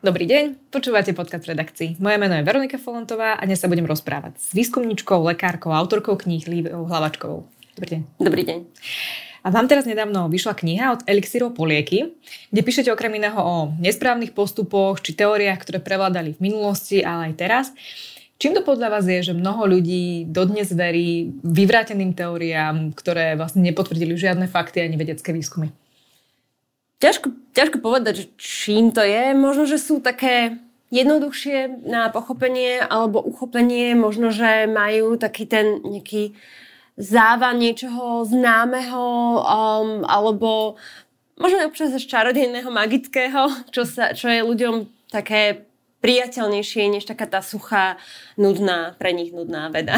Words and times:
Dobrý 0.00 0.24
deň, 0.24 0.72
počúvate 0.72 1.12
podcast 1.12 1.44
redakcii. 1.44 2.00
Moje 2.00 2.16
meno 2.16 2.32
je 2.32 2.40
Veronika 2.40 2.80
Folentová 2.80 3.36
a 3.36 3.44
dnes 3.44 3.60
sa 3.60 3.68
budem 3.68 3.84
rozprávať 3.84 4.32
s 4.40 4.56
výskumníčkou, 4.56 5.20
lekárkou, 5.28 5.76
autorkou 5.76 6.16
kníh 6.16 6.40
Lívou 6.48 6.88
Hlavačkovou. 6.88 7.44
Dobrý 7.76 7.88
deň. 7.92 8.00
Dobrý 8.16 8.42
deň. 8.48 8.58
A 9.44 9.52
vám 9.52 9.68
teraz 9.68 9.84
nedávno 9.84 10.32
vyšla 10.32 10.56
kniha 10.56 10.96
od 10.96 11.04
Elixiro 11.04 11.52
Polieky, 11.52 12.16
kde 12.48 12.60
píšete 12.64 12.88
okrem 12.88 13.12
iného 13.12 13.36
o 13.36 13.76
nesprávnych 13.76 14.32
postupoch 14.32 15.04
či 15.04 15.12
teóriách, 15.12 15.60
ktoré 15.60 15.84
prevládali 15.84 16.32
v 16.32 16.48
minulosti, 16.48 17.04
ale 17.04 17.28
aj 17.28 17.34
teraz. 17.36 17.66
Čím 18.40 18.56
to 18.56 18.64
podľa 18.64 18.96
vás 18.96 19.04
je, 19.04 19.20
že 19.20 19.36
mnoho 19.36 19.68
ľudí 19.68 20.24
dodnes 20.24 20.72
verí 20.72 21.28
vyvráteným 21.44 22.16
teóriám, 22.16 22.96
ktoré 22.96 23.36
vlastne 23.36 23.60
nepotvrdili 23.68 24.16
žiadne 24.16 24.48
fakty 24.48 24.80
ani 24.80 24.96
vedecké 24.96 25.36
výskumy? 25.36 25.68
Ťažko, 27.00 27.32
ťažko 27.56 27.76
povedať, 27.80 28.14
že 28.14 28.26
čím 28.36 28.92
to 28.92 29.00
je. 29.00 29.32
Možno, 29.32 29.64
že 29.64 29.80
sú 29.80 30.04
také 30.04 30.60
jednoduchšie 30.92 31.88
na 31.88 32.12
pochopenie 32.12 32.84
alebo 32.84 33.24
uchopenie. 33.24 33.96
Možno, 33.96 34.28
že 34.28 34.68
majú 34.68 35.16
taký 35.16 35.48
ten 35.48 35.80
nejaký 35.80 36.36
závan 37.00 37.56
niečoho 37.56 38.28
známeho 38.28 39.40
um, 39.40 40.04
alebo 40.04 40.76
možno 41.40 41.64
občas 41.64 41.96
až 41.96 42.04
čarodejného, 42.04 42.68
magického, 42.68 43.48
čo, 43.72 43.88
sa, 43.88 44.12
čo 44.12 44.28
je 44.28 44.44
ľuďom 44.44 44.84
také 45.08 45.64
priateľnejšie 46.04 46.92
než 46.92 47.08
taká 47.08 47.24
tá 47.24 47.40
suchá, 47.40 47.96
nudná, 48.36 48.96
pre 49.00 49.16
nich 49.16 49.32
nudná 49.32 49.72
veda. 49.72 49.96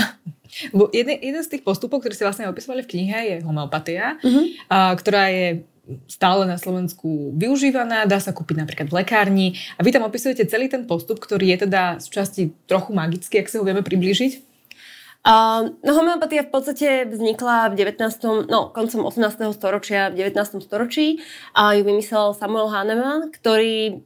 Bo 0.71 0.91
jeden, 0.95 1.19
jeden 1.19 1.43
z 1.43 1.59
tých 1.59 1.67
postupov, 1.67 2.03
ktoré 2.03 2.15
ste 2.15 2.27
vlastne 2.27 2.51
opisovali 2.51 2.87
v 2.87 2.91
knihe, 2.91 3.19
je 3.25 3.37
homeopatia, 3.47 4.19
uh-huh. 4.21 4.45
a, 4.69 4.93
ktorá 4.95 5.31
je 5.31 5.65
stále 6.07 6.47
na 6.47 6.55
Slovensku 6.55 7.35
využívaná, 7.35 8.07
dá 8.07 8.23
sa 8.23 8.31
kúpiť 8.31 8.57
napríklad 8.63 8.89
v 8.89 8.97
lekárni 9.03 9.47
a 9.75 9.83
vy 9.83 9.91
tam 9.91 10.07
opisujete 10.07 10.47
celý 10.47 10.71
ten 10.71 10.87
postup, 10.87 11.19
ktorý 11.19 11.55
je 11.55 11.67
teda 11.67 11.99
z 11.99 12.07
časti 12.07 12.43
trochu 12.71 12.95
magický, 12.95 13.43
ak 13.43 13.51
sa 13.51 13.59
ho 13.59 13.67
vieme 13.67 13.83
priblížiť? 13.83 14.55
Uh, 15.23 15.79
no 15.87 15.95
homeopatia 15.95 16.43
v 16.43 16.51
podstate 16.51 17.07
vznikla 17.07 17.71
v 17.71 17.95
19. 17.95 18.51
no 18.51 18.75
koncom 18.75 19.07
18. 19.07 19.55
storočia, 19.55 20.11
v 20.11 20.19
19. 20.19 20.59
storočí 20.59 21.23
a 21.55 21.79
ju 21.79 21.87
vymyslel 21.87 22.35
Samuel 22.35 22.67
Hahnemann, 22.67 23.31
ktorý 23.31 24.03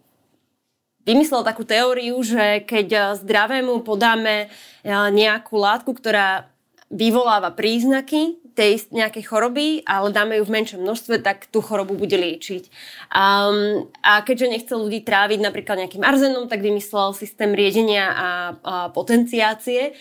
vymyslel 1.08 1.40
takú 1.40 1.64
teóriu, 1.64 2.20
že 2.20 2.60
keď 2.68 3.16
zdravému 3.24 3.80
podáme 3.80 4.52
nejakú 4.84 5.56
látku, 5.56 5.96
ktorá 5.96 6.52
vyvoláva 6.92 7.48
príznaky 7.54 8.45
tej 8.56 8.88
nejakej 8.88 9.24
choroby, 9.28 9.84
ale 9.84 10.08
dáme 10.16 10.40
ju 10.40 10.48
v 10.48 10.54
menšom 10.56 10.80
množstve, 10.80 11.20
tak 11.20 11.44
tú 11.52 11.60
chorobu 11.60 11.92
bude 11.92 12.16
liečiť. 12.16 12.72
Um, 13.12 13.92
a 14.00 14.24
keďže 14.24 14.48
nechcel 14.48 14.80
ľudí 14.80 15.04
tráviť 15.04 15.44
napríklad 15.44 15.84
nejakým 15.84 16.00
arzenom, 16.00 16.48
tak 16.48 16.64
vymyslel 16.64 17.12
systém 17.12 17.52
riedenia 17.52 18.08
a, 18.08 18.28
a 18.64 18.74
potenciácie. 18.88 19.92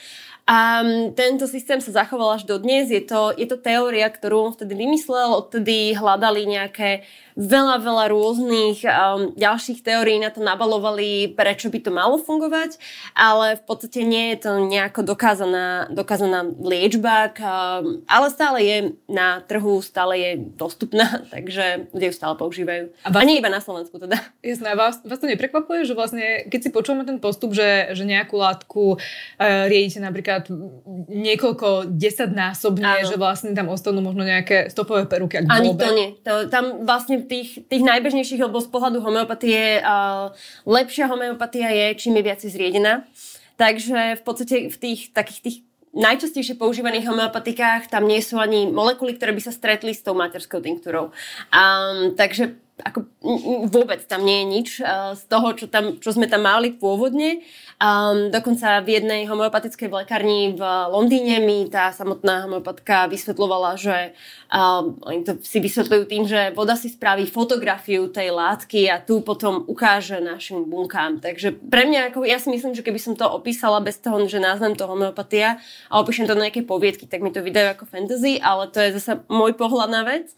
A 0.46 0.86
tento 1.18 1.50
systém 1.50 1.82
sa 1.82 2.06
zachoval 2.06 2.38
až 2.38 2.46
do 2.46 2.62
dnes. 2.62 2.94
Je 2.94 3.02
to, 3.02 3.34
je 3.34 3.50
to 3.50 3.58
teória, 3.58 4.06
ktorú 4.06 4.46
on 4.46 4.52
vtedy 4.54 4.78
vymyslel. 4.78 5.34
Odtedy 5.42 5.98
hľadali 5.98 6.46
nejaké 6.46 7.02
veľa, 7.36 7.84
veľa 7.84 8.06
rôznych 8.10 8.80
um, 8.88 9.36
ďalších 9.36 9.84
teórií 9.84 10.18
na 10.24 10.32
to 10.32 10.40
nabalovali, 10.40 11.36
prečo 11.36 11.68
by 11.68 11.80
to 11.84 11.92
malo 11.92 12.16
fungovať, 12.16 12.80
ale 13.12 13.60
v 13.60 13.64
podstate 13.68 14.08
nie 14.08 14.32
je 14.34 14.48
to 14.48 14.52
nejako 14.64 15.04
dokázaná, 15.04 15.92
dokázaná 15.92 16.48
liečba, 16.48 17.36
um, 17.36 18.08
ale 18.08 18.28
stále 18.32 18.60
je 18.64 18.78
na 19.12 19.44
trhu, 19.44 19.84
stále 19.84 20.16
je 20.16 20.32
dostupná, 20.56 21.22
takže 21.34 21.92
ľudia 21.92 22.10
ju 22.10 22.16
stále 22.16 22.40
používajú. 22.40 22.96
A, 23.04 23.12
vás... 23.12 23.22
a 23.22 23.28
nie 23.28 23.44
iba 23.44 23.52
na 23.52 23.60
Slovensku 23.60 24.00
teda. 24.00 24.16
Jasné, 24.40 24.72
a 24.72 24.80
vás, 24.80 25.04
vás 25.04 25.20
to 25.20 25.28
neprekvapuje, 25.28 25.84
že 25.84 25.94
vlastne, 25.94 26.48
keď 26.48 26.60
si 26.64 26.70
počúvame 26.72 27.04
ten 27.04 27.20
postup, 27.20 27.52
že, 27.52 27.92
že 27.92 28.08
nejakú 28.08 28.40
látku 28.40 28.96
uh, 28.96 29.68
riedite 29.68 30.00
napríklad 30.00 30.35
niekoľko 31.10 31.92
desaťnásobne, 31.92 33.08
že 33.08 33.16
vlastne 33.16 33.54
tam 33.54 33.72
ostanú 33.72 34.02
možno 34.02 34.26
nejaké 34.26 34.68
stopové 34.74 35.06
peruky, 35.06 35.40
ak 35.40 35.46
Ani 35.48 35.72
to 35.76 35.90
nie. 35.94 36.10
To, 36.26 36.50
tam 36.50 36.84
vlastne 36.84 37.24
tých, 37.24 37.64
tých 37.70 37.84
najbežnejších, 37.86 38.42
lebo 38.44 38.60
z 38.60 38.70
pohľadu 38.70 39.00
homeopatie 39.00 39.80
uh, 39.80 40.34
lepšia 40.66 41.08
homeopatia 41.08 41.72
je, 41.72 41.88
čím 42.02 42.20
je 42.20 42.24
viac 42.24 42.42
zriedená. 42.42 43.08
Takže 43.56 44.20
v 44.20 44.24
podstate 44.24 44.56
v 44.68 44.78
tých 44.78 45.16
takých 45.16 45.42
tých 45.42 45.58
najčastejšie 45.96 46.60
používaných 46.60 47.08
homeopatikách 47.08 47.88
tam 47.88 48.04
nie 48.04 48.20
sú 48.20 48.36
ani 48.36 48.68
molekuly, 48.68 49.16
ktoré 49.16 49.32
by 49.32 49.42
sa 49.48 49.56
stretli 49.56 49.96
s 49.96 50.04
tou 50.04 50.12
materskou 50.12 50.60
tinktúrou. 50.60 51.16
Um, 51.56 52.12
takže 52.20 52.60
ako 52.76 53.08
vôbec 53.72 54.04
tam 54.04 54.28
nie 54.28 54.44
je 54.44 54.46
nič 54.52 54.70
uh, 54.84 55.16
z 55.16 55.24
toho, 55.32 55.56
čo, 55.56 55.72
tam, 55.72 55.96
čo 55.96 56.12
sme 56.12 56.28
tam 56.28 56.44
mali 56.44 56.76
pôvodne. 56.76 57.40
Um, 57.80 58.32
dokonca 58.32 58.84
v 58.84 59.00
jednej 59.00 59.22
homeopatickej 59.32 59.88
lekárni 59.88 60.56
v 60.56 60.62
Londýne 60.92 61.40
mi 61.40 61.72
tá 61.72 61.96
samotná 61.96 62.44
homeopatka 62.48 63.08
vysvetlovala, 63.08 63.80
že 63.80 64.12
um, 64.56 64.96
oni 65.04 65.28
to 65.28 65.36
si 65.44 65.60
vysvetľujú 65.60 66.04
tým, 66.08 66.24
že 66.24 66.56
voda 66.56 66.80
si 66.80 66.88
spraví 66.88 67.28
fotografiu 67.28 68.08
tej 68.08 68.32
látky 68.32 68.88
a 68.88 69.04
tu 69.04 69.20
potom 69.20 69.68
ukáže 69.68 70.24
našim 70.24 70.64
bunkám. 70.64 71.20
Takže 71.20 71.60
pre 71.60 71.84
mňa, 71.84 72.16
ako, 72.16 72.24
ja 72.24 72.40
si 72.40 72.48
myslím, 72.48 72.72
že 72.72 72.82
keby 72.82 72.96
som 72.96 73.20
to 73.20 73.28
opísala 73.28 73.84
bez 73.84 74.00
toho, 74.00 74.24
že 74.26 74.40
nazvem 74.40 74.74
to 74.80 74.88
homeopatia 74.88 75.60
a 75.92 76.00
opíšem 76.00 76.24
to 76.24 76.40
na 76.40 76.48
nejaké 76.48 76.64
poviedky, 76.64 77.04
tak 77.04 77.20
mi 77.20 77.36
to 77.36 77.44
vydajú 77.44 77.76
ako 77.76 77.86
fantasy, 77.92 78.40
ale 78.40 78.72
to 78.72 78.80
je 78.80 78.96
zase 78.96 79.20
môj 79.28 79.60
pohľad 79.60 79.92
na 79.92 80.02
vec. 80.08 80.32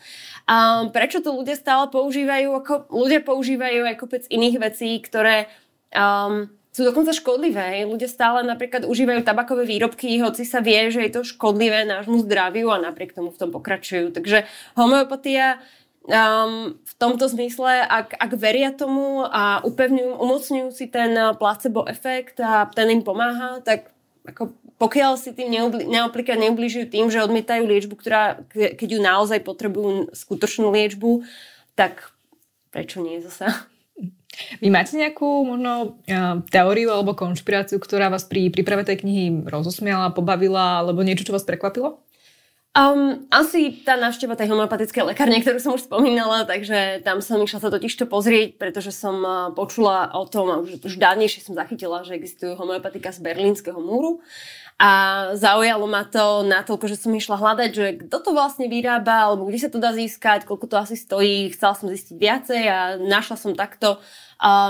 Um, 0.50 0.90
prečo 0.90 1.22
to 1.22 1.38
ľudia 1.38 1.54
stále 1.54 1.86
používajú? 1.94 2.50
Ako, 2.66 2.74
ľudia 2.90 3.22
používajú 3.22 3.86
aj 3.86 3.96
kopec 4.02 4.24
iných 4.34 4.58
vecí, 4.58 4.98
ktoré 5.04 5.52
um, 5.94 6.50
sú 6.72 6.86
dokonca 6.86 7.16
škodlivé. 7.16 7.86
Ľudia 7.90 8.10
stále 8.10 8.46
napríklad 8.46 8.86
užívajú 8.86 9.26
tabakové 9.26 9.66
výrobky, 9.66 10.22
hoci 10.22 10.46
sa 10.46 10.62
vie, 10.62 10.94
že 10.94 11.02
je 11.06 11.12
to 11.12 11.22
škodlivé 11.26 11.84
nášmu 11.90 12.22
zdraviu 12.26 12.70
a 12.70 12.78
napriek 12.78 13.18
tomu 13.18 13.34
v 13.34 13.40
tom 13.40 13.50
pokračujú. 13.50 14.14
Takže 14.14 14.46
homeopatia 14.78 15.58
um, 16.06 16.78
v 16.78 16.94
tomto 17.02 17.26
zmysle, 17.28 17.82
ak, 17.82 18.14
ak 18.14 18.32
veria 18.38 18.70
tomu 18.72 19.26
a 19.26 19.62
upevňujú, 19.66 20.12
umocňujú 20.22 20.70
si 20.70 20.86
ten 20.88 21.18
placebo 21.36 21.84
efekt 21.90 22.40
a 22.40 22.70
ten 22.70 22.94
im 22.94 23.02
pomáha, 23.02 23.60
tak 23.66 23.92
ako 24.28 24.54
pokiaľ 24.78 25.18
si 25.18 25.34
tým 25.34 25.50
neobli, 25.50 25.90
neubližujú 25.90 26.86
tým, 26.94 27.10
že 27.10 27.26
odmietajú 27.26 27.66
liečbu, 27.66 27.98
ktorá, 27.98 28.46
keď 28.54 28.88
ju 28.94 29.00
naozaj 29.02 29.42
potrebujú 29.42 30.14
skutočnú 30.14 30.70
liečbu, 30.70 31.26
tak 31.74 32.14
prečo 32.70 33.02
nie 33.02 33.18
zasa? 33.18 33.66
Vy 34.62 34.70
máte 34.70 34.94
nejakú 34.98 35.46
možno 35.46 35.98
teóriu 36.54 36.94
alebo 36.94 37.18
konšpiráciu, 37.18 37.82
ktorá 37.82 38.10
vás 38.12 38.26
pri 38.26 38.54
príprave 38.54 38.86
tej 38.86 39.02
knihy 39.06 39.46
rozosmiala, 39.50 40.14
pobavila, 40.14 40.82
alebo 40.82 41.02
niečo, 41.02 41.26
čo 41.26 41.36
vás 41.36 41.46
prekvapilo? 41.46 42.08
Um, 42.78 43.26
asi 43.34 43.74
tá 43.82 43.98
návšteva 43.98 44.38
tej 44.38 44.54
homeopatickej 44.54 45.02
lekárne, 45.02 45.42
ktorú 45.42 45.58
som 45.58 45.74
už 45.74 45.90
spomínala, 45.90 46.46
takže 46.46 47.02
tam 47.02 47.26
som 47.26 47.42
išla 47.42 47.58
sa 47.58 47.74
totiž 47.74 47.90
to 47.90 48.06
pozrieť, 48.06 48.62
pretože 48.62 48.94
som 48.94 49.18
uh, 49.26 49.50
počula 49.50 50.14
o 50.14 50.30
tom, 50.30 50.46
a 50.54 50.62
už, 50.62 50.86
už 50.86 51.02
dávnejšie 51.02 51.42
som 51.42 51.58
zachytila, 51.58 52.06
že 52.06 52.14
existujú 52.14 52.54
homeopatika 52.54 53.10
z 53.10 53.26
Berlínskeho 53.26 53.82
múru 53.82 54.22
a 54.78 54.90
zaujalo 55.34 55.90
ma 55.90 56.06
to 56.06 56.46
natoľko, 56.46 56.86
že 56.86 57.02
som 57.02 57.18
išla 57.18 57.42
hľadať, 57.42 57.70
že 57.74 57.86
kto 58.06 58.18
to 58.22 58.30
vlastne 58.30 58.70
vyrába, 58.70 59.26
alebo 59.34 59.50
kde 59.50 59.58
sa 59.58 59.74
to 59.74 59.82
dá 59.82 59.90
získať, 59.98 60.46
koľko 60.46 60.70
to 60.70 60.78
asi 60.78 60.94
stojí. 60.94 61.50
Chcela 61.50 61.74
som 61.74 61.90
zistiť 61.90 62.14
viacej 62.14 62.62
a 62.70 62.80
našla 63.02 63.42
som 63.42 63.58
takto 63.58 63.98
uh, 63.98 64.27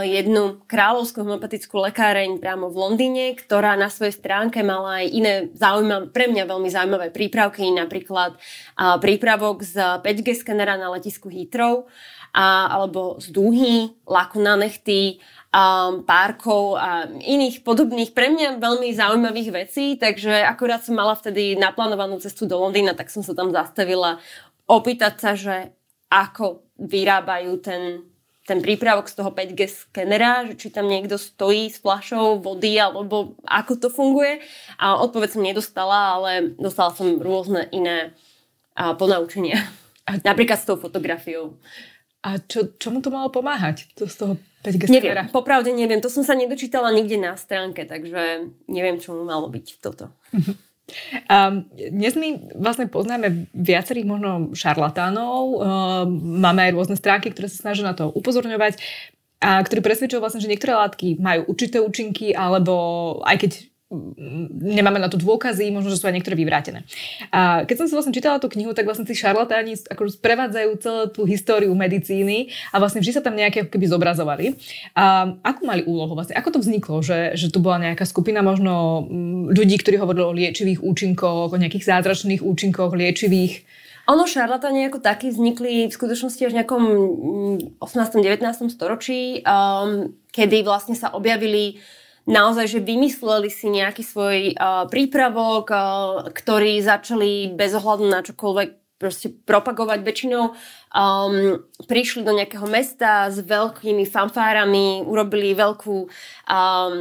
jednu 0.08 0.64
kráľovskú 0.64 1.28
homeopatickú 1.28 1.76
lekáreň 1.92 2.40
priamo 2.40 2.72
v 2.72 2.80
Londýne, 2.80 3.36
ktorá 3.36 3.76
na 3.76 3.92
svojej 3.92 4.16
stránke 4.16 4.64
mala 4.64 5.04
aj 5.04 5.08
iné 5.12 5.34
zaujímavé, 5.52 6.08
pre 6.12 6.32
mňa 6.32 6.44
veľmi 6.48 6.70
zaujímavé 6.72 7.08
prípravky, 7.12 7.68
napríklad 7.76 8.40
prípravok 9.04 9.68
z 9.68 10.00
5G 10.00 10.40
skenera 10.40 10.80
na 10.80 10.88
letisku 10.96 11.28
Heathrow, 11.28 11.84
alebo 12.32 13.20
z 13.20 13.28
dúhy, 13.36 13.92
laku 14.08 14.40
na 14.40 14.56
nechty, 14.56 15.20
párkov 16.06 16.78
a 16.78 17.08
iných 17.08 17.64
podobných 17.64 18.12
pre 18.12 18.30
mňa 18.30 18.62
veľmi 18.62 18.94
zaujímavých 18.94 19.50
vecí, 19.52 19.98
takže 19.98 20.44
akurát 20.44 20.84
som 20.84 20.94
mala 20.94 21.16
vtedy 21.16 21.58
naplánovanú 21.58 22.20
cestu 22.22 22.46
do 22.46 22.60
Londýna, 22.62 22.94
tak 22.94 23.10
som 23.10 23.24
sa 23.26 23.34
tam 23.34 23.50
zastavila 23.50 24.22
opýtať 24.68 25.14
sa, 25.18 25.32
že 25.34 25.72
ako 26.12 26.68
vyrábajú 26.78 27.52
ten 27.64 28.06
ten 28.48 28.64
prípravok 28.64 29.12
z 29.12 29.20
toho 29.20 29.30
5G 29.36 29.62
skenera, 29.68 30.48
že 30.48 30.56
či 30.56 30.68
tam 30.72 30.88
niekto 30.88 31.20
stojí 31.20 31.68
s 31.68 31.84
fľašou 31.84 32.40
vody 32.40 32.80
alebo 32.80 33.36
ako 33.44 33.74
to 33.76 33.88
funguje. 33.92 34.40
A 34.80 34.96
odpoveď 35.04 35.30
som 35.36 35.44
nedostala, 35.44 36.16
ale 36.16 36.56
dostala 36.56 36.96
som 36.96 37.20
rôzne 37.20 37.68
iné 37.76 38.16
a, 38.72 38.96
ponaučenia. 38.96 39.60
A... 40.08 40.16
Napríklad 40.32 40.64
s 40.64 40.66
tou 40.66 40.80
fotografiou. 40.80 41.60
A 42.24 42.40
čo, 42.40 42.72
čomu 42.80 43.04
to 43.04 43.12
malo 43.12 43.28
pomáhať? 43.28 43.92
To 44.00 44.08
z 44.08 44.16
toho 44.16 44.34
5G 44.64 44.90
Neviem, 44.90 45.28
popravde 45.30 45.76
neviem. 45.76 46.00
To 46.00 46.08
som 46.08 46.24
sa 46.24 46.34
nedočítala 46.34 46.96
nikde 46.96 47.20
na 47.20 47.36
stránke, 47.36 47.84
takže 47.84 48.48
neviem, 48.72 48.98
čo 48.98 49.12
mu 49.12 49.28
malo 49.28 49.52
byť 49.52 49.84
toto. 49.84 50.10
Um, 51.28 51.68
dnes 51.76 52.16
my 52.16 52.56
vlastne 52.56 52.88
poznáme 52.88 53.52
viacerých 53.52 54.08
možno 54.08 54.56
šarlatánov, 54.56 55.42
um, 55.52 55.60
máme 56.40 56.64
aj 56.64 56.72
rôzne 56.72 56.96
stránky, 56.96 57.36
ktoré 57.36 57.52
sa 57.52 57.68
snažia 57.68 57.84
na 57.84 57.92
to 57.92 58.08
upozorňovať 58.08 58.80
a 59.44 59.60
ktorí 59.62 59.84
presvedčujú 59.84 60.24
vlastne, 60.24 60.40
že 60.40 60.48
niektoré 60.48 60.74
látky 60.74 61.20
majú 61.20 61.52
určité 61.52 61.84
účinky, 61.84 62.32
alebo 62.32 62.74
aj 63.28 63.36
keď 63.36 63.52
nemáme 63.88 65.00
na 65.00 65.08
to 65.08 65.16
dôkazy, 65.16 65.72
možno, 65.72 65.88
že 65.88 66.04
sú 66.04 66.12
aj 66.12 66.20
niektoré 66.20 66.36
vyvrátené. 66.36 66.84
A 67.32 67.64
keď 67.64 67.76
som 67.80 67.88
si 67.88 67.96
vlastne 67.96 68.12
čítala 68.12 68.36
tú 68.36 68.52
knihu, 68.52 68.76
tak 68.76 68.84
vlastne 68.84 69.08
tí 69.08 69.16
šarlatáni 69.16 69.80
ako 69.88 70.12
sprevádzajú 70.12 70.70
celú 70.84 71.04
tú 71.08 71.22
históriu 71.24 71.72
medicíny 71.72 72.52
a 72.76 72.84
vlastne 72.84 73.00
vždy 73.00 73.16
sa 73.16 73.24
tam 73.24 73.40
nejaké 73.40 73.72
keby 73.72 73.88
zobrazovali. 73.88 74.60
A 74.92 75.32
akú 75.40 75.64
mali 75.64 75.88
úlohu 75.88 76.20
vlastne? 76.20 76.36
Ako 76.36 76.60
to 76.60 76.60
vzniklo, 76.60 77.00
že, 77.00 77.40
že 77.40 77.48
tu 77.48 77.64
bola 77.64 77.80
nejaká 77.80 78.04
skupina 78.04 78.44
možno 78.44 79.08
mm, 79.08 79.56
ľudí, 79.56 79.80
ktorí 79.80 79.96
hovorili 80.04 80.24
o 80.28 80.36
liečivých 80.36 80.84
účinkoch, 80.84 81.56
o 81.56 81.58
nejakých 81.58 81.88
zázračných 81.88 82.44
účinkoch 82.44 82.92
liečivých? 82.92 83.64
Ono, 84.12 84.28
šarlatáni 84.28 84.92
ako 84.92 85.00
takí 85.00 85.32
vznikli 85.32 85.88
v 85.88 85.96
skutočnosti 85.96 86.44
až 86.44 86.52
v 86.52 86.60
nejakom 86.60 86.84
18. 87.80 88.20
Mm, 88.20 88.36
19. 88.36 88.68
storočí, 88.68 89.44
um, 89.48 90.12
kedy 90.36 90.68
vlastne 90.68 90.96
sa 91.00 91.16
objavili 91.16 91.80
naozaj, 92.28 92.78
že 92.78 92.80
vymysleli 92.84 93.50
si 93.50 93.72
nejaký 93.72 94.04
svoj 94.04 94.54
uh, 94.54 94.86
prípravok, 94.92 95.66
uh, 95.72 95.80
ktorý 96.30 96.84
začali 96.84 97.56
bez 97.56 97.74
ohľadu 97.74 98.06
na 98.06 98.20
čokoľvek 98.22 98.70
proste 98.98 99.30
propagovať 99.30 100.02
väčšinou. 100.02 100.58
Um, 100.98 101.62
prišli 101.86 102.26
do 102.26 102.34
nejakého 102.34 102.66
mesta 102.66 103.30
s 103.30 103.38
veľkými 103.46 104.10
fanfárami, 104.10 105.06
urobili 105.06 105.54
veľkú, 105.54 105.98
um, 106.50 106.94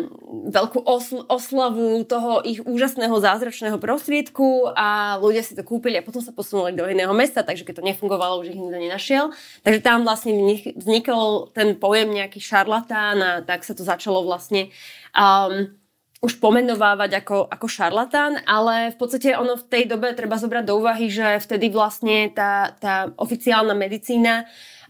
veľkú 0.53 0.85
osl- 0.85 1.25
oslavu 1.25 2.05
toho 2.05 2.45
ich 2.45 2.61
úžasného 2.61 3.17
zázračného 3.17 3.81
prostriedku 3.81 4.69
a 4.77 5.17
ľudia 5.17 5.41
si 5.41 5.57
to 5.57 5.65
kúpili 5.65 5.97
a 5.97 6.05
potom 6.05 6.21
sa 6.21 6.37
posunuli 6.37 6.77
do 6.77 6.85
iného 6.85 7.13
mesta, 7.17 7.41
takže 7.41 7.65
keď 7.65 7.81
to 7.81 7.89
nefungovalo, 7.89 8.45
už 8.45 8.53
ich 8.53 8.61
nikto 8.61 8.77
nenašiel. 8.77 9.25
Takže 9.65 9.81
tam 9.81 10.05
vlastne 10.05 10.37
vznikol 10.77 11.49
ten 11.57 11.81
pojem 11.81 12.13
nejaký 12.13 12.43
šarlatán 12.45 13.17
a 13.25 13.31
tak 13.41 13.65
sa 13.65 13.73
to 13.73 13.81
začalo 13.81 14.21
vlastne 14.21 14.69
um, 15.17 15.73
už 16.21 16.41
pomenovávať 16.41 17.25
ako, 17.25 17.49
ako 17.49 17.67
šarlatán, 17.69 18.41
ale 18.45 18.93
v 18.93 18.97
podstate 18.97 19.37
ono 19.37 19.57
v 19.57 19.69
tej 19.69 19.85
dobe 19.89 20.13
treba 20.13 20.41
zobrať 20.41 20.65
do 20.65 20.81
úvahy, 20.81 21.09
že 21.09 21.41
vtedy 21.41 21.73
vlastne 21.73 22.33
tá, 22.33 22.73
tá 22.81 23.13
oficiálna 23.17 23.77
medicína 23.77 24.45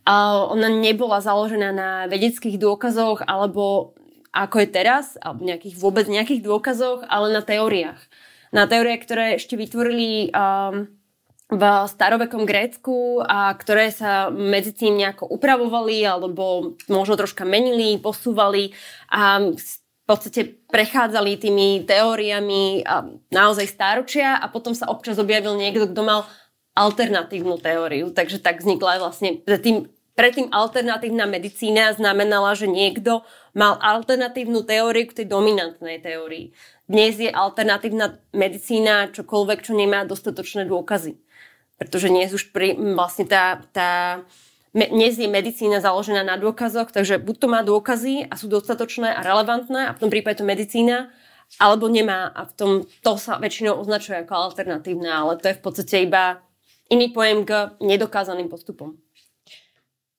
uh, 0.06 0.50
ona 0.50 0.70
nebola 0.70 1.18
založená 1.22 1.70
na 1.74 1.90
vedeckých 2.06 2.58
dôkazoch 2.58 3.26
alebo 3.26 3.94
ako 4.36 4.56
je 4.60 4.68
teraz, 4.68 5.16
alebo 5.16 5.48
nejakých, 5.48 5.80
vôbec 5.80 6.04
nejakých 6.12 6.44
dôkazoch, 6.44 7.08
ale 7.08 7.32
na 7.32 7.40
teóriách. 7.40 7.96
Na 8.52 8.68
teóriách, 8.68 9.00
ktoré 9.00 9.24
ešte 9.40 9.56
vytvorili 9.56 10.28
um, 10.28 10.92
v 11.46 11.62
starovekom 11.88 12.44
Grécku 12.44 13.24
a 13.24 13.54
ktoré 13.56 13.88
sa 13.94 14.28
medzi 14.28 14.76
tým 14.76 14.98
nejako 14.98 15.30
upravovali 15.30 16.04
alebo 16.04 16.76
možno 16.90 17.14
troška 17.16 17.48
menili, 17.48 17.96
posúvali 17.96 18.76
a 19.08 19.40
v 20.06 20.14
podstate 20.14 20.62
prechádzali 20.70 21.34
tými 21.34 21.82
teóriami 21.82 22.86
naozaj 23.34 23.66
stáročia 23.66 24.38
a 24.38 24.46
potom 24.46 24.70
sa 24.70 24.86
občas 24.86 25.18
objavil 25.18 25.58
niekto, 25.58 25.90
kto 25.90 26.02
mal 26.06 26.30
alternatívnu 26.78 27.58
teóriu. 27.58 28.14
Takže 28.14 28.38
tak 28.38 28.62
vznikla 28.62 29.02
vlastne 29.02 29.42
predtým, 29.42 29.90
predtým 30.14 30.54
alternatívna 30.54 31.26
medicína 31.26 31.90
znamenala, 31.98 32.54
že 32.54 32.70
niekto 32.70 33.26
mal 33.50 33.82
alternatívnu 33.82 34.62
teóriu 34.62 35.10
k 35.10 35.16
tej 35.18 35.26
dominantnej 35.26 35.98
teórii. 35.98 36.54
Dnes 36.86 37.18
je 37.18 37.26
alternatívna 37.26 38.22
medicína 38.30 39.10
čokoľvek, 39.10 39.58
čo 39.66 39.74
nemá 39.74 40.06
dostatočné 40.06 40.70
dôkazy. 40.70 41.18
Pretože 41.82 42.14
dnes 42.14 42.30
už 42.30 42.54
pri, 42.54 42.78
vlastne 42.78 43.26
tá, 43.26 43.58
tá 43.74 44.22
dnes 44.76 45.16
je 45.16 45.24
medicína 45.24 45.80
založená 45.80 46.20
na 46.20 46.36
dôkazoch, 46.36 46.92
takže 46.92 47.16
buď 47.16 47.36
to 47.40 47.46
má 47.48 47.64
dôkazy 47.64 48.28
a 48.28 48.36
sú 48.36 48.52
dostatočné 48.52 49.08
a 49.08 49.24
relevantné 49.24 49.88
a 49.88 49.94
v 49.96 50.00
tom 50.04 50.12
prípade 50.12 50.44
to 50.44 50.44
medicína, 50.44 51.08
alebo 51.56 51.88
nemá 51.88 52.28
a 52.28 52.44
v 52.44 52.52
tom 52.52 52.70
to 53.00 53.16
sa 53.16 53.40
väčšinou 53.40 53.80
označuje 53.80 54.20
ako 54.20 54.52
alternatívne, 54.52 55.08
ale 55.08 55.40
to 55.40 55.48
je 55.48 55.56
v 55.56 55.62
podstate 55.64 56.04
iba 56.04 56.44
iný 56.92 57.08
pojem 57.08 57.48
k 57.48 57.72
nedokázaným 57.80 58.52
postupom. 58.52 59.00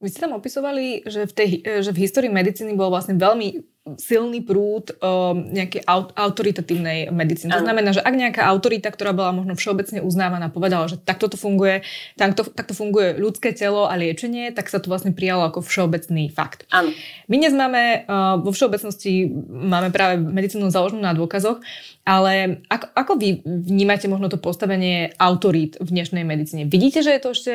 Vy 0.01 0.13
ste 0.13 0.25
tam 0.25 0.37
opisovali, 0.37 1.05
že 1.05 1.29
v, 1.29 1.33
tej, 1.33 1.49
že 1.85 1.89
v 1.93 2.01
histórii 2.05 2.29
medicíny 2.29 2.73
bol 2.73 2.89
vlastne 2.89 3.17
veľmi 3.17 3.76
silný 3.95 4.43
prúd 4.43 4.91
um, 4.99 5.47
nejakej 5.47 5.87
aut- 5.87 6.11
autoritatívnej 6.11 7.07
medicíny. 7.15 7.55
To 7.55 7.63
znamená, 7.63 7.95
že 7.95 8.03
ak 8.03 8.11
nejaká 8.11 8.43
autorita, 8.43 8.91
ktorá 8.91 9.15
bola 9.15 9.31
možno 9.31 9.55
všeobecne 9.55 10.03
uznávaná, 10.03 10.51
povedala, 10.51 10.91
že 10.91 10.99
takto 10.99 11.31
to 11.31 11.39
funguje, 11.39 11.87
takto, 12.19 12.43
takto 12.51 12.75
funguje 12.75 13.15
ľudské 13.15 13.55
telo 13.55 13.87
a 13.87 13.95
liečenie, 13.95 14.51
tak 14.51 14.67
sa 14.67 14.83
to 14.83 14.91
vlastne 14.91 15.15
prijalo 15.15 15.47
ako 15.47 15.63
všeobecný 15.63 16.27
fakt. 16.27 16.67
Áno. 16.75 16.91
My 17.31 17.35
dnes 17.39 17.55
máme, 17.55 18.03
uh, 18.03 18.35
vo 18.43 18.51
všeobecnosti 18.51 19.31
máme 19.47 19.95
práve 19.95 20.19
medicínu 20.19 20.67
založenú 20.67 20.99
na 20.99 21.15
dôkazoch, 21.15 21.63
ale 22.07 22.63
ako, 22.71 22.87
ako 22.95 23.13
vy 23.19 23.29
vnímate 23.43 24.07
možno 24.07 24.31
to 24.31 24.39
postavenie 24.39 25.11
autorít 25.19 25.75
v 25.83 25.91
dnešnej 25.91 26.23
medicíne? 26.23 26.63
Vidíte, 26.63 27.03
že 27.03 27.11
je 27.11 27.19
to 27.19 27.29
ešte 27.35 27.53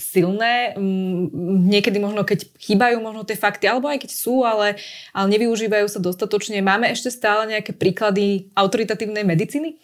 silné? 0.00 0.72
Niekedy 1.68 2.00
možno, 2.00 2.24
keď 2.24 2.48
chýbajú 2.56 2.96
možno 3.04 3.28
tie 3.28 3.36
fakty, 3.36 3.68
alebo 3.68 3.92
aj 3.92 4.08
keď 4.08 4.10
sú, 4.16 4.40
ale, 4.48 4.80
ale 5.12 5.26
nevyužívajú 5.36 5.84
sa 5.92 6.00
dostatočne. 6.00 6.64
Máme 6.64 6.88
ešte 6.88 7.12
stále 7.12 7.52
nejaké 7.52 7.76
príklady 7.76 8.48
autoritatívnej 8.56 9.28
medicíny? 9.28 9.76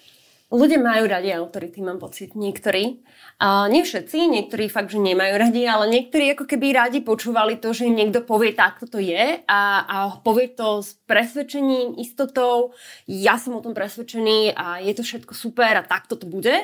Ľudia 0.46 0.78
majú 0.78 1.10
radi 1.10 1.35
autority, 1.35 1.82
mám 1.82 1.99
pocit, 1.99 2.38
niektorí. 2.38 3.02
A 3.42 3.66
nie 3.66 3.82
všetci, 3.82 4.30
niektorí 4.30 4.70
fakt, 4.70 4.94
že 4.94 5.02
nemajú 5.02 5.35
radi, 5.42 5.66
ale 5.66 5.90
niektorí 5.90 6.38
ako 6.38 6.47
keby 6.47 6.70
radi 6.70 7.02
počúvali 7.02 7.59
to, 7.59 7.75
že 7.75 7.90
im 7.90 7.99
niekto 7.99 8.23
povie, 8.23 8.54
takto 8.54 8.87
to 8.87 9.02
je 9.02 9.42
a, 9.42 9.61
a 9.82 9.97
povie 10.23 10.54
to 10.54 10.87
s 10.87 10.94
presvedčením, 11.11 11.99
istotou, 11.99 12.70
ja 13.11 13.42
som 13.42 13.59
o 13.59 13.64
tom 13.64 13.75
presvedčený 13.75 14.54
a 14.54 14.78
je 14.78 14.94
to 14.94 15.02
všetko 15.02 15.35
super 15.35 15.82
a 15.82 15.82
takto 15.82 16.14
to 16.14 16.30
bude. 16.30 16.54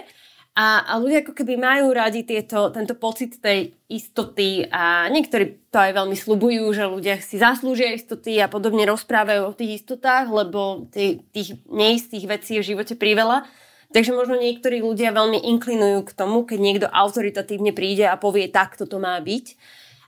A, 0.52 0.84
a 0.84 1.00
ľudia 1.02 1.26
ako 1.26 1.32
keby 1.32 1.58
majú 1.58 1.90
radi 1.90 2.22
tieto, 2.22 2.70
tento 2.70 2.94
pocit 2.94 3.40
tej 3.42 3.74
istoty 3.90 4.68
a 4.68 5.10
niektorí 5.10 5.58
to 5.72 5.80
aj 5.80 5.96
veľmi 5.96 6.12
slubujú, 6.12 6.70
že 6.70 6.86
ľudia 6.86 7.18
si 7.18 7.40
zaslúžia 7.40 7.96
istoty 7.96 8.38
a 8.38 8.52
podobne 8.52 8.86
rozprávajú 8.86 9.42
o 9.48 9.56
tých 9.56 9.82
istotách, 9.82 10.28
lebo 10.28 10.86
tých, 10.92 11.24
tých 11.34 11.58
neistých 11.66 12.28
vecí 12.28 12.60
je 12.60 12.62
v 12.62 12.68
živote 12.76 12.94
priveľa. 12.94 13.48
Takže 13.92 14.16
možno 14.16 14.40
niektorí 14.40 14.80
ľudia 14.80 15.12
veľmi 15.12 15.36
inklinujú 15.52 16.08
k 16.08 16.16
tomu, 16.16 16.48
keď 16.48 16.58
niekto 16.58 16.86
autoritatívne 16.88 17.76
príde 17.76 18.08
a 18.08 18.16
povie, 18.16 18.48
tak 18.48 18.80
toto 18.80 18.96
má 18.96 19.20
byť. 19.20 19.46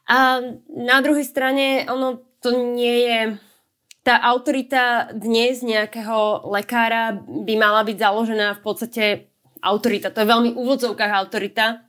A 0.08 0.40
na 0.72 0.98
druhej 1.04 1.24
strane, 1.24 1.84
ono 1.88 2.24
to 2.40 2.52
nie 2.52 3.08
je... 3.08 3.18
Tá 4.04 4.20
autorita 4.20 5.16
dnes 5.16 5.64
nejakého 5.64 6.44
lekára 6.52 7.16
by 7.24 7.54
mala 7.56 7.88
byť 7.88 7.96
založená 7.96 8.52
v 8.52 8.60
podstate 8.60 9.04
autorita, 9.64 10.12
to 10.12 10.20
je 10.20 10.28
veľmi 10.28 10.50
úvodzovkách 10.52 11.12
autorita, 11.24 11.88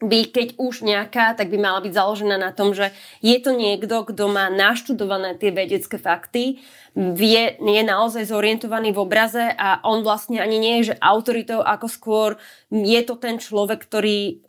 by 0.00 0.32
keď 0.32 0.48
už 0.56 0.80
nejaká, 0.80 1.36
tak 1.36 1.52
by 1.52 1.60
mala 1.60 1.84
byť 1.84 1.92
založená 1.92 2.40
na 2.40 2.56
tom, 2.56 2.72
že 2.72 2.88
je 3.20 3.36
to 3.36 3.52
niekto, 3.52 4.08
kto 4.08 4.32
má 4.32 4.48
naštudované 4.48 5.36
tie 5.36 5.52
vedecké 5.52 6.00
fakty, 6.00 6.64
vie, 6.96 7.42
je 7.60 7.82
naozaj 7.84 8.32
zorientovaný 8.32 8.96
v 8.96 9.02
obraze 9.04 9.44
a 9.44 9.84
on 9.84 10.00
vlastne 10.00 10.40
ani 10.40 10.56
nie 10.56 10.74
je, 10.80 10.96
že 10.96 11.00
autoritou, 11.04 11.60
ako 11.60 11.86
skôr 11.86 12.30
je 12.72 13.00
to 13.04 13.20
ten 13.20 13.36
človek, 13.36 13.84
ktorý 13.84 14.40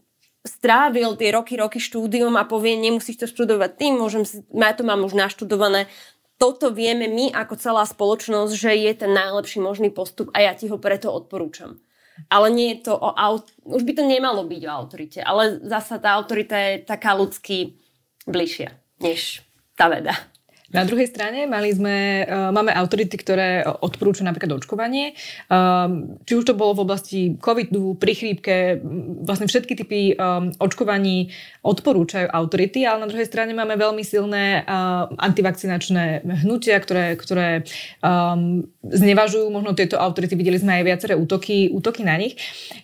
strávil 0.41 1.19
tie 1.19 1.35
roky, 1.35 1.59
roky 1.59 1.77
štúdium 1.77 2.33
a 2.39 2.47
povie, 2.47 2.79
nemusíš 2.79 3.27
to 3.27 3.27
študovať 3.29 3.77
tým, 3.77 3.93
môžem 3.99 4.23
ja 4.55 4.73
to 4.73 4.87
mám 4.87 5.05
už 5.05 5.13
naštudované, 5.13 5.85
toto 6.41 6.73
vieme 6.73 7.05
my 7.05 7.29
ako 7.29 7.53
celá 7.59 7.85
spoločnosť, 7.85 8.53
že 8.57 8.71
je 8.73 8.91
ten 8.97 9.11
najlepší 9.13 9.61
možný 9.61 9.93
postup 9.93 10.33
a 10.33 10.41
ja 10.41 10.57
ti 10.57 10.65
ho 10.71 10.81
preto 10.81 11.13
odporúčam. 11.13 11.77
Ale 12.29 12.47
nie 12.51 12.75
je 12.75 12.91
to 12.91 12.93
o 12.97 13.09
aut- 13.15 13.55
už 13.63 13.81
by 13.87 13.93
to 13.95 14.03
nemalo 14.05 14.43
byť 14.45 14.61
o 14.67 14.71
autorite, 14.71 15.19
ale 15.23 15.63
zasa 15.65 15.97
tá 15.97 16.13
autorita 16.19 16.57
je 16.57 16.73
taká 16.85 17.15
ľudský 17.17 17.79
bližšia 18.27 18.75
než 19.01 19.41
tá 19.73 19.89
veda. 19.89 20.13
Na 20.71 20.87
druhej 20.87 21.07
strane 21.11 21.45
mali 21.47 21.71
sme, 21.75 22.23
uh, 22.23 22.49
máme 22.55 22.71
autority, 22.71 23.15
ktoré 23.19 23.63
odporúčajú 23.67 24.25
napríklad 24.25 24.57
očkovanie. 24.57 25.13
Um, 25.51 26.17
či 26.23 26.39
už 26.39 26.47
to 26.47 26.57
bolo 26.57 26.75
v 26.79 26.83
oblasti 26.87 27.19
covidu, 27.37 27.99
pri 27.99 28.13
chrípke, 28.15 28.79
vlastne 29.23 29.51
všetky 29.51 29.73
typy 29.75 30.15
um, 30.15 30.49
očkovaní 30.57 31.29
odporúčajú 31.61 32.31
autority, 32.31 32.87
ale 32.87 33.05
na 33.05 33.09
druhej 33.11 33.29
strane 33.29 33.53
máme 33.53 33.77
veľmi 33.77 34.01
silné 34.01 34.65
antivakcinačné 35.21 36.25
hnutia, 36.41 36.81
ktoré, 36.81 37.13
ktoré 37.13 37.61
znevažujú 38.81 39.45
možno 39.53 39.77
tieto 39.77 40.01
autority. 40.01 40.33
Videli 40.33 40.57
sme 40.57 40.81
aj 40.81 40.83
viaceré 40.89 41.13
útoky, 41.13 41.69
útoky 41.69 42.01
na 42.01 42.17
nich. 42.17 42.33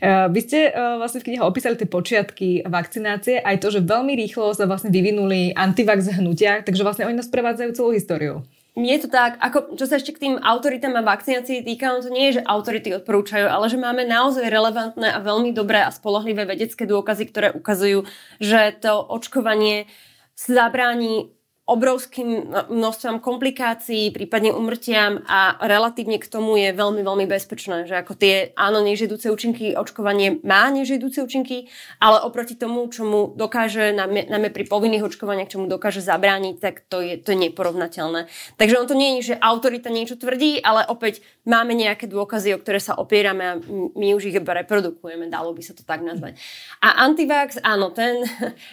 Vy 0.05 0.39
ste 0.45 0.69
vlastne 0.73 1.25
v 1.25 1.33
knihe 1.33 1.41
opísali 1.41 1.73
tie 1.73 1.89
počiatky 1.89 2.69
vakcinácie, 2.69 3.41
aj 3.41 3.57
to, 3.65 3.73
že 3.73 3.81
veľmi 3.81 4.13
rýchlo 4.13 4.53
sa 4.53 4.69
vlastne 4.69 4.93
vyvinuli 4.93 5.57
antivax 5.57 6.13
hnutia, 6.21 6.61
takže 6.61 6.85
vlastne 6.85 7.09
oni 7.09 7.17
nás 7.17 7.33
prevádzajú 7.33 7.71
celú 7.77 7.93
históriu. 7.93 8.41
Je 8.77 8.93
to 9.01 9.09
tak, 9.09 9.41
ako, 9.41 9.73
čo 9.73 9.89
sa 9.89 9.97
ešte 9.97 10.13
k 10.13 10.21
tým 10.21 10.35
autoritám 10.37 10.93
a 10.93 11.01
vakcinácii 11.01 11.65
týka, 11.65 11.97
to 11.97 12.13
nie 12.13 12.29
je, 12.29 12.37
že 12.37 12.45
autority 12.45 12.93
odporúčajú, 12.93 13.49
ale 13.49 13.73
že 13.73 13.81
máme 13.81 14.05
naozaj 14.05 14.45
relevantné 14.45 15.17
a 15.17 15.17
veľmi 15.17 15.49
dobré 15.49 15.81
a 15.81 15.89
spolahlivé 15.89 16.45
vedecké 16.45 16.85
dôkazy, 16.85 17.25
ktoré 17.25 17.49
ukazujú, 17.57 18.05
že 18.37 18.77
to 18.77 19.01
očkovanie 19.01 19.89
zabráni 20.37 21.33
obrovským 21.67 22.47
množstvom 22.71 23.19
komplikácií, 23.19 24.15
prípadne 24.15 24.55
umrtiam 24.55 25.19
a 25.27 25.59
relatívne 25.59 26.15
k 26.15 26.31
tomu 26.31 26.55
je 26.55 26.71
veľmi, 26.71 27.03
veľmi 27.03 27.27
bezpečné, 27.27 27.83
že 27.83 27.99
ako 27.99 28.15
tie, 28.15 28.55
áno, 28.55 28.79
nežiedúce 28.79 29.27
účinky, 29.27 29.75
očkovanie 29.75 30.39
má 30.47 30.71
nežiedúce 30.71 31.19
účinky, 31.19 31.67
ale 31.99 32.23
oproti 32.23 32.55
tomu, 32.55 32.87
čo 32.87 33.03
mu 33.03 33.35
dokáže, 33.35 33.91
najmä 33.91 34.47
pri 34.47 34.63
povinných 34.63 35.11
očkovaniach, 35.11 35.51
čo 35.51 35.59
mu 35.59 35.67
dokáže 35.67 35.99
zabrániť, 35.99 36.55
tak 36.55 36.87
to 36.87 37.03
je, 37.03 37.19
to 37.19 37.35
je 37.35 37.51
neporovnateľné. 37.51 38.31
Takže 38.55 38.79
on 38.79 38.87
to 38.87 38.95
nie 38.95 39.19
je, 39.19 39.35
že 39.35 39.43
autorita 39.43 39.91
niečo 39.91 40.15
tvrdí, 40.15 40.63
ale 40.63 40.87
opäť 40.87 41.19
máme 41.43 41.75
nejaké 41.75 42.07
dôkazy, 42.07 42.55
o 42.55 42.63
ktoré 42.63 42.79
sa 42.79 42.95
opierame 42.95 43.43
a 43.43 43.59
my 43.91 44.15
už 44.15 44.31
ich 44.31 44.39
iba 44.39 44.55
reprodukujeme, 44.55 45.27
dalo 45.27 45.51
by 45.51 45.59
sa 45.59 45.75
to 45.75 45.83
tak 45.83 45.99
nazvať. 45.99 46.39
A 46.79 47.03
antivax, 47.03 47.59
áno, 47.59 47.91
ten, 47.91 48.23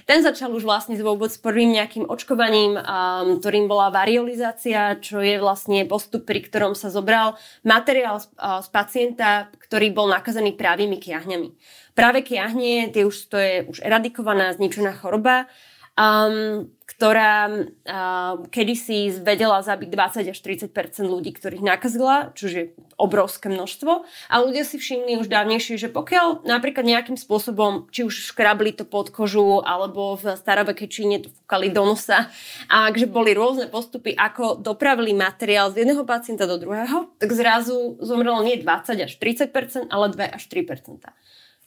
ten 0.07 0.23
začal 0.23 0.55
už 0.55 0.63
vlastne 0.63 0.95
vôbec 1.03 1.35
s 1.35 1.43
prvým 1.43 1.75
nejakým 1.75 2.07
očkovaním 2.07 2.84
um, 2.85 3.41
ktorým 3.41 3.67
bola 3.67 3.89
variolizácia, 3.89 5.01
čo 5.01 5.25
je 5.25 5.41
vlastne 5.41 5.89
postup, 5.89 6.29
pri 6.29 6.45
ktorom 6.45 6.77
sa 6.77 6.93
zobral 6.93 7.41
materiál 7.65 8.21
z, 8.21 8.29
uh, 8.37 8.61
z 8.61 8.69
pacienta, 8.69 9.49
ktorý 9.57 9.91
bol 9.97 10.13
nakazený 10.13 10.53
právými 10.55 11.01
kiahňami. 11.01 11.57
Práve 11.97 12.21
kiahne, 12.21 12.93
tie 12.93 13.09
už, 13.09 13.17
to 13.33 13.41
je 13.41 13.65
už 13.65 13.81
eradikovaná, 13.81 14.53
zničená 14.53 14.93
choroba 15.01 15.49
um, 15.97 16.69
ktorá 16.97 17.51
uh, 17.51 18.47
kedysi 18.49 19.11
vedela 19.21 19.61
zabiť 19.61 19.89
20 19.91 20.33
až 20.33 20.39
30% 20.39 20.71
ľudí, 21.05 21.35
ktorých 21.35 21.63
nakazila, 21.63 22.31
čo 22.39 22.47
je 22.47 22.63
obrovské 22.95 23.51
množstvo. 23.51 24.07
A 24.31 24.35
ľudia 24.43 24.63
si 24.63 24.79
všimli 24.79 25.19
už 25.19 25.27
dávnejšie, 25.27 25.77
že 25.77 25.91
pokiaľ 25.91 26.47
napríklad 26.47 26.87
nejakým 26.87 27.19
spôsobom, 27.19 27.91
či 27.91 28.07
už 28.07 28.31
škrabli 28.31 28.71
to 28.71 28.87
pod 28.87 29.11
kožu, 29.11 29.63
alebo 29.67 30.15
v 30.15 30.39
starovekej 30.39 30.89
Číne 30.89 31.17
to 31.23 31.35
fúkali 31.35 31.75
do 31.75 31.83
nosa, 31.83 32.31
a 32.71 32.91
že 32.95 33.11
boli 33.11 33.35
rôzne 33.35 33.67
postupy, 33.67 34.15
ako 34.15 34.63
dopravili 34.63 35.11
materiál 35.11 35.75
z 35.75 35.83
jedného 35.83 36.07
pacienta 36.07 36.47
do 36.47 36.57
druhého, 36.57 37.11
tak 37.19 37.35
zrazu 37.35 37.99
zomrelo 37.99 38.41
nie 38.47 38.63
20 38.63 39.05
až 39.05 39.13
30% 39.19 39.91
ale 39.91 40.07
2 40.15 40.37
až 40.39 40.43
3% 40.47 41.03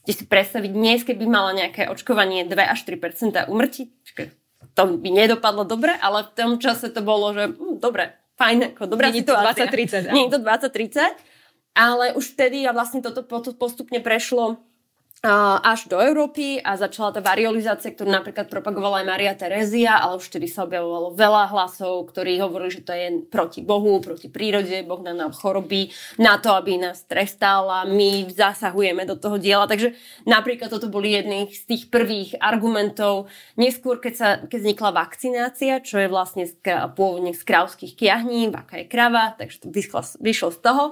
Viete 0.07 0.23
si 0.23 0.25
predstaviť, 0.31 0.71
dnes, 0.71 1.03
keby 1.03 1.27
mala 1.27 1.51
nejaké 1.51 1.91
očkovanie 1.91 2.47
2 2.47 2.55
až 2.55 2.79
3% 2.87 3.51
umrtí, 3.51 3.91
to 4.77 5.01
by 5.01 5.09
nedopadlo 5.09 5.65
dobre, 5.65 5.89
ale 5.97 6.29
v 6.29 6.31
tom 6.37 6.51
čase 6.61 6.93
to 6.93 7.01
bolo, 7.01 7.33
že 7.33 7.49
hm, 7.49 7.81
dobre, 7.81 8.13
fajn, 8.37 8.77
ako 8.77 8.85
dobrá 8.85 9.09
Nie 9.09 9.25
situácia. 9.25 9.65
Nie 10.13 10.29
je 10.29 10.33
to 10.37 10.39
20-30. 10.45 11.17
Ale 11.73 12.13
už 12.13 12.37
vtedy 12.37 12.65
a 12.65 12.73
vlastne 12.73 13.01
toto 13.01 13.25
postupne 13.57 14.01
prešlo 14.01 14.61
až 15.25 15.89
do 15.89 15.97
Európy 15.97 16.61
a 16.61 16.77
začala 16.77 17.09
tá 17.09 17.25
variolizácia, 17.25 17.89
ktorú 17.89 18.05
napríklad 18.05 18.53
propagovala 18.53 19.01
aj 19.01 19.09
Maria 19.09 19.33
Terezia, 19.33 19.97
ale 19.97 20.21
už 20.21 20.29
vtedy 20.29 20.45
sa 20.45 20.69
objavovalo 20.69 21.17
veľa 21.17 21.49
hlasov, 21.49 22.05
ktorí 22.13 22.37
hovorili, 22.37 22.77
že 22.77 22.85
to 22.85 22.93
je 22.93 23.25
proti 23.25 23.65
Bohu, 23.65 23.97
proti 23.97 24.29
prírode, 24.29 24.85
Boh 24.85 25.01
nám 25.01 25.17
nám 25.17 25.33
choroby 25.33 25.89
na 26.21 26.37
to, 26.37 26.53
aby 26.53 26.77
nás 26.77 27.01
trestal 27.09 27.89
my 27.89 28.29
zasahujeme 28.29 29.09
do 29.09 29.17
toho 29.17 29.41
diela. 29.41 29.65
Takže 29.65 29.97
napríklad 30.29 30.69
toto 30.69 30.85
boli 30.85 31.17
jedných 31.17 31.49
z 31.49 31.63
tých 31.65 31.83
prvých 31.89 32.37
argumentov. 32.37 33.25
Neskôr, 33.57 33.97
keď, 33.97 34.13
sa, 34.13 34.29
keď 34.45 34.59
vznikla 34.61 34.89
vakcinácia, 34.93 35.81
čo 35.81 35.97
je 35.97 36.07
vlastne 36.13 36.45
z, 36.45 36.53
pôvodne 36.93 37.33
z 37.33 37.41
krávských 37.41 37.97
kiahní, 37.97 38.53
aká 38.53 38.85
je 38.85 38.85
krava, 38.85 39.33
takže 39.33 39.65
to 39.65 39.67
vyšlo, 39.73 40.05
vyšlo 40.21 40.49
z 40.53 40.59
toho, 40.61 40.83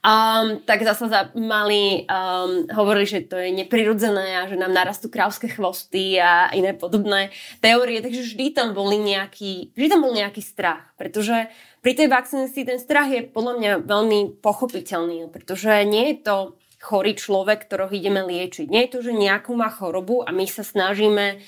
um, 0.00 0.64
tak 0.64 0.80
zase 0.80 1.04
mali, 1.36 2.08
um, 2.08 2.64
hovorili, 2.72 3.04
že 3.04 3.20
to 3.28 3.36
je 3.36 3.52
nepr- 3.52 3.73
prirodzené 3.74 4.38
a 4.38 4.46
že 4.46 4.54
nám 4.54 4.70
narastú 4.70 5.10
krávské 5.10 5.50
chvosty 5.50 6.14
a 6.22 6.46
iné 6.54 6.78
podobné 6.78 7.34
teórie. 7.58 7.98
Takže 7.98 8.22
vždy 8.22 8.54
tam, 8.54 8.70
boli 8.70 9.02
nejaký, 9.02 9.74
vždy 9.74 9.88
tam 9.90 10.06
bol 10.06 10.14
nejaký 10.14 10.38
strach, 10.38 10.94
pretože 10.94 11.50
pri 11.82 11.92
tej 11.98 12.06
vakcinácii 12.06 12.62
ten 12.62 12.78
strach 12.78 13.10
je 13.10 13.26
podľa 13.26 13.54
mňa 13.58 13.70
veľmi 13.82 14.38
pochopiteľný, 14.38 15.26
pretože 15.34 15.74
nie 15.90 16.14
je 16.14 16.16
to 16.22 16.36
chorý 16.78 17.18
človek, 17.18 17.66
ktorého 17.66 17.90
ideme 17.90 18.22
liečiť. 18.22 18.70
Nie 18.70 18.86
je 18.86 18.92
to, 18.94 19.00
že 19.10 19.18
nejakú 19.18 19.58
má 19.58 19.74
chorobu 19.74 20.22
a 20.22 20.30
my 20.30 20.46
sa 20.46 20.62
snažíme 20.62 21.42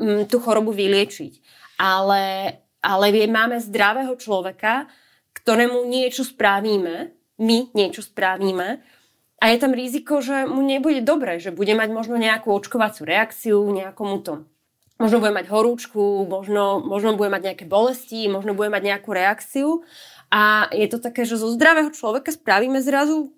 mm, 0.00 0.32
tú 0.32 0.40
chorobu 0.40 0.72
vyliečiť. 0.72 1.44
Ale, 1.76 2.56
ale 2.80 3.06
máme 3.28 3.60
zdravého 3.60 4.16
človeka, 4.16 4.88
ktorému 5.36 5.84
niečo 5.84 6.24
spravíme, 6.24 7.12
my 7.42 7.58
niečo 7.76 8.00
spravíme 8.00 9.01
a 9.42 9.50
je 9.50 9.56
tam 9.58 9.74
riziko, 9.74 10.22
že 10.22 10.46
mu 10.46 10.62
nebude 10.62 11.02
dobre, 11.02 11.42
že 11.42 11.50
bude 11.50 11.74
mať 11.74 11.90
možno 11.90 12.14
nejakú 12.14 12.54
očkovaciu 12.54 13.02
reakciu, 13.02 13.58
nejakomu 13.74 14.22
to 14.22 14.46
možno 15.02 15.18
bude 15.18 15.34
mať 15.34 15.50
horúčku, 15.50 16.30
možno, 16.30 16.78
možno 16.78 17.18
bude 17.18 17.26
mať 17.26 17.42
nejaké 17.50 17.64
bolesti, 17.66 18.30
možno 18.30 18.54
bude 18.54 18.70
mať 18.70 18.82
nejakú 18.86 19.10
reakciu. 19.10 19.82
A 20.30 20.70
je 20.70 20.86
to 20.86 21.02
také, 21.02 21.26
že 21.26 21.42
zo 21.42 21.50
zdravého 21.50 21.90
človeka 21.90 22.30
spravíme 22.30 22.78
zrazu 22.78 23.34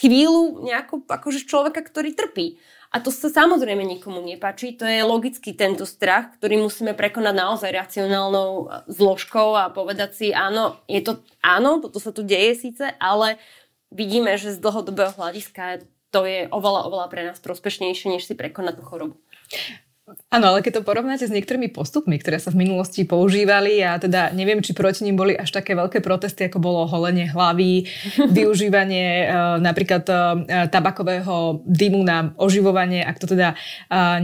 chvíľu 0.00 0.64
nejakú, 0.64 1.04
akože 1.04 1.44
človeka, 1.44 1.84
ktorý 1.84 2.16
trpí. 2.16 2.56
A 2.92 3.00
to 3.00 3.08
sa 3.08 3.32
samozrejme 3.32 3.80
nikomu 3.84 4.20
nepáči. 4.20 4.76
To 4.76 4.84
je 4.84 5.00
logicky 5.00 5.56
tento 5.56 5.88
strach, 5.88 6.36
ktorý 6.36 6.60
musíme 6.60 6.92
prekonať 6.92 7.34
naozaj 7.36 7.70
racionálnou 7.72 8.68
zložkou 8.84 9.56
a 9.56 9.72
povedať 9.72 10.10
si, 10.12 10.26
áno, 10.28 10.76
je 10.84 11.00
to, 11.00 11.24
áno, 11.40 11.80
toto 11.80 11.96
sa 11.96 12.12
tu 12.12 12.20
deje 12.20 12.68
síce, 12.68 12.84
ale 13.00 13.40
vidíme, 13.92 14.34
že 14.40 14.56
z 14.56 14.58
dlhodobého 14.58 15.12
hľadiska 15.14 15.84
to 16.12 16.28
je 16.28 16.44
oveľa, 16.52 16.88
oveľa 16.92 17.06
pre 17.08 17.20
nás 17.24 17.40
prospešnejšie, 17.40 18.12
než 18.12 18.28
si 18.28 18.36
prekonať 18.36 18.80
tú 18.80 18.84
chorobu. 18.84 19.16
Áno, 20.34 20.50
ale 20.50 20.66
keď 20.66 20.82
to 20.82 20.88
porovnáte 20.88 21.24
s 21.24 21.32
niektorými 21.32 21.70
postupmi, 21.70 22.18
ktoré 22.18 22.42
sa 22.42 22.50
v 22.50 22.66
minulosti 22.66 23.06
používali 23.06 23.78
a 23.86 23.96
teda 24.02 24.34
neviem, 24.34 24.58
či 24.58 24.74
proti 24.74 25.06
ním 25.06 25.14
boli 25.14 25.32
až 25.38 25.54
také 25.54 25.78
veľké 25.78 26.02
protesty, 26.02 26.50
ako 26.50 26.58
bolo 26.58 26.90
holenie 26.90 27.30
hlavy, 27.30 27.86
využívanie 28.36 29.06
e, 29.22 29.26
napríklad 29.62 30.04
e, 30.04 30.14
tabakového 30.68 31.62
dymu 31.64 32.02
na 32.02 32.34
oživovanie, 32.34 33.06
ak 33.06 33.22
to 33.22 33.30
teda 33.30 33.54
e, 33.54 33.56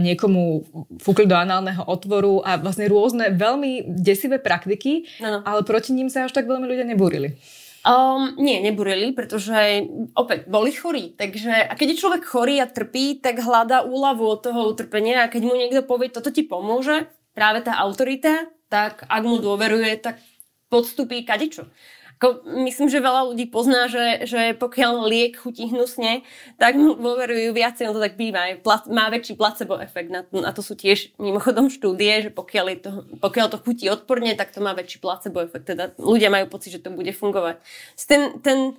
niekomu 0.03 0.67
fúkli 0.99 1.25
do 1.25 1.39
análneho 1.39 1.81
otvoru 1.87 2.43
a 2.43 2.59
vlastne 2.59 2.91
rôzne 2.91 3.31
veľmi 3.31 3.87
desivé 3.87 4.35
praktiky, 4.35 5.07
no. 5.23 5.47
ale 5.47 5.63
proti 5.63 5.95
ním 5.95 6.11
sa 6.11 6.27
až 6.27 6.35
tak 6.35 6.43
veľmi 6.43 6.67
ľudia 6.67 6.85
nebúrili. 6.85 7.39
Um, 7.79 8.35
nie, 8.35 8.59
neburili, 8.59 9.15
pretože 9.15 9.87
opäť 10.11 10.51
boli 10.51 10.75
chorí. 10.75 11.15
Takže 11.15 11.71
a 11.71 11.73
keď 11.79 11.95
je 11.95 12.01
človek 12.01 12.23
chorý 12.27 12.59
a 12.59 12.67
trpí, 12.67 13.23
tak 13.23 13.39
hľadá 13.39 13.87
úľavu 13.87 14.25
od 14.27 14.39
toho 14.43 14.61
utrpenia 14.67 15.23
a 15.23 15.31
keď 15.31 15.41
mu 15.47 15.55
niekto 15.55 15.87
povie, 15.87 16.11
toto 16.11 16.27
ti 16.27 16.43
pomôže, 16.43 17.07
práve 17.31 17.63
tá 17.63 17.79
autorita, 17.79 18.51
tak 18.67 19.07
ak 19.07 19.23
mu 19.23 19.39
dôveruje, 19.39 19.95
tak 19.95 20.19
podstupí 20.67 21.23
kadečo. 21.23 21.71
Ako, 22.19 22.43
myslím, 22.67 22.91
že 22.91 22.99
veľa 22.99 23.31
ľudí 23.31 23.47
pozná, 23.47 23.87
že, 23.87 24.27
že 24.27 24.51
pokiaľ 24.51 25.07
liek 25.07 25.39
chutí 25.39 25.71
hnusne, 25.71 26.27
tak 26.59 26.75
mu 26.75 26.91
dôverujú 26.99 27.55
viacej, 27.55 27.87
no 27.87 27.95
to 27.95 28.03
tak 28.03 28.19
býva. 28.19 28.59
Má 28.91 29.07
väčší 29.07 29.39
placebo 29.39 29.79
efekt. 29.79 30.11
Na, 30.11 30.27
a 30.27 30.51
to 30.51 30.59
sú 30.59 30.75
tiež 30.75 31.15
mimochodom 31.15 31.71
štúdie, 31.71 32.27
že 32.27 32.29
pokiaľ, 32.35 32.65
je 32.75 32.79
to, 32.83 32.91
pokiaľ 33.23 33.47
to 33.55 33.63
chutí 33.63 33.87
odporne, 33.87 34.35
tak 34.35 34.51
to 34.51 34.59
má 34.59 34.75
väčší 34.75 34.99
placebo 34.99 35.39
efekt. 35.47 35.71
Teda 35.71 35.95
ľudia 35.95 36.27
majú 36.27 36.51
pocit, 36.51 36.75
že 36.75 36.83
to 36.83 36.91
bude 36.91 37.15
fungovať. 37.15 37.63
Ten, 38.03 38.43
ten, 38.43 38.75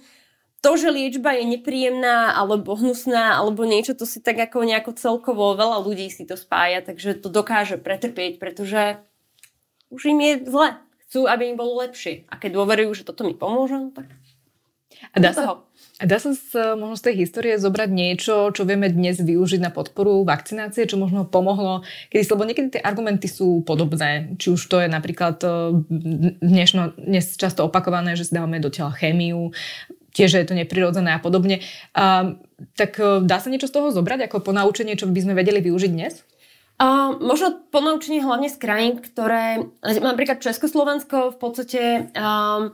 to, 0.61 0.77
že 0.77 0.93
liečba 0.93 1.33
je 1.33 1.49
nepríjemná 1.49 2.37
alebo 2.37 2.77
hnusná 2.77 3.41
alebo 3.41 3.65
niečo, 3.65 3.97
to 3.97 4.05
si 4.05 4.21
tak 4.21 4.37
ako 4.37 4.69
nejako 4.69 4.93
celkovo 4.93 5.57
veľa 5.57 5.81
ľudí 5.81 6.13
si 6.13 6.29
to 6.29 6.37
spája, 6.37 6.85
takže 6.85 7.17
to 7.17 7.33
dokáže 7.33 7.81
pretrpieť, 7.81 8.37
pretože 8.37 9.01
už 9.89 10.13
im 10.13 10.21
je 10.21 10.33
zle 10.45 10.77
chcú, 11.11 11.27
aby 11.27 11.51
im 11.51 11.59
bolo 11.59 11.83
lepšie. 11.83 12.31
A 12.31 12.39
keď 12.39 12.63
dôverujú, 12.63 13.03
že 13.03 13.07
toto 13.07 13.27
mi 13.27 13.35
pomôže, 13.35 13.91
tak 13.91 14.15
a 15.11 15.17
dá 15.19 15.33
sa, 15.33 15.65
A 15.99 16.05
dá 16.05 16.21
sa 16.21 16.37
z, 16.37 16.77
možno 16.77 16.97
z 16.97 17.05
tej 17.11 17.15
histórie 17.25 17.55
zobrať 17.57 17.91
niečo, 17.91 18.53
čo 18.53 18.63
vieme 18.69 18.93
dnes 18.93 19.17
využiť 19.19 19.61
na 19.61 19.73
podporu 19.73 20.23
vakcinácie, 20.29 20.85
čo 20.85 21.01
možno 21.01 21.25
pomohlo 21.25 21.83
kedy, 22.13 22.25
lebo 22.31 22.45
niekedy 22.45 22.69
tie 22.79 22.83
argumenty 22.85 23.27
sú 23.27 23.65
podobné. 23.65 24.37
Či 24.37 24.55
už 24.55 24.63
to 24.69 24.77
je 24.81 24.89
napríklad 24.93 25.41
e, 25.41 25.49
dnešno, 26.45 27.01
dnes 27.01 27.35
často 27.35 27.65
opakované, 27.65 28.15
že 28.15 28.29
si 28.29 28.37
dávame 28.37 28.61
do 28.61 28.69
tela 28.69 28.93
chémiu, 28.93 29.57
tiež 30.13 30.37
je 30.37 30.47
to 30.47 30.55
neprirodzené 30.55 31.17
a 31.17 31.21
podobne. 31.21 31.65
A, 31.97 32.37
tak 32.77 33.01
e, 33.01 33.25
dá 33.25 33.41
sa 33.41 33.49
niečo 33.49 33.73
z 33.73 33.75
toho 33.75 33.89
zobrať 33.89 34.29
ako 34.29 34.45
ponaučenie, 34.45 35.01
čo 35.01 35.09
by 35.09 35.21
sme 35.25 35.35
vedeli 35.35 35.65
využiť 35.65 35.91
dnes? 35.91 36.23
Uh, 36.81 37.13
možno 37.21 37.61
ponaučenie 37.69 38.25
hlavne 38.25 38.49
z 38.49 38.57
krajín, 38.57 39.05
ktoré, 39.05 39.69
napríklad 39.85 40.41
Československo 40.41 41.37
v 41.37 41.39
podstate 41.39 42.09
um, 42.17 42.73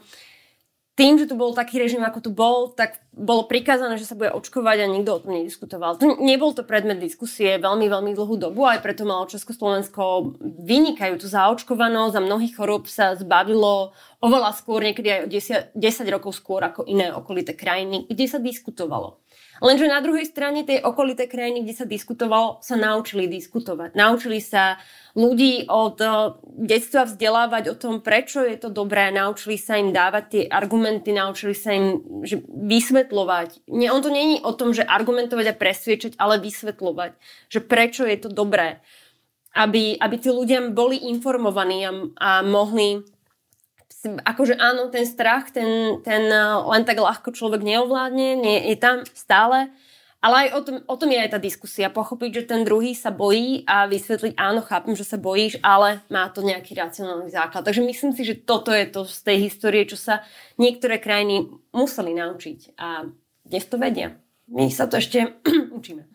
tým, 0.96 1.18
že 1.20 1.28
tu 1.28 1.36
bol 1.36 1.52
taký 1.52 1.76
režim, 1.76 2.00
ako 2.00 2.18
tu 2.24 2.30
bol, 2.32 2.72
tak 2.72 3.02
bolo 3.12 3.44
prikázané, 3.44 4.00
že 4.00 4.08
sa 4.08 4.16
bude 4.16 4.32
očkovať 4.32 4.80
a 4.80 4.86
nikto 4.88 5.10
o 5.12 5.20
tom 5.20 5.36
nediskutoval. 5.36 6.00
To, 6.00 6.22
nebol 6.24 6.56
to 6.56 6.64
predmet 6.64 7.02
diskusie 7.02 7.60
veľmi, 7.60 7.90
veľmi 7.90 8.16
dlhú 8.16 8.40
dobu, 8.40 8.64
aj 8.64 8.80
preto 8.80 9.04
malo 9.04 9.28
Československo 9.28 10.38
vynikajúcu 10.40 11.26
zaočkovanosť 11.28 12.14
a 12.16 12.24
mnohých 12.24 12.56
chorób 12.56 12.88
sa 12.88 13.12
zbavilo 13.12 13.92
oveľa 14.24 14.56
skôr, 14.56 14.86
niekedy 14.86 15.08
aj 15.10 15.20
o 15.20 15.28
10, 15.28 15.76
10 15.76 16.14
rokov 16.16 16.32
skôr 16.32 16.64
ako 16.64 16.88
iné 16.88 17.12
okolité 17.12 17.52
krajiny, 17.52 18.08
kde 18.08 18.24
sa 18.30 18.40
diskutovalo. 18.40 19.20
Lenže 19.64 19.88
na 19.88 20.04
druhej 20.04 20.28
strane 20.28 20.68
tej 20.68 20.84
okolité 20.84 21.24
krajiny, 21.24 21.64
kde 21.64 21.74
sa 21.74 21.86
diskutovalo, 21.88 22.60
sa 22.60 22.76
naučili 22.76 23.24
diskutovať. 23.24 23.96
Naučili 23.96 24.44
sa 24.44 24.76
ľudí 25.16 25.64
od 25.66 25.96
eh, 26.04 26.12
detstva 26.44 27.08
vzdelávať 27.08 27.72
o 27.72 27.74
tom, 27.74 27.94
prečo 28.04 28.44
je 28.44 28.60
to 28.60 28.68
dobré, 28.68 29.08
naučili 29.08 29.56
sa 29.56 29.80
im 29.80 29.90
dávať 29.90 30.24
tie 30.28 30.42
argumenty, 30.44 31.16
naučili 31.16 31.56
sa 31.56 31.72
im 31.72 32.04
že 32.20 32.44
vysvetľovať. 32.44 33.64
Nie, 33.72 33.90
on 33.90 34.04
to 34.04 34.12
není 34.12 34.44
o 34.44 34.52
tom, 34.52 34.76
že 34.76 34.84
argumentovať 34.84 35.46
a 35.50 35.58
presviečať, 35.58 36.12
ale 36.20 36.36
vysvetľovať, 36.44 37.16
že 37.48 37.60
prečo 37.64 38.04
je 38.04 38.18
to 38.20 38.28
dobré. 38.28 38.84
Aby, 39.56 39.96
aby 39.96 40.16
tí 40.20 40.28
ľudia 40.28 40.68
boli 40.68 41.00
informovaní 41.08 41.88
a, 41.88 41.92
a 42.20 42.30
mohli 42.44 43.15
akože 44.14 44.54
áno, 44.56 44.88
ten 44.94 45.02
strach, 45.02 45.50
ten, 45.50 46.00
ten 46.06 46.30
eh, 46.30 46.56
len 46.62 46.82
tak 46.86 47.02
ľahko 47.02 47.34
človek 47.34 47.66
neovládne, 47.66 48.38
nie, 48.38 48.58
je 48.70 48.76
tam 48.78 49.02
stále, 49.10 49.74
ale 50.24 50.48
aj 50.48 50.48
o 50.56 50.60
tom, 50.64 50.76
o 50.90 50.96
tom 50.96 51.10
je 51.12 51.22
aj 51.22 51.30
tá 51.36 51.38
diskusia. 51.38 51.92
Pochopiť, 51.92 52.30
že 52.42 52.48
ten 52.50 52.66
druhý 52.66 52.96
sa 52.96 53.14
bojí 53.14 53.62
a 53.68 53.86
vysvetliť, 53.86 54.34
áno, 54.34 54.64
chápem, 54.64 54.96
že 54.98 55.06
sa 55.06 55.20
bojíš, 55.20 55.60
ale 55.60 56.02
má 56.10 56.26
to 56.32 56.42
nejaký 56.42 56.74
racionálny 56.74 57.30
základ. 57.30 57.62
Takže 57.62 57.84
myslím 57.84 58.10
si, 58.16 58.26
že 58.26 58.34
toto 58.34 58.74
je 58.74 58.90
to 58.90 59.06
z 59.06 59.18
tej 59.22 59.36
histórie, 59.46 59.86
čo 59.86 59.94
sa 59.94 60.26
niektoré 60.58 60.98
krajiny 60.98 61.46
museli 61.70 62.16
naučiť. 62.16 62.74
A 62.80 63.06
dnes 63.46 63.64
to 63.70 63.78
vedia. 63.78 64.18
My 64.50 64.66
sa 64.72 64.90
to 64.90 64.98
ešte 64.98 65.36
učíme. 65.78 66.08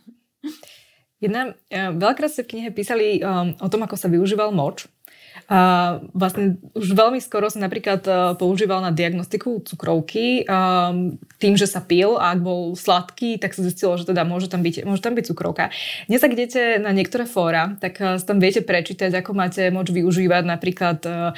Jedna, 1.22 1.54
eh, 1.70 1.94
veľakrát 1.94 2.34
ste 2.34 2.44
v 2.44 2.52
knihe 2.58 2.70
písali 2.74 3.22
um, 3.22 3.54
o 3.62 3.68
tom, 3.70 3.86
ako 3.86 3.96
sa 3.96 4.10
využíval 4.10 4.50
moč 4.50 4.90
a 5.48 5.60
vlastne 6.12 6.60
už 6.76 6.94
veľmi 6.94 7.24
skoro 7.24 7.48
sa 7.48 7.62
napríklad 7.62 8.02
e, 8.04 8.12
používal 8.36 8.84
na 8.84 8.92
diagnostiku 8.92 9.64
cukrovky 9.64 10.46
tým, 11.42 11.54
že 11.58 11.66
sa 11.66 11.82
pil 11.82 12.20
a 12.20 12.36
ak 12.36 12.40
bol 12.44 12.78
sladký, 12.78 13.42
tak 13.42 13.58
sa 13.58 13.66
zistilo, 13.66 13.98
že 13.98 14.06
teda 14.06 14.22
môže 14.28 14.52
tam 14.52 14.62
byť, 14.62 14.86
môže 14.86 15.02
tam 15.02 15.18
byť 15.18 15.26
cukrovka. 15.34 15.74
Dnes 16.06 16.22
ak 16.22 16.36
idete 16.36 16.78
na 16.78 16.94
niektoré 16.94 17.26
fóra, 17.26 17.78
tak 17.82 17.98
e, 17.98 18.20
tam 18.22 18.38
viete 18.38 18.62
prečítať, 18.62 19.10
ako 19.24 19.32
máte 19.34 19.72
môcť 19.74 19.92
využívať 19.92 20.44
napríklad 20.46 21.00
uh, 21.08 21.32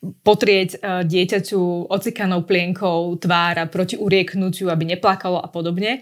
potrieť 0.00 0.80
dieťaťu 1.04 1.92
ocikanou 1.92 2.48
plienkou 2.48 3.20
tvára 3.20 3.68
proti 3.68 4.00
urieknutiu, 4.00 4.72
aby 4.72 4.96
neplakalo 4.96 5.36
a 5.36 5.48
podobne. 5.52 6.00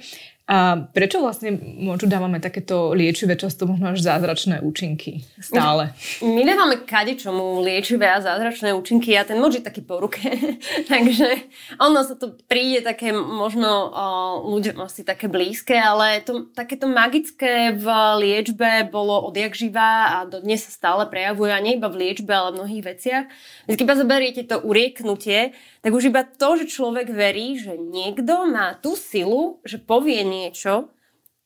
A 0.49 0.81
prečo 0.81 1.21
vlastne 1.21 1.52
môžu 1.61 2.09
dávame 2.09 2.40
takéto 2.40 2.97
liečivé, 2.97 3.37
často 3.37 3.69
možno 3.69 3.93
až 3.93 4.00
zázračné 4.00 4.64
účinky 4.64 5.21
stále? 5.37 5.93
My 6.25 6.40
dávame 6.40 6.88
čomu 7.21 7.61
liečivé 7.61 8.09
a 8.09 8.25
zázračné 8.25 8.73
účinky 8.73 9.12
a 9.12 9.28
ten 9.28 9.37
moč 9.37 9.61
je 9.61 9.69
taký 9.69 9.85
po 9.85 10.00
ruke. 10.00 10.25
Takže 10.93 11.52
ono 11.76 12.00
sa 12.00 12.17
to 12.17 12.33
príde 12.49 12.81
také 12.81 13.12
možno 13.12 13.93
uh, 13.93 14.40
ľuďom 14.49 14.88
asi 14.88 15.05
také 15.05 15.28
blízke, 15.28 15.76
ale 15.76 16.25
to, 16.25 16.49
takéto 16.57 16.88
magické 16.88 17.76
v 17.76 17.87
liečbe 18.17 18.88
bolo 18.88 19.29
odjak 19.29 19.53
živá 19.53 20.16
a 20.16 20.25
dodnes 20.25 20.64
sa 20.64 20.72
stále 20.72 21.05
prejavuje 21.12 21.53
a 21.53 21.61
nie 21.61 21.77
iba 21.77 21.92
v 21.92 22.09
liečbe, 22.09 22.33
ale 22.33 22.57
v 22.57 22.64
mnohých 22.64 22.85
veciach. 22.88 23.25
Keď 23.68 23.79
iba 23.85 23.94
zoberiete 24.01 24.42
to 24.49 24.64
urieknutie, 24.64 25.53
tak 25.85 25.92
už 25.92 26.09
iba 26.09 26.25
to, 26.25 26.57
že 26.57 26.72
človek 26.72 27.12
verí, 27.12 27.61
že 27.61 27.77
niekto 27.77 28.49
má 28.49 28.75
tú 28.81 28.96
silu, 28.96 29.61
že 29.62 29.77
povie 29.77 30.25
niečo, 30.44 30.94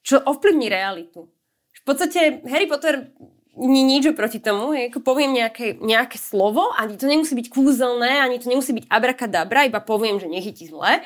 čo 0.05 0.21
ovplyvní 0.21 0.69
realitu. 0.69 1.31
V 1.73 1.83
podstate 1.89 2.45
Harry 2.47 2.69
Potter 2.69 3.11
nie 3.57 3.85
nič 3.85 4.09
proti 4.17 4.41
tomu, 4.41 4.73
je, 4.73 4.89
ako 4.89 5.05
poviem 5.05 5.37
nejaké, 5.37 5.77
nejaké 5.77 6.17
slovo, 6.17 6.73
ani 6.73 6.97
to 6.97 7.05
nemusí 7.05 7.37
byť 7.37 7.53
kúzelné, 7.53 8.25
ani 8.25 8.41
to 8.41 8.49
nemusí 8.49 8.73
byť 8.73 8.89
abrakadabra, 8.89 9.69
iba 9.69 9.81
poviem, 9.85 10.17
že 10.17 10.29
nechytí 10.29 10.69
zle. 10.73 11.05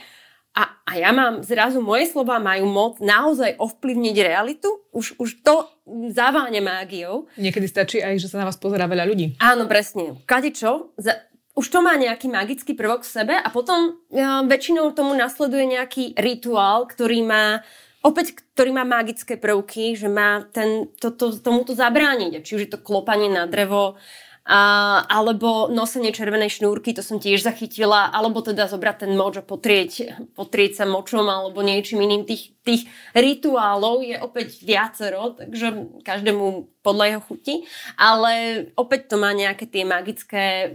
A, 0.57 0.63
a 0.89 0.93
ja 0.97 1.13
mám 1.13 1.45
zrazu, 1.45 1.85
moje 1.85 2.09
slova 2.09 2.41
majú 2.41 2.65
moc 2.65 2.97
naozaj 2.97 3.61
ovplyvniť 3.61 4.17
realitu, 4.25 4.73
už, 4.89 5.21
už 5.21 5.45
to 5.45 5.69
zaváňa 6.17 6.65
mágiou. 6.65 7.29
Niekedy 7.37 7.67
stačí 7.69 8.01
aj, 8.01 8.17
že 8.17 8.33
sa 8.33 8.41
na 8.41 8.49
vás 8.49 8.57
pozerá 8.57 8.89
veľa 8.89 9.05
ľudí. 9.05 9.37
Áno, 9.37 9.69
presne. 9.69 10.17
Kade 10.25 10.57
čo? 10.57 10.97
Za, 10.97 11.13
už 11.57 11.67
to 11.73 11.81
má 11.81 11.97
nejaký 11.97 12.29
magický 12.29 12.77
prvok 12.77 13.03
v 13.03 13.15
sebe 13.17 13.35
a 13.35 13.49
potom 13.49 13.97
ja, 14.13 14.45
väčšinou 14.45 14.93
tomu 14.93 15.17
nasleduje 15.17 15.65
nejaký 15.65 16.13
rituál, 16.21 16.85
ktorý 16.85 17.25
má 17.25 17.65
opäť, 18.05 18.39
ktorý 18.55 18.77
má 18.77 18.85
magické 18.85 19.41
prvky, 19.41 19.97
že 19.97 20.07
má 20.07 20.45
ten, 20.53 20.93
to, 21.01 21.11
to, 21.11 21.35
tomuto 21.41 21.73
zabrániť. 21.73 22.45
Či 22.45 22.53
už 22.55 22.63
je 22.69 22.73
to 22.77 22.85
klopanie 22.85 23.33
na 23.33 23.49
drevo, 23.49 23.97
a, 24.47 25.03
alebo 25.11 25.67
nosenie 25.67 26.15
červenej 26.15 26.63
šnúrky, 26.63 26.95
to 26.95 27.03
som 27.03 27.19
tiež 27.19 27.43
zachytila, 27.43 28.15
alebo 28.15 28.47
teda 28.47 28.71
zobrať 28.71 28.97
ten 29.03 29.13
moč 29.19 29.43
a 29.43 29.43
potrieť, 29.43 30.23
potrieť 30.39 30.79
sa 30.79 30.85
močom 30.87 31.27
alebo 31.27 31.67
niečím 31.67 32.07
iným. 32.07 32.23
Tých, 32.23 32.55
tých 32.63 32.87
rituálov 33.11 34.07
je 34.07 34.15
opäť 34.23 34.63
viacero, 34.63 35.35
takže 35.35 35.99
každému 36.07 36.79
podľa 36.87 37.05
jeho 37.11 37.23
chuti, 37.27 37.55
ale 37.99 38.33
opäť 38.79 39.11
to 39.11 39.17
má 39.19 39.35
nejaké 39.35 39.67
tie 39.67 39.83
magické, 39.83 40.71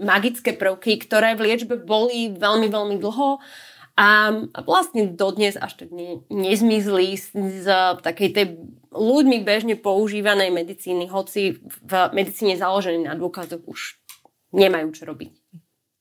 magické 0.00 0.56
prvky, 0.56 0.96
ktoré 1.04 1.36
v 1.36 1.52
liečbe 1.52 1.76
boli 1.76 2.32
veľmi, 2.32 2.72
veľmi 2.72 2.96
dlho 2.96 3.36
a 3.94 4.34
vlastne 4.66 5.14
dodnes 5.14 5.54
až 5.54 5.86
tak 5.86 5.94
ne, 5.94 6.18
nezmizli 6.26 7.14
z, 7.14 7.30
z 7.62 7.66
takej 8.02 8.28
tej 8.34 8.46
ľuďmi 8.90 9.46
bežne 9.46 9.78
používanej 9.78 10.50
medicíny, 10.50 11.06
hoci 11.06 11.62
v 11.62 11.92
medicíne 12.10 12.58
založenej 12.58 13.06
na 13.06 13.14
dôkazoch 13.14 13.62
už 13.62 13.98
nemajú 14.50 14.90
čo 14.94 15.06
robiť. 15.06 15.30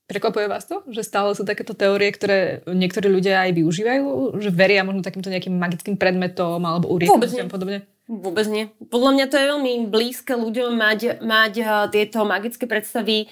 Prekvapuje 0.03 0.51
vás 0.51 0.67
to, 0.67 0.83
že 0.91 1.05
stále 1.05 1.31
sú 1.33 1.47
takéto 1.47 1.73
teórie, 1.73 2.11
ktoré 2.11 2.61
niektorí 2.67 3.07
ľudia 3.07 3.49
aj 3.49 3.55
využívajú? 3.55 4.35
Že 4.41 4.49
veria 4.51 4.83
možno 4.83 5.01
takýmto 5.01 5.31
nejakým 5.31 5.55
magickým 5.55 5.95
predmetom 5.95 6.59
alebo 6.59 6.91
uriekom 6.91 7.17
a 7.17 7.49
podobne? 7.49 7.87
Vôbec 8.03 8.43
nie. 8.51 8.67
Podľa 8.91 9.11
mňa 9.15 9.25
to 9.31 9.39
je 9.39 9.49
veľmi 9.55 9.73
blízke 9.87 10.35
ľuďom 10.35 10.75
mať, 10.75 11.23
mať 11.23 11.53
uh, 11.63 11.87
tieto 11.87 12.27
magické 12.27 12.67
predstavy 12.67 13.31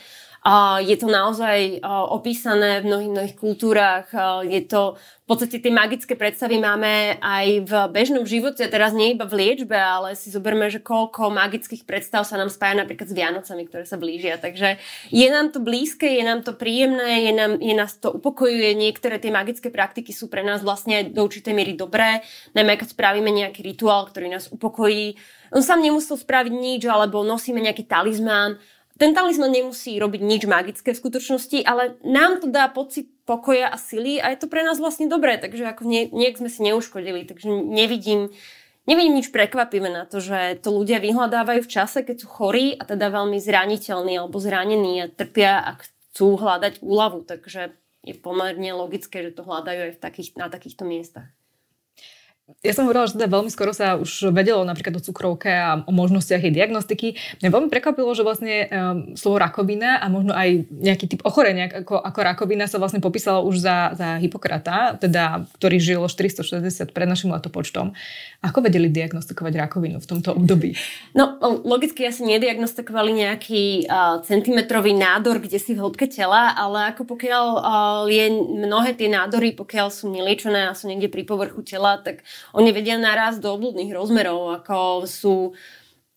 je 0.81 0.97
to 0.97 1.05
naozaj 1.05 1.85
opísané 2.09 2.81
v 2.81 2.89
mnohých, 2.89 3.11
mnohých 3.13 3.35
kultúrach. 3.37 4.09
Je 4.41 4.65
to, 4.65 4.97
v 4.97 5.25
podstate 5.29 5.61
tie 5.61 5.69
magické 5.69 6.17
predstavy 6.17 6.57
máme 6.57 7.21
aj 7.21 7.47
v 7.69 7.71
bežnom 7.93 8.25
živote, 8.25 8.65
teraz 8.65 8.89
nie 8.89 9.13
iba 9.13 9.29
v 9.29 9.37
liečbe, 9.37 9.77
ale 9.77 10.17
si 10.17 10.33
zoberme, 10.33 10.65
že 10.73 10.81
koľko 10.81 11.29
magických 11.29 11.85
predstav 11.85 12.25
sa 12.25 12.41
nám 12.41 12.49
spája 12.49 12.81
napríklad 12.81 13.05
s 13.05 13.13
Vianocami, 13.13 13.69
ktoré 13.69 13.85
sa 13.85 14.01
blížia. 14.01 14.41
Takže 14.41 14.81
je 15.13 15.27
nám 15.29 15.53
to 15.53 15.61
blízke, 15.61 16.09
je 16.09 16.25
nám 16.25 16.41
to 16.41 16.57
príjemné, 16.57 17.29
je, 17.29 17.33
nám, 17.37 17.61
je 17.61 17.75
nás 17.77 18.01
to 18.01 18.09
upokojuje. 18.09 18.73
Niektoré 18.73 19.21
tie 19.21 19.29
magické 19.29 19.69
praktiky 19.69 20.09
sú 20.09 20.25
pre 20.25 20.41
nás 20.41 20.65
vlastne 20.65 21.05
do 21.05 21.21
určitej 21.21 21.53
miery 21.53 21.77
dobré, 21.77 22.25
najmä 22.57 22.81
keď 22.81 22.97
spravíme 22.97 23.29
nejaký 23.29 23.61
rituál, 23.61 24.09
ktorý 24.09 24.33
nás 24.33 24.49
upokojí. 24.49 25.21
On 25.53 25.61
sám 25.61 25.85
nemusel 25.85 26.17
spraviť 26.17 26.53
nič, 26.55 26.81
alebo 26.89 27.21
nosíme 27.21 27.61
nejaký 27.61 27.85
talizmán, 27.85 28.57
ten 29.01 29.17
talizman 29.17 29.49
nemusí 29.49 29.97
robiť 29.97 30.21
nič 30.21 30.45
magické 30.45 30.93
v 30.93 31.01
skutočnosti, 31.01 31.65
ale 31.65 31.97
nám 32.05 32.37
to 32.37 32.53
dá 32.53 32.69
pocit 32.69 33.09
pokoja 33.25 33.73
a 33.73 33.81
sily 33.81 34.21
a 34.21 34.29
je 34.29 34.37
to 34.37 34.45
pre 34.45 34.61
nás 34.61 34.77
vlastne 34.77 35.09
dobré, 35.09 35.41
takže 35.41 35.65
ako 35.65 35.89
nie, 35.89 36.05
niek 36.13 36.37
sme 36.37 36.53
si 36.53 36.61
neuškodili, 36.69 37.25
takže 37.25 37.49
nevidím, 37.49 38.29
nevidím 38.85 39.17
nič 39.17 39.33
prekvapivé 39.33 39.89
na 39.89 40.05
to, 40.05 40.21
že 40.21 40.61
to 40.61 40.69
ľudia 40.69 41.01
vyhľadávajú 41.01 41.65
v 41.65 41.73
čase, 41.73 42.05
keď 42.05 42.21
sú 42.21 42.27
chorí 42.29 42.77
a 42.77 42.85
teda 42.85 43.09
veľmi 43.09 43.41
zraniteľní 43.41 44.21
alebo 44.21 44.37
zranení 44.37 45.01
a 45.01 45.09
trpia 45.09 45.65
a 45.65 45.81
chcú 45.81 46.37
hľadať 46.37 46.85
úľavu, 46.85 47.25
takže 47.25 47.73
je 48.05 48.13
pomerne 48.13 48.69
logické, 48.77 49.25
že 49.25 49.33
to 49.33 49.41
hľadajú 49.41 49.79
aj 49.81 49.91
v 49.97 50.01
takých, 50.01 50.29
na 50.37 50.45
takýchto 50.45 50.85
miestach. 50.85 51.25
Ja 52.59 52.73
som 52.75 52.85
hovorila, 52.85 53.07
že 53.07 53.15
teda 53.15 53.31
veľmi 53.31 53.49
skoro 53.49 53.71
sa 53.71 53.95
už 53.95 54.35
vedelo 54.35 54.61
napríklad 54.67 54.99
o 54.99 55.01
cukrovke 55.01 55.47
a 55.47 55.81
o 55.87 55.91
možnostiach 55.95 56.43
jej 56.43 56.53
diagnostiky. 56.53 57.15
Mňa 57.39 57.49
veľmi 57.49 57.69
prekvapilo, 57.71 58.11
že 58.11 58.27
vlastne 58.27 58.67
um, 58.67 58.69
slovo 59.15 59.39
rakovina 59.39 60.03
a 60.03 60.11
možno 60.11 60.35
aj 60.35 60.69
nejaký 60.69 61.05
typ 61.15 61.21
ochorenia 61.25 61.71
ako, 61.71 61.97
ako 61.97 62.19
rakovina 62.21 62.69
sa 62.69 62.77
vlastne 62.77 62.99
popísalo 62.99 63.47
už 63.47 63.63
za, 63.63 63.97
za 63.97 64.19
Hipokrata, 64.19 64.99
teda, 64.99 65.49
ktorý 65.57 65.77
žil 65.81 66.01
460 66.05 66.91
pred 66.91 67.07
našim 67.07 67.31
letopočtom. 67.33 67.95
Ako 68.45 68.59
vedeli 68.61 68.91
diagnostikovať 68.91 69.53
rakovinu 69.57 69.97
v 70.03 70.07
tomto 70.07 70.35
období? 70.35 70.73
No, 71.11 71.37
logicky 71.67 72.07
asi 72.07 72.23
nediagnostikovali 72.23 73.11
nejaký 73.11 73.85
uh, 73.85 74.23
centimetrový 74.23 74.95
nádor, 74.95 75.43
kde 75.43 75.59
si 75.59 75.75
v 75.75 75.83
hĺbke 75.83 76.07
tela, 76.07 76.55
ale 76.55 76.95
ako 76.95 77.03
pokiaľ 77.03 77.45
uh, 77.59 78.03
je 78.07 78.31
mnohé 78.31 78.95
tie 78.95 79.11
nádory, 79.11 79.51
pokiaľ 79.51 79.91
sú 79.91 80.07
neliečené 80.07 80.71
a 80.71 80.77
sú 80.77 80.87
niekde 80.87 81.11
pri 81.11 81.27
povrchu 81.27 81.67
tela, 81.67 81.99
tak 81.99 82.23
oni 82.53 82.69
vedia 82.75 82.97
naraz 82.97 83.37
do 83.37 83.53
obľudných 83.53 83.93
rozmerov, 83.93 84.61
ako 84.61 85.05
sú 85.05 85.35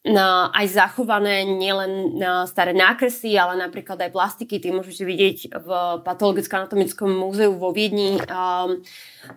na, 0.05 0.53
aj 0.53 0.77
zachované 0.77 1.49
nielen 1.49 2.21
na 2.21 2.45
staré 2.45 2.77
nákresy, 2.77 3.41
ale 3.41 3.57
napríklad 3.57 3.97
aj 3.97 4.13
plastiky. 4.13 4.61
Ty 4.61 4.77
môžete 4.77 5.01
vidieť 5.01 5.39
v 5.49 5.69
patologicko-anatomickom 6.05 7.09
múzeu 7.09 7.57
vo 7.57 7.73
Viedni 7.73 8.21
um, 8.21 8.85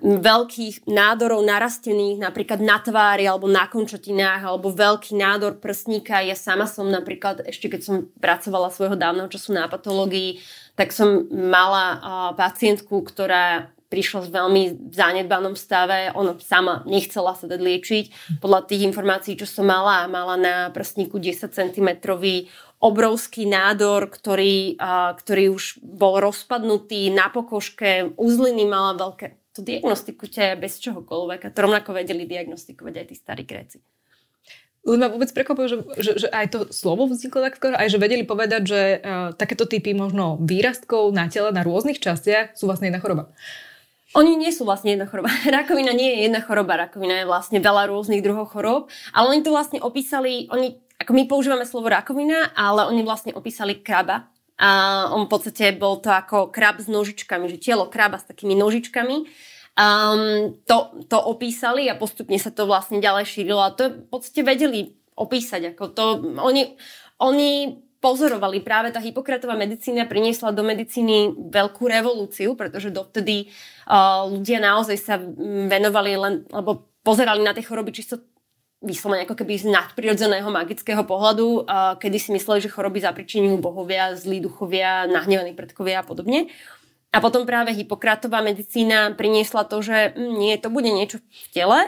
veľkých 0.04 0.84
nádorov 0.92 1.40
narastených 1.48 2.20
napríklad 2.20 2.60
na 2.60 2.84
tvári 2.84 3.24
alebo 3.24 3.48
na 3.48 3.64
končatinách 3.72 4.44
alebo 4.44 4.76
veľký 4.76 5.16
nádor 5.16 5.56
prstníka. 5.64 6.20
Ja 6.20 6.36
sama 6.36 6.68
som 6.68 6.92
napríklad, 6.92 7.48
ešte 7.48 7.72
keď 7.72 7.82
som 7.88 7.96
pracovala 8.20 8.68
svojho 8.68 9.00
dávneho 9.00 9.32
času 9.32 9.56
na 9.56 9.72
patológii, 9.72 10.44
tak 10.76 10.92
som 10.92 11.32
mala 11.32 11.86
uh, 11.96 12.00
pacientku, 12.36 13.08
ktorá 13.08 13.72
prišla 13.88 14.28
v 14.28 14.34
veľmi 14.36 14.64
zanedbanom 14.92 15.56
stave, 15.56 16.12
ona 16.12 16.36
sama 16.44 16.84
nechcela 16.84 17.34
sa 17.34 17.48
dať 17.48 17.60
liečiť. 17.60 18.06
Podľa 18.44 18.68
tých 18.68 18.84
informácií, 18.84 19.40
čo 19.40 19.48
som 19.48 19.68
mala, 19.68 20.08
mala 20.12 20.36
na 20.36 20.56
prstníku 20.76 21.20
10 21.20 21.48
cm 21.52 21.90
obrovský 22.78 23.50
nádor, 23.50 24.12
ktorý, 24.12 24.78
a, 24.78 25.18
ktorý 25.18 25.56
už 25.58 25.82
bol 25.82 26.22
rozpadnutý 26.22 27.10
na 27.10 27.32
pokožke, 27.34 28.14
uzliny 28.20 28.70
mala 28.70 28.94
veľké. 28.94 29.34
To 29.58 29.66
diagnostikujte 29.66 30.54
bez 30.62 30.78
čohokoľvek 30.86 31.50
a 31.50 31.54
to 31.54 31.60
rovnako 31.66 31.98
vedeli 31.98 32.30
diagnostikovať 32.30 32.94
aj 32.94 33.06
tí 33.10 33.16
starí 33.18 33.44
Gréci. 33.48 33.82
Len 34.88 35.04
ma 35.04 35.12
vôbec 35.12 35.28
prekvapuje, 35.36 35.68
že, 35.68 35.78
že, 36.00 36.12
že 36.16 36.28
aj 36.32 36.48
to 36.48 36.60
slovo 36.72 37.12
vzniklo 37.12 37.44
tak 37.44 37.60
aj 37.60 37.92
že 37.92 38.00
vedeli 38.00 38.24
povedať, 38.24 38.62
že 38.64 38.82
uh, 38.96 39.36
takéto 39.36 39.68
typy 39.68 39.92
možno 39.92 40.40
výrastkov 40.40 41.12
na 41.12 41.28
tele 41.28 41.52
na 41.52 41.60
rôznych 41.60 42.00
častiach 42.00 42.56
sú 42.56 42.72
vlastne 42.72 42.88
jedna 42.88 43.04
choroba. 43.04 43.34
Oni 44.18 44.34
nie 44.34 44.50
sú 44.50 44.66
vlastne 44.66 44.98
jedna 44.98 45.06
choroba. 45.06 45.30
Rakovina 45.62 45.94
nie 45.94 46.10
je 46.10 46.18
jedna 46.26 46.42
choroba, 46.42 46.74
rakovina 46.90 47.22
je 47.22 47.30
vlastne 47.30 47.62
veľa 47.62 47.94
rôznych 47.94 48.26
druhov 48.26 48.50
chorób, 48.50 48.90
ale 49.14 49.38
oni 49.38 49.42
to 49.46 49.54
vlastne 49.54 49.78
opísali, 49.78 50.50
oni, 50.50 50.82
ako 50.98 51.12
my 51.14 51.24
používame 51.30 51.70
slovo 51.70 51.94
rakovina, 51.94 52.50
ale 52.58 52.90
oni 52.90 53.06
vlastne 53.06 53.38
opísali 53.38 53.86
kraba. 53.86 54.34
A 54.58 55.06
on 55.14 55.30
v 55.30 55.32
podstate 55.38 55.70
bol 55.78 56.02
to 56.02 56.10
ako 56.10 56.50
krab 56.50 56.82
s 56.82 56.90
nožičkami, 56.90 57.46
že 57.46 57.62
telo 57.62 57.94
kraba 57.94 58.18
s 58.18 58.26
takými 58.26 58.58
nožičkami. 58.58 59.30
Um, 59.78 60.58
to, 60.66 61.06
to 61.06 61.18
opísali 61.22 61.86
a 61.86 61.94
postupne 61.94 62.42
sa 62.42 62.50
to 62.50 62.66
vlastne 62.66 62.98
ďalej 62.98 63.30
šírilo 63.30 63.62
a 63.62 63.70
to 63.70 64.02
v 64.02 64.10
podstate 64.10 64.42
vedeli 64.42 64.98
opísať. 65.14 65.78
Ako 65.78 65.94
to, 65.94 66.06
oni, 66.42 66.74
oni 67.22 67.78
pozorovali. 67.98 68.62
Práve 68.62 68.94
tá 68.94 69.02
Hipokratová 69.02 69.58
medicína 69.58 70.06
priniesla 70.06 70.54
do 70.54 70.62
medicíny 70.62 71.34
veľkú 71.50 71.90
revolúciu, 71.90 72.54
pretože 72.54 72.94
dovtedy 72.94 73.50
uh, 73.90 74.30
ľudia 74.30 74.62
naozaj 74.62 74.98
sa 74.98 75.16
venovali 75.70 76.12
len, 76.18 76.34
alebo 76.54 76.88
pozerali 77.02 77.42
na 77.42 77.58
tie 77.58 77.66
choroby 77.66 77.94
čisto 77.94 78.22
vyslovene 78.78 79.26
ako 79.26 79.34
keby 79.42 79.58
z 79.58 79.74
nadprirodzeného 79.74 80.46
magického 80.54 81.02
pohľadu, 81.02 81.66
uh, 81.66 81.98
kedy 81.98 82.18
si 82.22 82.30
mysleli, 82.30 82.62
že 82.62 82.70
choroby 82.70 83.02
zapričinujú 83.02 83.58
bohovia, 83.58 84.14
zlí 84.14 84.38
duchovia, 84.38 85.10
nahnevaní 85.10 85.58
predkovia 85.58 86.02
a 86.02 86.06
podobne. 86.06 86.54
A 87.10 87.18
potom 87.18 87.50
práve 87.50 87.74
Hipokratová 87.74 88.46
medicína 88.46 89.16
priniesla 89.18 89.66
to, 89.66 89.82
že 89.82 90.14
hm, 90.14 90.38
nie, 90.38 90.54
to 90.62 90.70
bude 90.70 90.92
niečo 90.92 91.18
v 91.18 91.48
tele, 91.50 91.80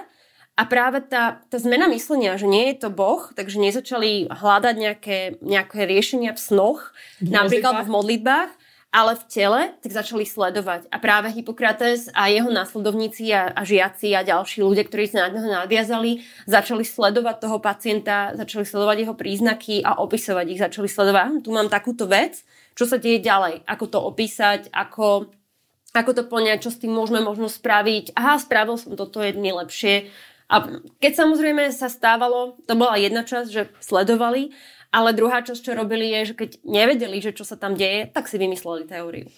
a 0.60 0.68
práve 0.68 1.00
tá, 1.08 1.40
tá 1.48 1.56
zmena 1.56 1.88
myslenia, 1.88 2.36
že 2.36 2.44
nie 2.44 2.76
je 2.76 2.84
to 2.84 2.90
Boh, 2.92 3.32
takže 3.32 3.64
nezačali 3.64 4.28
hľadať 4.28 4.76
nejaké, 4.76 5.20
nejaké 5.40 5.88
riešenia 5.88 6.36
v 6.36 6.44
snoch, 6.44 6.92
v 7.24 7.32
napríklad 7.32 7.88
v 7.88 7.96
modlitbách, 7.96 8.52
ale 8.92 9.16
v 9.16 9.24
tele, 9.32 9.62
tak 9.80 9.92
začali 9.96 10.28
sledovať. 10.28 10.92
A 10.92 11.00
práve 11.00 11.32
Hippokrates 11.32 12.12
a 12.12 12.28
jeho 12.28 12.52
následovníci 12.52 13.32
a, 13.32 13.56
a 13.56 13.62
žiaci 13.64 14.12
a 14.18 14.26
ďalší 14.28 14.60
ľudia, 14.60 14.84
ktorí 14.84 15.08
sa 15.08 15.30
na 15.30 15.40
neho 15.40 15.48
nadviazali, 15.48 16.26
začali 16.44 16.84
sledovať 16.84 17.36
toho 17.40 17.58
pacienta, 17.64 18.36
začali 18.36 18.68
sledovať 18.68 18.98
jeho 19.08 19.16
príznaky 19.16 19.86
a 19.86 20.02
opisovať 20.04 20.46
ich. 20.52 20.60
Začali 20.60 20.90
sledovať, 20.92 21.24
hm, 21.24 21.40
tu 21.46 21.56
mám 21.56 21.72
takúto 21.72 22.04
vec, 22.10 22.44
čo 22.76 22.84
sa 22.84 23.00
deje 23.00 23.24
ďalej, 23.24 23.64
ako 23.64 23.86
to 23.88 24.00
opísať, 24.02 24.74
ako, 24.74 25.30
ako 25.94 26.12
to 26.18 26.24
poňať, 26.26 26.68
čo 26.68 26.74
s 26.74 26.82
tým 26.82 26.92
môžeme 26.92 27.22
možno 27.22 27.46
spraviť. 27.46 28.18
Aha, 28.18 28.42
spravil 28.42 28.76
som 28.76 28.98
toto 28.98 29.22
jedne 29.22 29.54
lepšie 29.54 30.10
a 30.50 30.82
keď 30.98 31.14
samozrejme 31.14 31.70
sa 31.70 31.88
stávalo, 31.88 32.58
to 32.66 32.74
bola 32.74 32.98
jedna 32.98 33.22
časť, 33.22 33.50
že 33.54 33.70
sledovali, 33.86 34.50
ale 34.90 35.14
druhá 35.14 35.46
časť, 35.46 35.62
čo 35.62 35.78
robili, 35.78 36.10
je, 36.10 36.34
že 36.34 36.36
keď 36.36 36.50
nevedeli, 36.66 37.22
že 37.22 37.38
čo 37.38 37.46
sa 37.46 37.54
tam 37.54 37.78
deje, 37.78 38.10
tak 38.10 38.26
si 38.26 38.42
vymysleli 38.42 38.90
teóriu. 38.90 39.30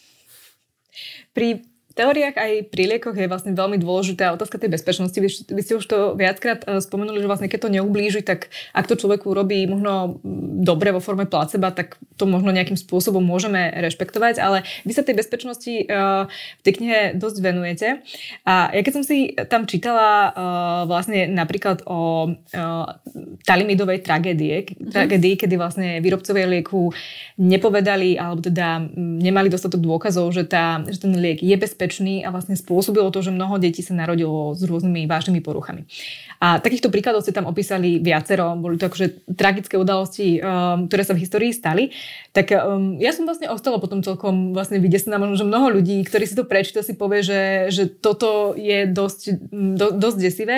Pri 1.36 1.68
teóriách 2.02 2.34
aj 2.34 2.52
pri 2.74 2.98
liekoch 2.98 3.14
je 3.14 3.30
vlastne 3.30 3.54
veľmi 3.54 3.78
dôležitá 3.78 4.34
otázka 4.34 4.58
tej 4.58 4.74
bezpečnosti. 4.74 5.14
Vy, 5.14 5.30
vy 5.54 5.62
ste 5.62 5.78
už 5.78 5.86
to 5.86 5.98
viackrát 6.18 6.66
eh, 6.66 6.82
spomenuli, 6.82 7.22
že 7.22 7.30
vlastne 7.30 7.46
keď 7.46 7.70
to 7.70 7.74
neublíži, 7.78 8.26
tak 8.26 8.50
ak 8.74 8.90
to 8.90 8.98
človeku 8.98 9.30
robí 9.30 9.70
možno 9.70 10.18
mm, 10.18 10.66
dobre 10.66 10.90
vo 10.90 10.98
forme 10.98 11.30
placeba, 11.30 11.70
tak 11.70 12.02
to 12.18 12.26
možno 12.26 12.50
nejakým 12.50 12.78
spôsobom 12.78 13.22
môžeme 13.22 13.70
rešpektovať, 13.78 14.42
ale 14.42 14.66
vy 14.86 14.92
sa 14.98 15.06
tej 15.06 15.18
bezpečnosti 15.18 15.74
uh, 15.90 16.26
v 16.30 16.62
tej 16.66 16.74
knihe 16.82 17.00
dosť 17.18 17.38
venujete. 17.42 17.88
A 18.46 18.74
ja 18.74 18.82
keď 18.82 18.94
som 18.94 19.04
si 19.06 19.34
tam 19.50 19.66
čítala 19.66 20.30
uh, 20.30 20.32
vlastne 20.86 21.26
napríklad 21.30 21.86
o 21.90 22.30
uh, 22.30 22.86
talimidovej 23.46 24.06
tragédie, 24.06 24.66
mm-hmm. 24.66 24.94
tragédii, 24.94 25.36
kedy 25.38 25.56
vlastne 25.58 25.90
výrobcovia 26.00 26.46
lieku 26.46 26.94
nepovedali 27.42 28.22
alebo 28.22 28.42
teda 28.42 28.86
mm, 28.86 29.18
nemali 29.22 29.50
dostatok 29.50 29.82
dôkazov, 29.82 30.30
že, 30.32 30.46
tá, 30.46 30.86
že 30.86 31.02
ten 31.02 31.14
liek 31.18 31.42
je 31.42 31.56
bezpečný 31.58 31.91
nebezpečný 31.92 32.24
a 32.24 32.32
vlastne 32.32 32.56
spôsobilo 32.56 33.12
to, 33.12 33.20
že 33.20 33.36
mnoho 33.36 33.60
detí 33.60 33.84
sa 33.84 33.92
narodilo 33.92 34.56
s 34.56 34.64
rôznymi 34.64 35.04
vážnymi 35.08 35.44
poruchami. 35.44 35.84
A 36.40 36.58
takýchto 36.64 36.90
príkladov 36.90 37.28
ste 37.28 37.36
tam 37.36 37.46
opísali 37.46 38.00
viacero, 38.00 38.56
boli 38.56 38.80
to 38.80 38.88
akože 38.88 39.28
tragické 39.36 39.76
udalosti, 39.76 40.40
um, 40.40 40.88
ktoré 40.88 41.04
sa 41.04 41.14
v 41.14 41.22
histórii 41.22 41.52
stali. 41.52 41.92
Tak 42.32 42.56
um, 42.56 42.98
ja 42.98 43.12
som 43.12 43.28
vlastne 43.28 43.52
ostala 43.52 43.78
potom 43.78 44.00
celkom 44.02 44.56
vlastne 44.56 44.80
vydesená, 44.80 45.20
možno, 45.20 45.36
že 45.44 45.46
mnoho 45.46 45.68
ľudí, 45.82 46.02
ktorí 46.08 46.26
si 46.26 46.40
to 46.40 46.48
prečíta, 46.48 46.82
si 46.82 46.96
povie, 46.96 47.22
že, 47.22 47.42
že 47.70 47.84
toto 47.92 48.56
je 48.56 48.88
dosť, 48.88 49.22
do, 49.52 49.88
dosť 49.94 50.18
desivé. 50.18 50.56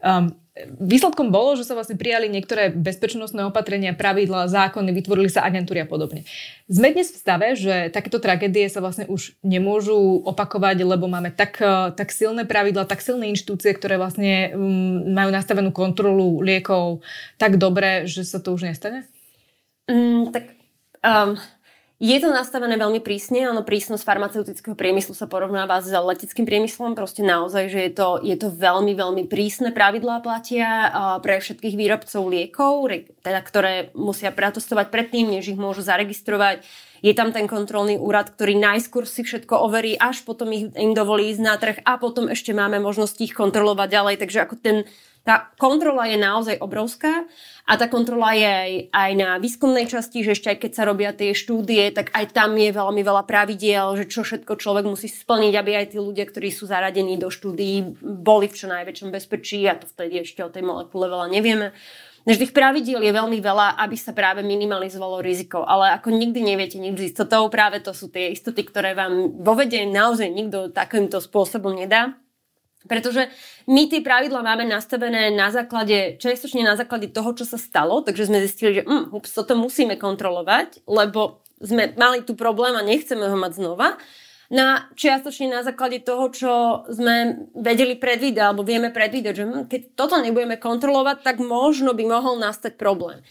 Um, 0.00 0.38
Výsledkom 0.80 1.28
bolo, 1.28 1.52
že 1.52 1.68
sa 1.68 1.76
vlastne 1.76 2.00
prijali 2.00 2.32
niektoré 2.32 2.72
bezpečnostné 2.72 3.44
opatrenia, 3.44 3.92
pravidla, 3.92 4.48
zákony, 4.48 4.88
vytvorili 4.88 5.28
sa 5.28 5.44
agentúry 5.44 5.84
a 5.84 5.88
podobne. 5.88 6.24
Sme 6.64 6.96
dnes 6.96 7.12
v 7.12 7.20
stave, 7.20 7.52
že 7.60 7.92
takéto 7.92 8.16
tragédie 8.16 8.64
sa 8.72 8.80
vlastne 8.80 9.04
už 9.04 9.36
nemôžu 9.44 10.24
opakovať, 10.24 10.80
lebo 10.80 11.12
máme 11.12 11.28
tak, 11.28 11.60
eh, 11.60 11.92
tak 11.92 12.08
silné 12.08 12.48
pravidla, 12.48 12.88
tak 12.88 13.04
silné 13.04 13.28
inštitúcie, 13.36 13.76
ktoré 13.76 14.00
vlastne 14.00 14.56
um, 14.56 15.12
majú 15.12 15.28
nastavenú 15.28 15.76
kontrolu 15.76 16.40
liekov 16.40 17.04
tak 17.36 17.60
dobre, 17.60 18.08
že 18.08 18.24
sa 18.24 18.40
to 18.40 18.56
už 18.56 18.64
nestane? 18.64 19.04
Mm, 19.92 20.32
tak 20.32 20.56
um, 21.04 21.36
je 21.96 22.20
to 22.20 22.28
nastavené 22.28 22.76
veľmi 22.76 23.00
prísne, 23.00 23.48
áno, 23.48 23.64
prísnosť 23.64 24.04
farmaceutického 24.04 24.76
priemyslu 24.76 25.16
sa 25.16 25.24
porovnáva 25.24 25.80
s 25.80 25.88
leteckým 25.88 26.44
priemyslom, 26.44 26.92
proste 26.92 27.24
naozaj, 27.24 27.72
že 27.72 27.80
je 27.88 27.92
to, 27.96 28.08
je 28.20 28.36
to 28.36 28.52
veľmi, 28.52 28.92
veľmi 28.92 29.24
prísne 29.24 29.72
pravidlá 29.72 30.20
platia 30.20 30.92
pre 31.24 31.40
všetkých 31.40 31.72
výrobcov 31.72 32.20
liekov, 32.28 32.92
teda, 33.24 33.40
ktoré 33.40 33.72
musia 33.96 34.28
pretestovať 34.28 34.92
predtým, 34.92 35.40
než 35.40 35.48
ich 35.48 35.56
môžu 35.56 35.80
zaregistrovať. 35.80 36.68
Je 37.00 37.16
tam 37.16 37.32
ten 37.32 37.48
kontrolný 37.48 37.96
úrad, 37.96 38.28
ktorý 38.28 38.60
najskôr 38.60 39.08
si 39.08 39.24
všetko 39.24 39.56
overí, 39.56 39.96
až 39.96 40.20
potom 40.20 40.52
ich, 40.52 40.68
im 40.76 40.92
dovolí 40.92 41.32
ísť 41.32 41.40
na 41.40 41.56
trh 41.56 41.80
a 41.80 41.96
potom 41.96 42.28
ešte 42.28 42.52
máme 42.52 42.76
možnosť 42.76 43.16
ich 43.24 43.32
kontrolovať 43.32 43.88
ďalej, 43.88 44.14
takže 44.20 44.44
ako 44.44 44.54
ten 44.60 44.76
tá 45.26 45.50
kontrola 45.58 46.06
je 46.06 46.14
naozaj 46.14 46.62
obrovská 46.62 47.26
a 47.66 47.74
tá 47.74 47.90
kontrola 47.90 48.30
je 48.30 48.46
aj, 48.46 48.72
aj 48.94 49.10
na 49.18 49.30
výskumnej 49.42 49.90
časti, 49.90 50.22
že 50.22 50.38
ešte 50.38 50.54
aj 50.54 50.58
keď 50.62 50.70
sa 50.70 50.86
robia 50.86 51.10
tie 51.10 51.34
štúdie, 51.34 51.90
tak 51.90 52.14
aj 52.14 52.30
tam 52.30 52.54
je 52.54 52.70
veľmi 52.70 53.02
veľa 53.02 53.26
pravidiel, 53.26 53.98
že 53.98 54.06
čo 54.06 54.22
všetko 54.22 54.54
človek 54.54 54.86
musí 54.86 55.10
splniť, 55.10 55.54
aby 55.58 55.70
aj 55.82 55.86
tí 55.90 55.98
ľudia, 55.98 56.30
ktorí 56.30 56.54
sú 56.54 56.70
zaradení 56.70 57.18
do 57.18 57.26
štúdií, 57.26 57.98
boli 57.98 58.46
v 58.46 58.54
čo 58.54 58.70
najväčšom 58.70 59.10
bezpečí 59.10 59.66
a 59.66 59.74
to 59.74 59.90
vtedy 59.90 60.22
ešte 60.22 60.46
o 60.46 60.52
tej 60.54 60.62
molekule 60.62 61.10
veľa 61.10 61.26
nevieme. 61.26 61.74
Takže 62.26 62.42
tých 62.42 62.54
pravidiel 62.58 63.02
je 63.06 63.14
veľmi 63.14 63.38
veľa, 63.38 63.78
aby 63.82 63.94
sa 63.94 64.10
práve 64.10 64.42
minimalizovalo 64.42 65.22
riziko. 65.22 65.62
Ale 65.62 65.94
ako 65.94 66.10
nikdy 66.10 66.42
neviete 66.42 66.74
nič 66.74 66.98
s 66.98 67.14
istotou, 67.14 67.46
práve 67.46 67.78
to 67.78 67.94
sú 67.94 68.10
tie 68.10 68.34
istoty, 68.34 68.66
ktoré 68.66 68.98
vám 68.98 69.42
vo 69.46 69.54
vede 69.54 69.86
naozaj 69.86 70.26
nikto 70.26 70.74
takýmto 70.74 71.22
spôsobom 71.22 71.78
nedá. 71.78 72.18
Pretože 72.86 73.28
my 73.66 73.90
tie 73.90 74.00
pravidla 74.00 74.46
máme 74.46 74.64
nastavené 74.64 75.34
na 75.34 75.50
základe, 75.50 76.16
čiastočne 76.22 76.62
na 76.62 76.78
základe 76.78 77.10
toho, 77.10 77.34
čo 77.34 77.42
sa 77.42 77.58
stalo, 77.58 78.00
takže 78.00 78.30
sme 78.30 78.42
zistili, 78.42 78.80
že 78.80 78.82
mm, 78.86 79.10
ups, 79.10 79.34
toto 79.34 79.58
musíme 79.58 79.98
kontrolovať, 79.98 80.86
lebo 80.86 81.42
sme 81.58 81.92
mali 81.98 82.22
tu 82.22 82.38
problém 82.38 82.78
a 82.78 82.86
nechceme 82.86 83.26
ho 83.26 83.36
mať 83.36 83.52
znova. 83.58 83.98
Na, 84.46 84.86
čiastočne 84.94 85.50
na 85.50 85.66
základe 85.66 85.98
toho, 86.06 86.30
čo 86.30 86.52
sme 86.86 87.50
vedeli 87.58 87.98
predvídať, 87.98 88.44
alebo 88.46 88.62
vieme 88.62 88.94
predvídať, 88.94 89.34
že 89.34 89.44
hm, 89.44 89.64
keď 89.66 89.80
toto 89.98 90.22
nebudeme 90.22 90.54
kontrolovať, 90.54 91.26
tak 91.26 91.42
možno 91.42 91.90
by 91.98 92.06
mohol 92.06 92.38
nastať 92.38 92.78
problém. 92.78 93.26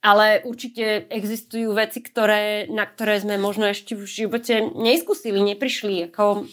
Ale 0.00 0.40
určite 0.46 1.10
existujú 1.10 1.74
veci, 1.74 2.00
ktoré, 2.00 2.70
na 2.70 2.86
ktoré 2.86 3.20
sme 3.20 3.36
možno 3.36 3.68
ešte 3.68 3.98
v 3.98 4.06
živote 4.06 4.72
neskúsili, 4.72 5.42
neprišli. 5.42 6.08
Ako, 6.08 6.46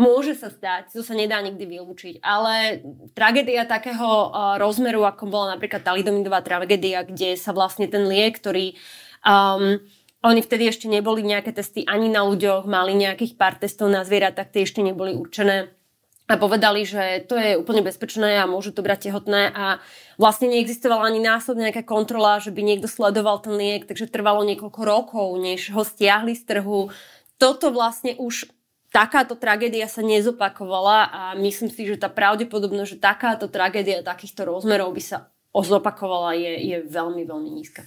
Môže 0.00 0.32
sa 0.32 0.48
stať, 0.48 0.96
to 0.96 1.04
sa 1.04 1.12
nedá 1.12 1.44
nikdy 1.44 1.76
vylúčiť, 1.76 2.24
ale 2.24 2.80
tragédia 3.12 3.68
takého 3.68 4.32
rozmeru, 4.56 5.04
ako 5.04 5.28
bola 5.28 5.60
napríklad 5.60 5.84
talidomidová 5.84 6.40
tragédia, 6.40 7.04
kde 7.04 7.36
sa 7.36 7.52
vlastne 7.52 7.84
ten 7.84 8.08
liek, 8.08 8.40
ktorý 8.40 8.80
um, 9.20 9.76
oni 10.24 10.40
vtedy 10.40 10.72
ešte 10.72 10.88
neboli 10.88 11.20
nejaké 11.20 11.52
testy 11.52 11.84
ani 11.84 12.08
na 12.08 12.24
ľuďoch, 12.24 12.64
mali 12.64 12.96
nejakých 12.96 13.36
pár 13.36 13.60
testov 13.60 13.92
na 13.92 14.00
zvieratách, 14.00 14.48
tie 14.48 14.64
ešte 14.64 14.80
neboli 14.80 15.12
určené 15.12 15.68
a 16.30 16.38
povedali, 16.38 16.86
že 16.86 17.26
to 17.26 17.34
je 17.34 17.58
úplne 17.58 17.82
bezpečné 17.82 18.38
a 18.38 18.46
môžu 18.46 18.70
to 18.70 18.86
brať 18.86 19.10
tehotné 19.10 19.50
a 19.50 19.82
vlastne 20.14 20.46
neexistovala 20.46 21.10
ani 21.10 21.18
následne 21.18 21.68
nejaká 21.68 21.82
kontrola, 21.82 22.38
že 22.38 22.54
by 22.54 22.62
niekto 22.62 22.86
sledoval 22.86 23.42
ten 23.42 23.58
liek, 23.58 23.90
takže 23.90 24.06
trvalo 24.06 24.46
niekoľko 24.46 24.80
rokov, 24.86 25.26
než 25.42 25.74
ho 25.74 25.82
stiahli 25.82 26.38
z 26.38 26.46
trhu. 26.46 26.94
Toto 27.42 27.74
vlastne 27.74 28.14
už 28.14 28.46
takáto 28.90 29.38
tragédia 29.38 29.86
sa 29.86 30.02
nezopakovala 30.02 30.98
a 31.10 31.22
myslím 31.38 31.70
si, 31.70 31.86
že 31.86 31.98
tá 31.98 32.10
pravdepodobnosť, 32.10 32.90
že 32.94 32.98
takáto 32.98 33.46
tragédia 33.46 34.02
takýchto 34.02 34.46
rozmerov 34.46 34.90
by 34.94 35.02
sa 35.02 35.18
zopakovala 35.50 36.38
je, 36.38 36.52
je 36.74 36.76
veľmi, 36.86 37.26
veľmi 37.26 37.50
nízka. 37.50 37.82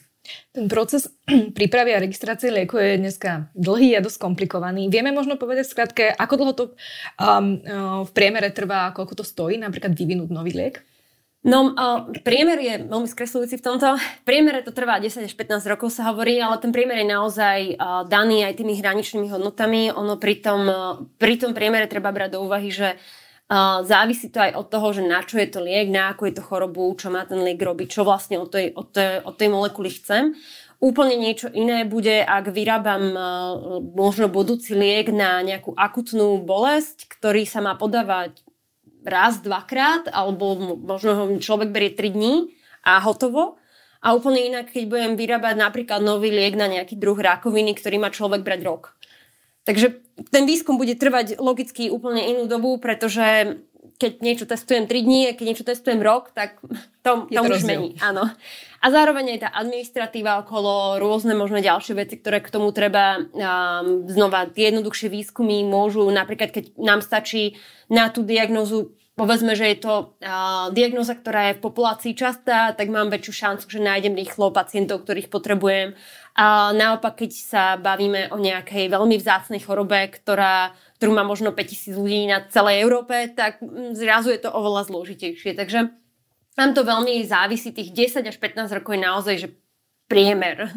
Ten 0.56 0.72
proces 0.72 1.12
prípravy 1.58 1.92
a 1.96 2.00
registrácie 2.00 2.48
lieku 2.48 2.80
je 2.80 2.96
dneska 2.96 3.52
dlhý 3.56 4.00
a 4.00 4.04
dosť 4.04 4.24
komplikovaný. 4.24 4.88
Vieme 4.88 5.12
možno 5.12 5.36
povedať 5.36 5.68
skratke, 5.68 6.16
ako 6.16 6.34
dlho 6.40 6.54
to 6.56 6.66
um, 7.20 7.60
uh, 7.60 8.02
v 8.08 8.12
priemere 8.16 8.48
trvá, 8.56 8.96
koľko 8.96 9.20
to 9.20 9.26
stojí 9.28 9.60
napríklad 9.60 9.92
vyvinúť 9.92 10.32
nový 10.32 10.56
liek? 10.56 10.80
No, 11.44 11.76
uh, 11.76 12.08
priemer 12.24 12.56
je 12.56 12.88
veľmi 12.88 13.04
skresľujúci 13.04 13.60
v 13.60 13.66
tomto. 13.68 14.00
Priemere 14.24 14.64
to 14.64 14.72
trvá 14.72 14.96
10 14.96 15.28
až 15.28 15.36
15 15.36 15.76
rokov 15.76 15.92
sa 15.92 16.08
hovorí, 16.08 16.40
ale 16.40 16.56
ten 16.64 16.72
priemer 16.72 17.04
je 17.04 17.12
naozaj 17.12 17.60
uh, 17.76 18.08
daný 18.08 18.48
aj 18.48 18.64
tými 18.64 18.80
hraničnými 18.80 19.28
hodnotami. 19.28 19.92
Ono 19.92 20.16
pri 20.16 20.40
tom, 20.40 20.62
uh, 20.64 21.04
pri 21.20 21.36
tom 21.36 21.52
priemere 21.52 21.92
treba 21.92 22.16
brať 22.16 22.40
do 22.40 22.48
úvahy, 22.48 22.72
že 22.72 22.96
uh, 22.96 23.84
závisí 23.84 24.32
to 24.32 24.40
aj 24.40 24.56
od 24.56 24.72
toho, 24.72 24.88
že 24.96 25.04
na 25.04 25.20
čo 25.20 25.36
je 25.36 25.52
to 25.52 25.60
liek, 25.60 25.92
na 25.92 26.16
akú 26.16 26.32
je 26.32 26.40
to 26.40 26.48
chorobu, 26.48 26.88
čo 26.96 27.12
má 27.12 27.28
ten 27.28 27.44
liek 27.44 27.60
robiť, 27.60 27.92
čo 27.92 28.08
vlastne 28.08 28.40
od 28.40 28.48
tej, 28.48 28.72
od 28.72 28.96
tej, 28.96 29.28
od 29.28 29.36
tej 29.36 29.50
molekuly 29.52 29.92
chcem. 29.92 30.40
Úplne 30.80 31.16
niečo 31.20 31.52
iné 31.52 31.84
bude, 31.84 32.24
ak 32.24 32.52
vyrábam 32.52 33.16
možno 33.96 34.28
budúci 34.28 34.76
liek 34.76 35.16
na 35.16 35.40
nejakú 35.40 35.72
akutnú 35.80 36.44
bolesť, 36.44 37.08
ktorý 37.08 37.48
sa 37.48 37.64
má 37.64 37.80
podávať 37.80 38.44
raz, 39.04 39.40
dvakrát, 39.40 40.10
alebo 40.12 40.56
možno 40.80 41.12
ho 41.16 41.24
človek 41.40 41.70
berie 41.70 41.92
3 41.92 42.16
dní 42.16 42.34
a 42.84 43.00
hotovo. 43.04 43.60
A 44.04 44.12
úplne 44.12 44.44
inak, 44.44 44.76
keď 44.76 44.84
budem 44.92 45.14
vyrábať 45.16 45.56
napríklad 45.56 46.04
nový 46.04 46.28
liek 46.28 46.60
na 46.60 46.68
nejaký 46.68 47.00
druh 47.00 47.16
rakoviny, 47.16 47.72
ktorý 47.72 48.04
má 48.04 48.12
človek 48.12 48.44
brať 48.44 48.62
rok. 48.68 48.84
Takže 49.64 50.04
ten 50.28 50.44
výskum 50.44 50.76
bude 50.76 51.00
trvať 51.00 51.40
logicky 51.40 51.88
úplne 51.88 52.20
inú 52.20 52.52
dobu, 52.52 52.76
pretože 52.84 53.60
keď 53.96 54.12
niečo 54.20 54.46
testujem 54.48 54.92
3 54.92 55.08
dní 55.08 55.22
a 55.32 55.36
keď 55.36 55.46
niečo 55.48 55.66
testujem 55.68 56.04
rok, 56.04 56.36
tak 56.36 56.60
to, 57.06 57.32
to 57.32 57.42
už 57.48 57.64
mení. 57.64 57.96
Áno. 58.04 58.28
A 58.84 58.92
zároveň 58.92 59.40
aj 59.40 59.40
tá 59.48 59.50
administratíva 59.56 60.44
okolo, 60.44 61.00
rôzne 61.00 61.32
možno 61.32 61.64
ďalšie 61.64 61.96
veci, 61.96 62.20
ktoré 62.20 62.44
k 62.44 62.52
tomu 62.52 62.76
treba 62.76 63.24
um, 63.24 64.04
znova, 64.12 64.52
jednoduchšie 64.52 65.08
výskumy 65.08 65.64
môžu, 65.64 66.04
napríklad 66.12 66.52
keď 66.52 66.76
nám 66.76 67.00
stačí 67.00 67.56
na 67.88 68.12
tú 68.12 68.28
diagnozu 68.28 68.92
povedzme, 69.14 69.54
že 69.54 69.70
je 69.70 69.78
to 69.78 69.94
uh, 70.26 70.74
diagnoza, 70.74 71.14
ktorá 71.14 71.54
je 71.54 71.58
v 71.62 71.64
populácii 71.70 72.14
častá, 72.18 72.74
tak 72.74 72.90
mám 72.90 73.14
väčšiu 73.14 73.34
šancu, 73.34 73.66
že 73.70 73.80
nájdem 73.86 74.18
rýchlo 74.18 74.50
pacientov, 74.50 75.06
ktorých 75.06 75.30
potrebujem. 75.30 75.94
A 76.34 76.74
naopak, 76.74 77.22
keď 77.22 77.32
sa 77.38 77.64
bavíme 77.78 78.34
o 78.34 78.42
nejakej 78.42 78.90
veľmi 78.90 79.16
vzácnej 79.22 79.62
chorobe, 79.62 80.10
ktorá, 80.10 80.74
ktorú 80.98 81.14
má 81.14 81.22
možno 81.22 81.54
5000 81.54 81.94
ľudí 81.94 82.26
na 82.26 82.42
celej 82.50 82.82
Európe, 82.82 83.30
tak 83.38 83.62
mm, 83.62 83.94
zrazu 83.94 84.34
je 84.34 84.42
to 84.42 84.50
oveľa 84.50 84.90
zložitejšie. 84.90 85.54
Takže 85.54 86.03
tam 86.54 86.74
to 86.78 86.86
veľmi 86.86 87.26
závisí, 87.26 87.74
tých 87.74 87.94
10 87.94 88.30
až 88.30 88.38
15 88.38 88.78
rokov 88.78 88.94
je 88.94 89.02
naozaj, 89.02 89.36
že 89.42 89.50
priemer, 90.14 90.70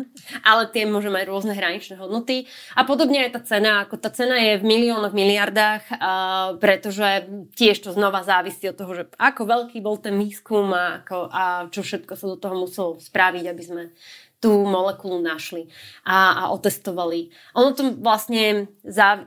ale 0.48 0.70
tie 0.70 0.88
môže 0.88 1.12
mať 1.12 1.28
rôzne 1.28 1.52
hraničné 1.52 2.00
hodnoty. 2.00 2.48
A 2.72 2.88
podobne 2.88 3.26
aj 3.26 3.36
tá 3.36 3.40
cena, 3.44 3.84
ako 3.84 4.00
tá 4.00 4.08
cena 4.08 4.38
je 4.40 4.56
v 4.56 4.64
miliónoch, 4.64 5.12
miliardách, 5.12 5.84
pretože 6.62 7.28
tiež 7.58 7.84
to 7.84 7.90
znova 7.92 8.24
závisí 8.24 8.70
od 8.70 8.78
toho, 8.78 8.92
že 8.96 9.04
ako 9.20 9.42
veľký 9.44 9.78
bol 9.84 10.00
ten 10.00 10.16
výskum 10.16 10.72
a, 10.72 11.04
ako, 11.04 11.28
a 11.28 11.42
čo 11.68 11.84
všetko 11.84 12.12
sa 12.16 12.26
do 12.32 12.36
toho 12.40 12.54
muselo 12.56 12.90
spraviť, 12.96 13.44
aby 13.50 13.62
sme 13.62 13.82
tú 14.40 14.64
molekulu 14.64 15.20
našli 15.20 15.68
a, 16.04 16.46
a 16.46 16.52
otestovali. 16.52 17.32
Ono 17.56 17.72
to 17.72 17.96
vlastne, 17.98 18.70
za, 18.84 19.26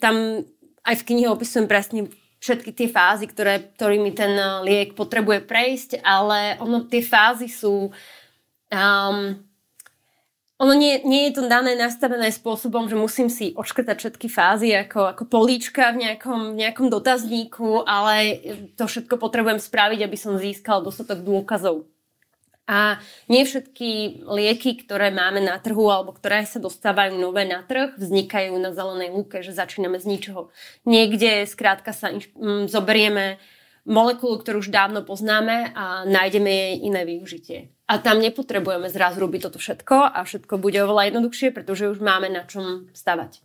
tam 0.00 0.44
aj 0.84 0.94
v 1.00 1.06
knihe 1.10 1.28
opisujem 1.32 1.66
presne 1.68 2.12
všetky 2.44 2.76
tie 2.76 2.88
fázy, 2.92 3.24
ktoré, 3.24 3.72
ktorými 3.72 4.12
ten 4.12 4.36
liek 4.60 4.92
potrebuje 4.92 5.48
prejsť, 5.48 6.04
ale 6.04 6.60
ono, 6.60 6.84
tie 6.84 7.00
fázy 7.00 7.48
sú 7.48 7.88
Um, 8.74 9.44
ono 10.58 10.72
nie, 10.74 11.02
nie 11.02 11.28
je 11.28 11.38
to 11.38 11.50
dané 11.50 11.74
nastavené 11.74 12.30
spôsobom, 12.30 12.86
že 12.86 12.94
musím 12.98 13.26
si 13.26 13.54
odškrtať 13.58 13.96
všetky 13.98 14.26
fázy 14.30 14.70
ako, 14.74 15.10
ako 15.10 15.22
políčka 15.26 15.90
v 15.90 16.06
nejakom, 16.06 16.54
v 16.54 16.58
nejakom 16.62 16.88
dotazníku, 16.90 17.82
ale 17.82 18.38
to 18.78 18.86
všetko 18.86 19.18
potrebujem 19.18 19.58
spraviť, 19.58 20.00
aby 20.06 20.16
som 20.18 20.38
získal 20.38 20.82
dostatok 20.82 21.26
dôkazov. 21.26 21.90
A 22.64 22.96
nie 23.28 23.44
všetky 23.44 24.24
lieky, 24.24 24.80
ktoré 24.80 25.12
máme 25.12 25.44
na 25.44 25.60
trhu 25.60 25.84
alebo 25.92 26.16
ktoré 26.16 26.48
sa 26.48 26.56
dostávajú 26.56 27.12
nové 27.20 27.44
na 27.44 27.60
trh, 27.60 27.92
vznikajú 28.00 28.56
na 28.56 28.72
zelenej 28.72 29.12
lúke, 29.12 29.44
že 29.44 29.52
začíname 29.52 30.00
z 30.00 30.08
ničoho. 30.08 30.48
Niekde 30.88 31.44
skrátka 31.44 31.92
sa 31.92 32.08
inš- 32.08 32.32
m, 32.32 32.64
zoberieme 32.64 33.36
molekulu, 33.84 34.40
ktorú 34.40 34.64
už 34.64 34.72
dávno 34.72 35.04
poznáme 35.04 35.76
a 35.76 36.08
nájdeme 36.08 36.48
jej 36.48 36.74
iné 36.88 37.04
využitie. 37.04 37.68
A 37.84 38.00
tam 38.00 38.16
nepotrebujeme 38.24 38.88
zrazu 38.88 39.20
robiť 39.20 39.40
toto 39.44 39.60
všetko 39.60 40.16
a 40.16 40.24
všetko 40.24 40.56
bude 40.56 40.80
oveľa 40.80 41.12
jednoduchšie, 41.12 41.52
pretože 41.52 41.92
už 41.92 42.00
máme 42.00 42.32
na 42.32 42.48
čom 42.48 42.88
stavať 42.96 43.44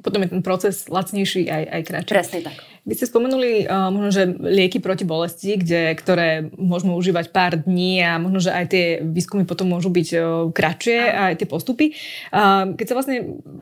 potom 0.00 0.24
je 0.24 0.32
ten 0.32 0.42
proces 0.42 0.88
lacnejší 0.88 1.52
aj, 1.52 1.62
aj 1.68 1.82
kratší. 1.84 2.12
Presne 2.12 2.40
tak. 2.40 2.56
Vy 2.88 2.96
ste 2.96 3.06
spomenuli 3.06 3.68
uh, 3.68 3.92
možno, 3.92 4.10
že 4.10 4.24
lieky 4.40 4.80
proti 4.80 5.04
bolesti, 5.04 5.60
kde, 5.60 5.92
ktoré 6.00 6.48
môžeme 6.56 6.96
užívať 6.96 7.28
pár 7.28 7.60
dní 7.60 8.00
a 8.00 8.16
možno, 8.16 8.40
že 8.40 8.50
aj 8.50 8.66
tie 8.72 8.84
výskumy 9.04 9.44
potom 9.44 9.68
môžu 9.68 9.92
byť 9.92 10.08
uh, 10.16 10.22
kratšie 10.48 10.98
aj 11.12 11.32
tie 11.40 11.48
postupy. 11.48 11.92
Uh, 12.32 12.72
keď 12.74 12.86
sa 12.88 12.96
vlastne 12.96 13.16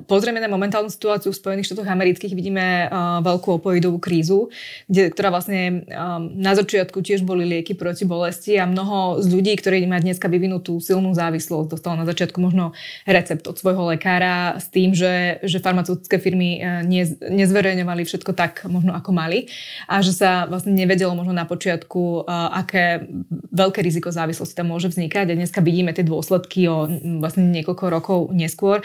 pozrieme 0.06 0.38
na 0.38 0.46
momentálnu 0.46 0.86
situáciu 0.86 1.34
v 1.34 1.40
Spojených 1.40 1.66
štátoch 1.66 1.90
amerických, 1.90 2.32
vidíme 2.32 2.86
uh, 2.86 3.18
veľkú 3.20 3.58
opoidovú 3.58 3.98
krízu, 3.98 4.54
kde, 4.86 5.10
ktorá 5.10 5.34
vlastne 5.34 5.84
um, 5.90 6.30
na 6.38 6.54
začiatku 6.54 7.02
tiež 7.02 7.26
boli 7.26 7.42
lieky 7.42 7.74
proti 7.74 8.06
bolesti 8.06 8.54
a 8.56 8.70
mnoho 8.70 9.18
z 9.18 9.26
ľudí, 9.34 9.52
ktorí 9.58 9.82
má 9.90 9.98
dneska 9.98 10.30
vyvinutú 10.30 10.78
silnú 10.78 11.10
závislosť, 11.12 11.74
dostalo 11.74 11.98
na 11.98 12.06
začiatku 12.06 12.38
možno 12.38 12.70
recept 13.02 13.44
od 13.50 13.58
svojho 13.58 13.90
lekára 13.90 14.56
s 14.62 14.70
tým, 14.70 14.94
že, 14.94 15.42
že 15.42 15.58
farmaceutické 15.58 16.22
firmy 16.22 16.62
nez, 16.86 17.18
nezverejňovali 17.18 18.02
všetko 18.06 18.32
tak 18.32 18.64
možno 18.70 18.94
ako 18.94 19.07
mali 19.10 19.50
a 19.86 20.00
že 20.04 20.12
sa 20.14 20.44
vlastne 20.48 20.72
nevedelo 20.76 21.12
možno 21.16 21.34
na 21.34 21.44
počiatku, 21.44 22.28
aké 22.30 23.08
veľké 23.52 23.80
riziko 23.82 24.14
závislosti 24.14 24.54
tam 24.56 24.70
môže 24.70 24.88
vznikať 24.92 25.32
a 25.32 25.38
dneska 25.38 25.64
vidíme 25.64 25.90
tie 25.92 26.06
dôsledky 26.06 26.68
o 26.70 26.86
vlastne 27.18 27.48
niekoľko 27.50 27.84
rokov 27.88 28.18
neskôr. 28.32 28.84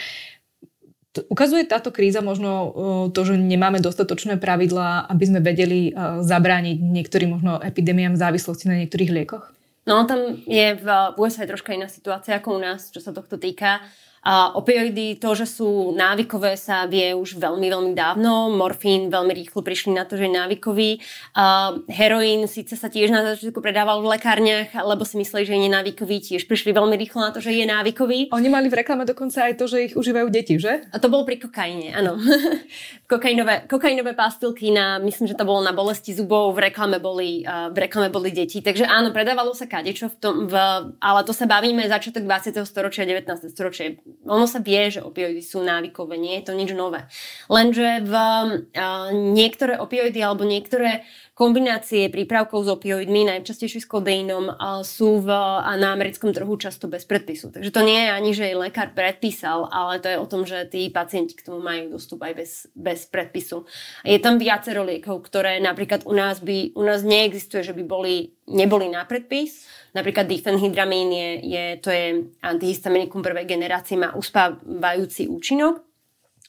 Ukazuje 1.30 1.70
táto 1.70 1.94
kríza 1.94 2.26
možno 2.26 2.74
to, 3.14 3.22
že 3.22 3.38
nemáme 3.38 3.78
dostatočné 3.78 4.42
pravidlá, 4.42 5.06
aby 5.14 5.24
sme 5.30 5.46
vedeli 5.46 5.94
zabrániť 6.26 6.78
niektorým 6.82 7.38
možno 7.38 7.62
epidémiám 7.62 8.18
závislosti 8.18 8.66
na 8.66 8.82
niektorých 8.82 9.14
liekoch? 9.14 9.54
No 9.86 10.08
tam 10.10 10.42
je 10.48 10.80
v 10.80 10.88
USA 11.22 11.46
troška 11.46 11.76
iná 11.78 11.86
situácia 11.86 12.40
ako 12.40 12.58
u 12.58 12.60
nás, 12.64 12.90
čo 12.90 12.98
sa 12.98 13.14
tohto 13.14 13.38
týka. 13.38 13.86
A 14.24 14.56
opioidy, 14.56 15.20
to, 15.20 15.36
že 15.36 15.60
sú 15.60 15.92
návykové, 15.92 16.56
sa 16.56 16.88
vie 16.88 17.12
už 17.12 17.36
veľmi, 17.36 17.68
veľmi 17.68 17.92
dávno. 17.92 18.56
Morfín 18.56 19.12
veľmi 19.12 19.36
rýchlo 19.36 19.60
prišli 19.60 19.92
na 19.92 20.08
to, 20.08 20.16
že 20.16 20.32
je 20.32 20.34
návykový. 20.40 20.92
A 21.36 21.76
heroín 21.92 22.48
síce 22.48 22.80
sa 22.80 22.88
tiež 22.88 23.12
na 23.12 23.36
začiatku 23.36 23.60
predával 23.60 24.00
v 24.00 24.16
lekárniach, 24.16 24.72
lebo 24.80 25.04
si 25.04 25.20
mysleli, 25.20 25.44
že 25.44 25.54
je 25.60 25.62
nenávykový, 25.68 26.24
tiež 26.24 26.48
prišli 26.48 26.72
veľmi 26.72 26.96
rýchlo 26.96 27.20
na 27.20 27.36
to, 27.36 27.44
že 27.44 27.52
je 27.52 27.68
návykový. 27.68 28.32
Oni 28.32 28.48
mali 28.48 28.72
v 28.72 28.80
reklame 28.80 29.04
dokonca 29.04 29.52
aj 29.52 29.60
to, 29.60 29.68
že 29.68 29.92
ich 29.92 29.94
užívajú 30.00 30.28
deti, 30.32 30.56
že? 30.56 30.88
A 30.96 31.04
to 31.04 31.12
bolo 31.12 31.28
pri 31.28 31.44
kokaine, 31.44 31.92
áno. 31.92 32.16
kokainové, 33.12 33.68
kokainové 33.68 34.16
pastilky 34.16 34.72
na, 34.72 35.04
myslím, 35.04 35.28
že 35.28 35.36
to 35.36 35.44
bolo 35.44 35.60
na 35.60 35.76
bolesti 35.76 36.16
zubov, 36.16 36.56
v 36.56 36.72
reklame 36.72 37.04
boli, 37.04 37.44
v 37.44 37.78
reklame 37.78 38.08
boli 38.08 38.32
deti. 38.32 38.64
Takže 38.64 38.88
áno, 38.88 39.12
predávalo 39.12 39.52
sa 39.52 39.68
kadečo 39.68 40.08
v 40.08 40.16
tom, 40.16 40.36
v, 40.48 40.56
ale 41.04 41.20
to 41.28 41.36
sa 41.36 41.44
bavíme 41.44 41.84
začiatok 41.92 42.24
20. 42.24 42.56
storočia, 42.64 43.04
19. 43.04 43.52
storočia 43.52 43.92
ono 44.24 44.46
sa 44.46 44.62
vie, 44.62 44.94
že 44.94 45.02
opioidy 45.02 45.42
sú 45.42 45.66
návykové, 45.66 46.16
nie 46.16 46.40
je 46.40 46.46
to 46.50 46.54
nič 46.54 46.72
nové. 46.78 47.10
Lenže 47.50 48.06
v 48.06 48.14
uh, 48.14 49.12
niektoré 49.12 49.82
opioidy 49.82 50.20
alebo 50.22 50.46
niektoré 50.46 51.04
kombinácie 51.34 52.14
prípravkov 52.14 52.66
s 52.66 52.70
opioidmi, 52.70 53.26
najčastejšie 53.26 53.82
s 53.82 53.90
kodeinom, 53.90 54.54
sú 54.86 55.22
v, 55.26 55.30
a 55.34 55.74
na 55.82 55.94
americkom 55.94 56.30
trhu 56.30 56.54
často 56.62 56.86
bez 56.86 57.10
predpisu. 57.10 57.50
Takže 57.50 57.74
to 57.74 57.82
nie 57.82 58.06
je 58.06 58.10
ani, 58.10 58.32
že 58.38 58.48
jej 58.54 58.58
lekár 58.58 58.94
predpísal, 58.94 59.66
ale 59.74 59.98
to 59.98 60.08
je 60.14 60.18
o 60.22 60.30
tom, 60.30 60.46
že 60.46 60.70
tí 60.70 60.94
pacienti 60.94 61.34
k 61.34 61.46
tomu 61.50 61.66
majú 61.66 61.98
dostup 61.98 62.22
aj 62.22 62.34
bez, 62.38 62.52
bez 62.78 63.10
predpisu. 63.10 63.66
Je 64.06 64.22
tam 64.22 64.38
viacero 64.38 64.86
liekov, 64.86 65.26
ktoré 65.26 65.58
napríklad 65.58 66.06
u 66.06 66.14
nás, 66.14 66.38
by, 66.38 66.78
u 66.78 66.84
nás 66.86 67.02
neexistuje, 67.02 67.66
že 67.66 67.74
by 67.74 67.84
boli, 67.86 68.38
neboli 68.46 68.90
na 68.90 69.02
predpis, 69.04 69.66
Napríklad 69.94 70.26
difenhydramín 70.26 71.14
je, 71.14 71.30
je, 71.54 71.66
to 71.78 71.94
je 71.94 72.26
antihistaminikum 72.42 73.22
prvej 73.22 73.46
generácie, 73.46 73.94
má 73.94 74.18
uspávajúci 74.18 75.30
účinok. 75.30 75.93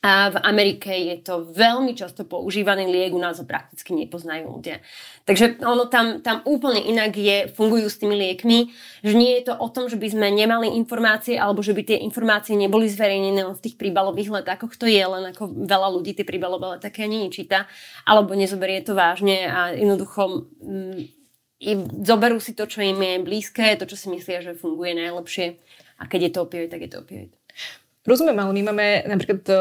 A 0.05 0.29
v 0.29 0.37
Amerike 0.45 0.93
je 0.93 1.17
to 1.25 1.49
veľmi 1.49 1.97
často 1.97 2.29
používaný 2.29 2.85
liek, 2.93 3.17
u 3.17 3.21
nás 3.25 3.41
ho 3.41 3.49
prakticky 3.49 3.97
nepoznajú 3.97 4.53
ľudia. 4.53 4.85
Takže 5.25 5.65
ono 5.65 5.89
tam, 5.89 6.21
tam 6.21 6.45
úplne 6.45 6.85
inak 6.85 7.17
je, 7.17 7.49
fungujú 7.49 7.89
s 7.89 7.97
tými 7.97 8.13
liekmi, 8.13 8.69
že 9.01 9.17
nie 9.17 9.41
je 9.41 9.49
to 9.49 9.57
o 9.57 9.65
tom, 9.73 9.89
že 9.89 9.97
by 9.97 10.13
sme 10.13 10.29
nemali 10.29 10.77
informácie, 10.77 11.41
alebo 11.41 11.65
že 11.65 11.73
by 11.73 11.89
tie 11.89 11.99
informácie 12.05 12.53
neboli 12.53 12.85
zverejnené 12.85 13.49
v 13.49 13.63
tých 13.65 13.81
príbalových 13.81 14.45
letákoch, 14.45 14.77
to 14.77 14.85
je 14.85 15.01
len 15.01 15.33
ako 15.33 15.49
veľa 15.65 15.89
ľudí 15.97 16.13
tie 16.13 16.29
príbalové 16.29 16.77
letáky 16.77 17.09
ani 17.09 17.25
nečíta, 17.25 17.65
alebo 18.05 18.37
nezoberie 18.37 18.85
to 18.85 18.93
vážne 18.93 19.49
a 19.49 19.73
jednoducho 19.73 20.53
mm, 20.61 21.01
zoberú 22.05 22.37
si 22.45 22.53
to, 22.53 22.69
čo 22.69 22.85
im 22.85 23.01
je 23.01 23.25
blízke, 23.25 23.73
to, 23.81 23.89
čo 23.89 23.97
si 23.97 24.13
myslia, 24.13 24.45
že 24.45 24.53
funguje 24.53 24.93
najlepšie. 24.93 25.57
A 25.97 26.05
keď 26.05 26.21
je 26.29 26.31
to 26.37 26.41
opioid, 26.45 26.69
tak 26.69 26.85
je 26.85 26.91
to 26.93 27.01
opioid. 27.01 27.33
Rozumiem, 28.05 28.37
ale 28.37 28.53
my 28.61 28.63
máme 28.69 28.87
napríklad 29.09 29.41
e, 29.49 29.55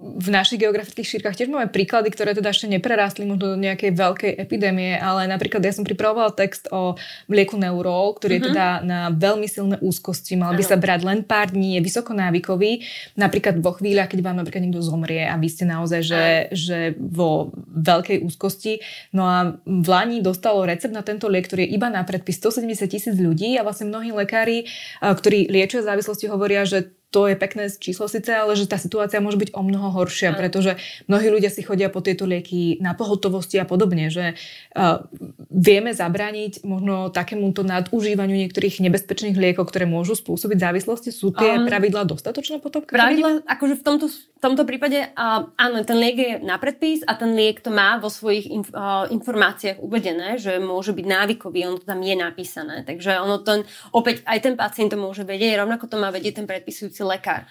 v 0.00 0.28
našich 0.32 0.56
geografických 0.56 1.04
šírkach 1.04 1.36
tiež 1.36 1.52
máme 1.52 1.68
príklady, 1.68 2.08
ktoré 2.08 2.32
teda 2.32 2.48
ešte 2.48 2.64
neprerástli 2.64 3.28
možno 3.28 3.52
do 3.52 3.60
nejakej 3.60 3.92
veľkej 3.92 4.32
epidémie, 4.40 4.96
ale 4.96 5.28
napríklad 5.28 5.60
ja 5.60 5.68
som 5.68 5.84
pripravovala 5.84 6.32
text 6.32 6.72
o 6.72 6.96
mlieku 7.28 7.60
Neurol, 7.60 8.16
ktorý 8.16 8.40
mm-hmm. 8.40 8.48
je 8.48 8.48
mhm. 8.48 8.56
teda 8.56 8.68
na 8.88 9.00
veľmi 9.12 9.44
silné 9.44 9.76
úzkosti, 9.84 10.32
mal 10.40 10.56
by 10.56 10.64
ano. 10.64 10.70
sa 10.72 10.76
brať 10.80 11.00
len 11.04 11.20
pár 11.28 11.52
dní, 11.52 11.76
je 11.76 11.84
vysoko 11.84 12.16
návykový, 12.16 12.80
napríklad 13.20 13.60
vo 13.60 13.76
chvíľach, 13.76 14.08
keď 14.08 14.24
vám 14.24 14.36
napríklad 14.40 14.64
niekto 14.64 14.80
zomrie 14.80 15.28
a 15.28 15.36
vy 15.36 15.48
ste 15.52 15.68
naozaj, 15.68 16.00
že, 16.00 16.24
že 16.56 16.78
vo 16.96 17.52
veľkej 17.68 18.24
úzkosti. 18.24 18.80
No 19.12 19.28
a 19.28 19.60
v 19.68 19.86
Lani 19.92 20.24
dostalo 20.24 20.64
recept 20.64 20.96
na 20.96 21.04
tento 21.04 21.28
liek, 21.28 21.44
ktorý 21.44 21.68
je 21.68 21.76
iba 21.76 21.92
na 21.92 22.00
predpis 22.08 22.40
170 22.40 22.80
tisíc 22.88 23.12
ľudí 23.20 23.60
a 23.60 23.64
vlastne 23.64 23.92
mnohí 23.92 24.08
lekári, 24.16 24.64
e, 24.64 24.66
ktorí 25.04 25.52
liečia 25.52 25.84
závislosti, 25.84 26.24
hovoria, 26.32 26.64
že 26.64 26.96
to 27.10 27.26
je 27.26 27.34
pekné 27.34 27.66
číslo 27.74 28.06
síce, 28.06 28.30
ale 28.30 28.54
že 28.54 28.70
tá 28.70 28.78
situácia 28.78 29.18
môže 29.18 29.34
byť 29.34 29.50
o 29.50 29.66
mnoho 29.66 29.90
horšia, 29.90 30.30
pretože 30.30 30.78
mnohí 31.10 31.26
ľudia 31.26 31.50
si 31.50 31.66
chodia 31.66 31.90
po 31.90 31.98
tieto 31.98 32.22
lieky 32.22 32.78
na 32.78 32.94
pohotovosti 32.94 33.58
a 33.58 33.66
podobne, 33.66 34.14
že 34.14 34.38
uh, 34.78 35.02
vieme 35.50 35.90
zabrániť 35.90 36.62
možno 36.62 37.10
takémuto 37.10 37.66
nadužívaniu 37.66 38.38
niektorých 38.46 38.78
nebezpečných 38.86 39.34
liekov, 39.34 39.74
ktoré 39.74 39.90
môžu 39.90 40.14
spôsobiť 40.14 40.62
závislosti. 40.62 41.10
Sú 41.10 41.34
tie 41.34 41.58
um, 41.58 41.66
pravidlá 41.66 42.06
dostatočné 42.06 42.62
potom? 42.62 42.86
Pravidla, 42.86 43.42
akože 43.42 43.74
v 43.74 43.82
tomto, 43.82 44.06
v 44.06 44.40
tomto 44.40 44.62
prípade, 44.62 45.10
uh, 45.10 45.50
áno, 45.58 45.82
ten 45.82 45.98
liek 45.98 46.16
je 46.16 46.32
na 46.46 46.62
predpis 46.62 47.02
a 47.10 47.18
ten 47.18 47.34
liek 47.34 47.58
to 47.58 47.74
má 47.74 47.98
vo 47.98 48.06
svojich 48.06 48.46
inf, 48.46 48.70
uh, 48.70 49.10
informáciách 49.10 49.82
uvedené, 49.82 50.38
že 50.38 50.62
môže 50.62 50.94
byť 50.94 51.06
návykový, 51.10 51.66
on 51.66 51.82
to 51.82 51.90
tam 51.90 51.98
je 52.06 52.14
napísané. 52.14 52.86
Takže 52.86 53.18
ono 53.18 53.42
ten, 53.42 53.66
opäť 53.90 54.22
aj 54.30 54.38
ten 54.46 54.54
pacient 54.54 54.94
to 54.94 54.98
môže 54.98 55.26
vedieť, 55.26 55.58
rovnako 55.58 55.90
to 55.90 55.98
má 55.98 56.14
vedieť 56.14 56.38
ten 56.38 56.46
predpisujúci 56.46 56.99
predpisujúci 57.00 57.04
lekár. 57.08 57.48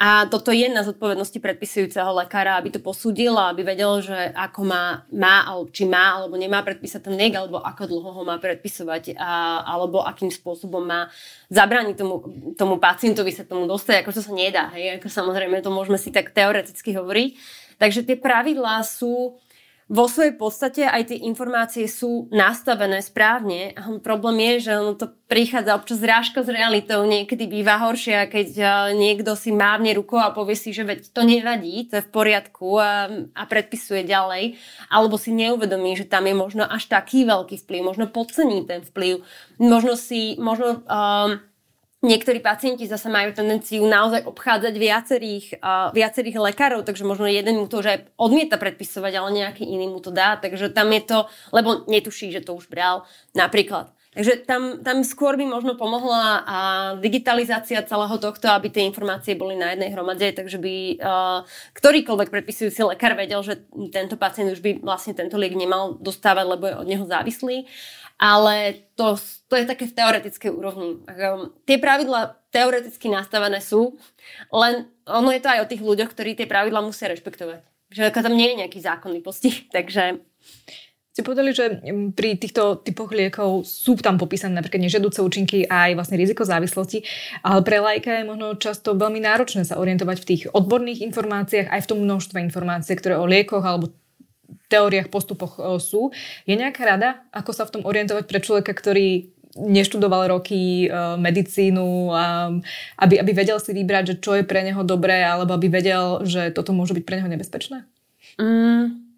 A 0.00 0.24
toto 0.32 0.48
je 0.48 0.64
na 0.64 0.80
zodpovednosti 0.80 1.36
predpisujúceho 1.36 2.16
lekára, 2.16 2.56
aby 2.56 2.72
to 2.72 2.80
posúdil 2.80 3.36
a 3.36 3.52
aby 3.52 3.68
vedel, 3.68 4.00
že 4.00 4.32
ako 4.32 4.64
má, 4.64 5.04
má 5.12 5.44
či 5.68 5.84
má 5.84 6.16
alebo 6.16 6.40
nemá 6.40 6.64
predpísať 6.64 7.04
ten 7.04 7.20
liek, 7.20 7.36
alebo 7.36 7.60
ako 7.60 7.84
dlho 7.84 8.10
ho 8.16 8.22
má 8.24 8.40
predpisovať, 8.40 9.12
a, 9.20 9.60
alebo 9.60 10.00
akým 10.00 10.32
spôsobom 10.32 10.88
má 10.88 11.12
zabrániť 11.52 12.00
tomu, 12.00 12.24
tomu 12.56 12.80
pacientovi 12.80 13.28
sa 13.28 13.44
tomu 13.44 13.68
dostať. 13.68 14.00
Ako 14.00 14.16
to 14.16 14.24
sa 14.24 14.32
nedá, 14.32 14.72
hej? 14.72 14.96
Ako 14.96 15.12
samozrejme 15.12 15.60
to 15.60 15.68
môžeme 15.68 16.00
si 16.00 16.08
tak 16.08 16.32
teoreticky 16.32 16.96
hovoriť. 16.96 17.36
Takže 17.76 18.00
tie 18.00 18.16
pravidlá 18.16 18.80
sú 18.80 19.36
vo 19.90 20.06
svojej 20.06 20.38
podstate 20.38 20.86
aj 20.86 21.10
tie 21.10 21.18
informácie 21.26 21.90
sú 21.90 22.30
nastavené 22.30 23.02
správne. 23.02 23.74
Problém 24.06 24.38
je, 24.54 24.70
že 24.70 24.78
ono 24.78 24.94
to 24.94 25.10
prichádza 25.26 25.74
občas 25.74 25.98
zrážka 25.98 26.46
s 26.46 26.48
realitou. 26.48 27.02
Niekedy 27.02 27.50
býva 27.50 27.82
horšie, 27.82 28.30
keď 28.30 28.48
niekto 28.94 29.34
si 29.34 29.50
mávne 29.50 29.90
rukou 29.98 30.22
a 30.22 30.30
povie 30.30 30.54
si, 30.54 30.70
že 30.70 30.86
veď 30.86 31.10
to 31.10 31.26
nevadí, 31.26 31.90
to 31.90 31.98
je 31.98 32.06
v 32.06 32.14
poriadku 32.14 32.78
a, 32.78 33.10
a 33.34 33.42
predpisuje 33.50 34.06
ďalej. 34.06 34.54
Alebo 34.94 35.18
si 35.18 35.34
neuvedomí, 35.34 35.98
že 35.98 36.06
tam 36.06 36.22
je 36.30 36.38
možno 36.38 36.62
až 36.70 36.86
taký 36.86 37.26
veľký 37.26 37.58
vplyv, 37.66 37.82
možno 37.82 38.06
podcení 38.06 38.62
ten 38.70 38.86
vplyv. 38.86 39.26
Možno 39.58 39.98
si, 39.98 40.38
možno... 40.38 40.86
Um, 40.86 41.49
Niektorí 42.00 42.40
pacienti 42.40 42.88
zase 42.88 43.12
majú 43.12 43.36
tendenciu 43.36 43.84
naozaj 43.84 44.24
obchádzať 44.24 44.72
viacerých, 44.72 45.46
uh, 45.60 45.92
viacerých 45.92 46.40
lekárov, 46.40 46.80
takže 46.80 47.04
možno 47.04 47.28
jeden 47.28 47.60
mu 47.60 47.68
to 47.68 47.84
už 47.84 47.86
aj 47.92 47.98
odmieta 48.16 48.56
predpisovať, 48.56 49.12
ale 49.20 49.28
nejaký 49.36 49.68
iný 49.68 49.92
mu 49.92 50.00
to 50.00 50.08
dá. 50.08 50.40
Takže 50.40 50.72
tam 50.72 50.88
je 50.96 51.02
to, 51.04 51.18
lebo 51.52 51.84
netuší, 51.92 52.32
že 52.32 52.40
to 52.40 52.56
už 52.56 52.72
bral 52.72 53.04
napríklad. 53.36 53.92
Takže 54.10 54.42
tam, 54.42 54.82
tam 54.82 55.06
skôr 55.06 55.38
by 55.38 55.46
možno 55.46 55.78
pomohla 55.78 56.42
a 56.42 56.58
digitalizácia 56.98 57.78
celého 57.86 58.16
tohto, 58.18 58.50
aby 58.50 58.66
tie 58.66 58.82
informácie 58.82 59.38
boli 59.38 59.54
na 59.54 59.70
jednej 59.70 59.94
hromade, 59.94 60.34
takže 60.34 60.58
by 60.58 60.98
uh, 60.98 61.46
ktorýkoľvek 61.78 62.28
predpisujúci 62.32 62.80
lekár 62.90 63.14
vedel, 63.14 63.38
že 63.46 63.62
tento 63.94 64.18
pacient 64.18 64.50
už 64.50 64.64
by 64.64 64.82
vlastne 64.82 65.14
tento 65.14 65.38
liek 65.38 65.54
nemal 65.54 65.94
dostávať, 66.00 66.46
lebo 66.48 66.64
je 66.66 66.74
od 66.80 66.88
neho 66.90 67.04
závislý 67.06 67.70
ale 68.20 68.84
to, 69.00 69.16
to 69.48 69.54
je 69.56 69.64
také 69.64 69.88
v 69.88 69.96
teoretickej 69.96 70.50
úrovni. 70.52 71.00
Um, 71.08 71.56
tie 71.64 71.80
pravidla 71.80 72.36
teoreticky 72.52 73.08
nastavené 73.08 73.64
sú, 73.64 73.96
len 74.52 74.92
ono 75.08 75.32
je 75.32 75.40
to 75.40 75.48
aj 75.48 75.60
o 75.64 75.70
tých 75.72 75.80
ľuďoch, 75.80 76.12
ktorí 76.12 76.36
tie 76.36 76.44
pravidla 76.44 76.84
musia 76.84 77.08
rešpektovať. 77.08 77.64
Že 77.90 78.12
tam 78.12 78.36
nie 78.36 78.52
je 78.52 78.60
nejaký 78.60 78.78
zákonný 78.84 79.24
postih, 79.24 79.64
takže... 79.74 80.20
Ste 81.10 81.26
povedali, 81.26 81.50
že 81.50 81.82
mm, 81.82 82.14
pri 82.14 82.38
týchto 82.38 82.86
typoch 82.86 83.10
liekov 83.10 83.66
sú 83.66 83.98
tam 83.98 84.14
popísané 84.14 84.54
napríklad 84.54 84.86
nežiaduce 84.86 85.18
účinky 85.26 85.66
a 85.66 85.90
aj 85.90 85.98
vlastne 85.98 86.20
riziko 86.20 86.46
závislosti, 86.46 87.02
ale 87.42 87.66
pre 87.66 87.82
lajka 87.82 88.22
je 88.22 88.28
možno 88.30 88.54
často 88.54 88.94
veľmi 88.94 89.18
náročné 89.18 89.66
sa 89.66 89.82
orientovať 89.82 90.16
v 90.22 90.28
tých 90.28 90.42
odborných 90.54 91.02
informáciách 91.10 91.66
aj 91.66 91.80
v 91.82 91.88
tom 91.90 91.98
množstve 92.06 92.38
informácií, 92.46 92.94
ktoré 92.94 93.18
o 93.18 93.26
liekoch 93.26 93.66
alebo 93.66 93.90
teóriách, 94.68 95.12
postupoch 95.12 95.58
e, 95.58 95.78
sú. 95.82 96.14
Je 96.46 96.54
nejaká 96.54 96.82
rada, 96.86 97.22
ako 97.30 97.50
sa 97.52 97.66
v 97.66 97.72
tom 97.78 97.82
orientovať 97.86 98.24
pre 98.26 98.38
človeka, 98.42 98.72
ktorý 98.72 99.30
neštudoval 99.58 100.30
roky 100.30 100.86
uh, 100.86 101.18
medicínu, 101.18 102.14
aby, 103.02 103.14
aby 103.18 103.32
vedel 103.34 103.58
si 103.58 103.74
vybrať, 103.74 104.04
že 104.06 104.16
čo 104.22 104.38
je 104.38 104.46
pre 104.46 104.62
neho 104.62 104.86
dobré, 104.86 105.26
alebo 105.26 105.58
aby 105.58 105.66
vedel, 105.66 106.22
že 106.22 106.54
toto 106.54 106.70
môže 106.70 106.94
byť 106.94 107.02
pre 107.02 107.18
neho 107.18 107.26
nebezpečné? 107.26 107.82
Mm, 108.38 109.10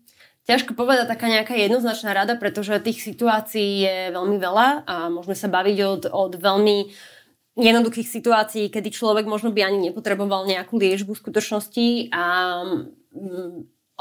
ťažko 0.48 0.72
povedať 0.72 1.12
taká 1.12 1.28
nejaká 1.28 1.52
jednoznačná 1.52 2.16
rada, 2.16 2.34
pretože 2.40 2.80
tých 2.80 3.04
situácií 3.04 3.84
je 3.84 3.96
veľmi 4.16 4.40
veľa 4.40 4.88
a 4.88 4.94
môžeme 5.12 5.36
sa 5.36 5.52
baviť 5.52 5.78
od, 5.84 6.02
od 6.08 6.32
veľmi 6.40 6.76
jednoduchých 7.52 8.08
situácií, 8.08 8.72
kedy 8.72 8.88
človek 8.88 9.28
možno 9.28 9.52
by 9.52 9.68
ani 9.68 9.92
nepotreboval 9.92 10.48
nejakú 10.48 10.80
liežbu 10.80 11.12
v 11.12 11.22
skutočnosti 11.22 11.88
a 12.08 12.24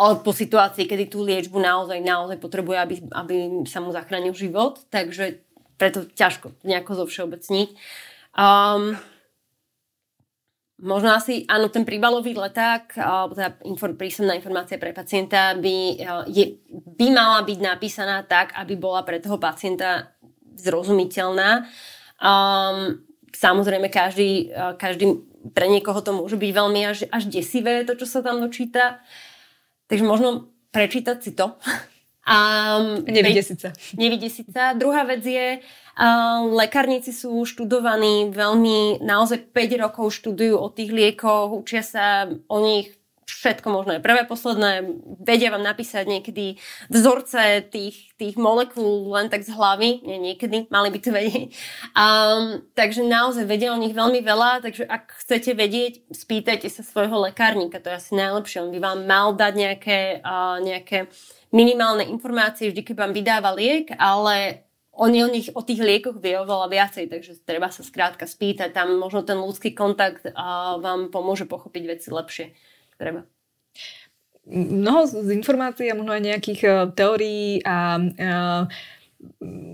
mm, 0.02 0.26
po 0.26 0.32
situácii, 0.34 0.90
kedy 0.90 1.06
tú 1.14 1.22
liečbu 1.22 1.62
naozaj, 1.62 2.02
naozaj 2.02 2.38
potrebuje, 2.42 2.78
aby, 2.82 2.96
aby 3.14 3.36
sa 3.70 3.80
mu 3.80 3.94
zachránil 3.94 4.34
život, 4.34 4.82
takže 4.90 5.46
preto 5.78 6.06
ťažko 6.06 6.58
nejako 6.66 7.06
zovšeobecniť. 7.06 7.70
Um, 8.38 8.98
možno 10.82 11.14
asi, 11.14 11.46
áno, 11.46 11.70
ten 11.70 11.86
príbalový 11.86 12.34
leták, 12.38 12.98
alebo 12.98 13.38
teda 13.38 13.58
inform, 13.66 13.98
prísomná 13.98 14.34
informácia 14.34 14.82
pre 14.82 14.94
pacienta 14.94 15.54
by, 15.58 15.78
je, 16.30 16.58
by 16.98 17.08
mala 17.14 17.46
byť 17.46 17.60
napísaná 17.62 18.26
tak, 18.26 18.54
aby 18.58 18.78
bola 18.78 19.06
pre 19.06 19.22
toho 19.22 19.38
pacienta 19.38 20.18
zrozumiteľná. 20.58 21.70
Um, 22.22 23.02
samozrejme, 23.34 23.90
každý, 23.90 24.54
každý 24.78 25.26
pre 25.50 25.66
niekoho 25.66 26.06
to 26.06 26.14
môže 26.14 26.38
byť 26.38 26.52
veľmi 26.54 26.82
až, 26.86 27.10
až 27.10 27.26
desivé, 27.26 27.82
to, 27.82 27.98
čo 27.98 28.06
sa 28.06 28.22
tam 28.22 28.38
dočíta. 28.38 29.02
Takže 29.92 30.08
možno 30.08 30.48
prečítať 30.72 31.18
si 31.20 31.36
to. 31.36 31.52
Um, 32.22 33.02
nevydesiť. 33.10 33.98
Nevydesiť 33.98 34.54
sa. 34.54 34.78
Druhá 34.78 35.02
vec 35.10 35.26
je, 35.26 35.58
uh, 35.58 36.40
lekárnici 36.54 37.10
sú 37.10 37.34
študovaní 37.50 38.30
veľmi, 38.30 39.02
naozaj 39.02 39.50
5 39.50 39.82
rokov 39.82 40.22
študujú 40.22 40.54
o 40.54 40.70
tých 40.70 40.94
liekoch, 40.94 41.50
učia 41.50 41.82
sa 41.82 42.30
o 42.30 42.58
nich 42.62 42.94
všetko 43.32 43.68
možné. 43.72 44.04
Prvé, 44.04 44.28
posledné, 44.28 44.86
vedia 45.24 45.50
vám 45.50 45.64
napísať 45.64 46.04
niekedy 46.06 46.60
vzorce 46.92 47.66
tých, 47.72 48.12
tých 48.20 48.36
molekúl 48.36 49.10
len 49.16 49.32
tak 49.32 49.48
z 49.48 49.56
hlavy, 49.56 50.04
nie 50.04 50.20
niekedy, 50.20 50.68
mali 50.68 50.92
by 50.92 51.00
to 51.00 51.10
vedieť. 51.10 51.48
Um, 51.96 52.68
takže 52.76 53.08
naozaj 53.08 53.48
vedia 53.48 53.72
o 53.72 53.80
nich 53.80 53.96
veľmi 53.96 54.20
veľa, 54.20 54.62
takže 54.62 54.84
ak 54.86 55.16
chcete 55.24 55.56
vedieť, 55.56 56.12
spýtajte 56.12 56.68
sa 56.68 56.84
svojho 56.84 57.32
lekárnika, 57.32 57.80
to 57.80 57.90
je 57.90 57.98
asi 57.98 58.12
najlepšie. 58.14 58.62
On 58.62 58.72
by 58.74 58.80
vám 58.84 59.00
mal 59.08 59.28
dať 59.34 59.54
nejaké, 59.56 60.00
uh, 60.22 60.60
nejaké 60.60 61.08
minimálne 61.56 62.06
informácie, 62.08 62.70
vždy 62.70 62.82
keď 62.84 62.96
vám 62.96 63.14
vydáva 63.16 63.52
liek, 63.56 63.92
ale 63.96 64.68
on 64.92 65.16
o 65.16 65.30
nich, 65.32 65.48
o 65.56 65.64
tých 65.64 65.80
liekoch 65.80 66.20
vie 66.20 66.36
oveľa 66.36 66.68
viacej, 66.68 67.08
takže 67.08 67.32
treba 67.48 67.72
sa 67.72 67.80
skrátka 67.80 68.28
spýtať, 68.28 68.76
tam 68.76 69.00
možno 69.00 69.24
ten 69.24 69.40
ľudský 69.40 69.72
kontakt 69.72 70.28
uh, 70.28 70.78
vám 70.84 71.10
pomôže 71.10 71.48
pochopiť 71.48 71.84
veci 71.88 72.12
lepšie 72.12 72.71
treba. 73.02 73.26
Mnoho 74.46 75.10
z 75.10 75.34
informácií 75.34 75.90
a 75.90 75.98
možno 75.98 76.14
aj 76.14 76.22
nejakých 76.22 76.62
uh, 76.66 76.74
teórií 76.94 77.62
a 77.66 77.98
uh, 77.98 78.64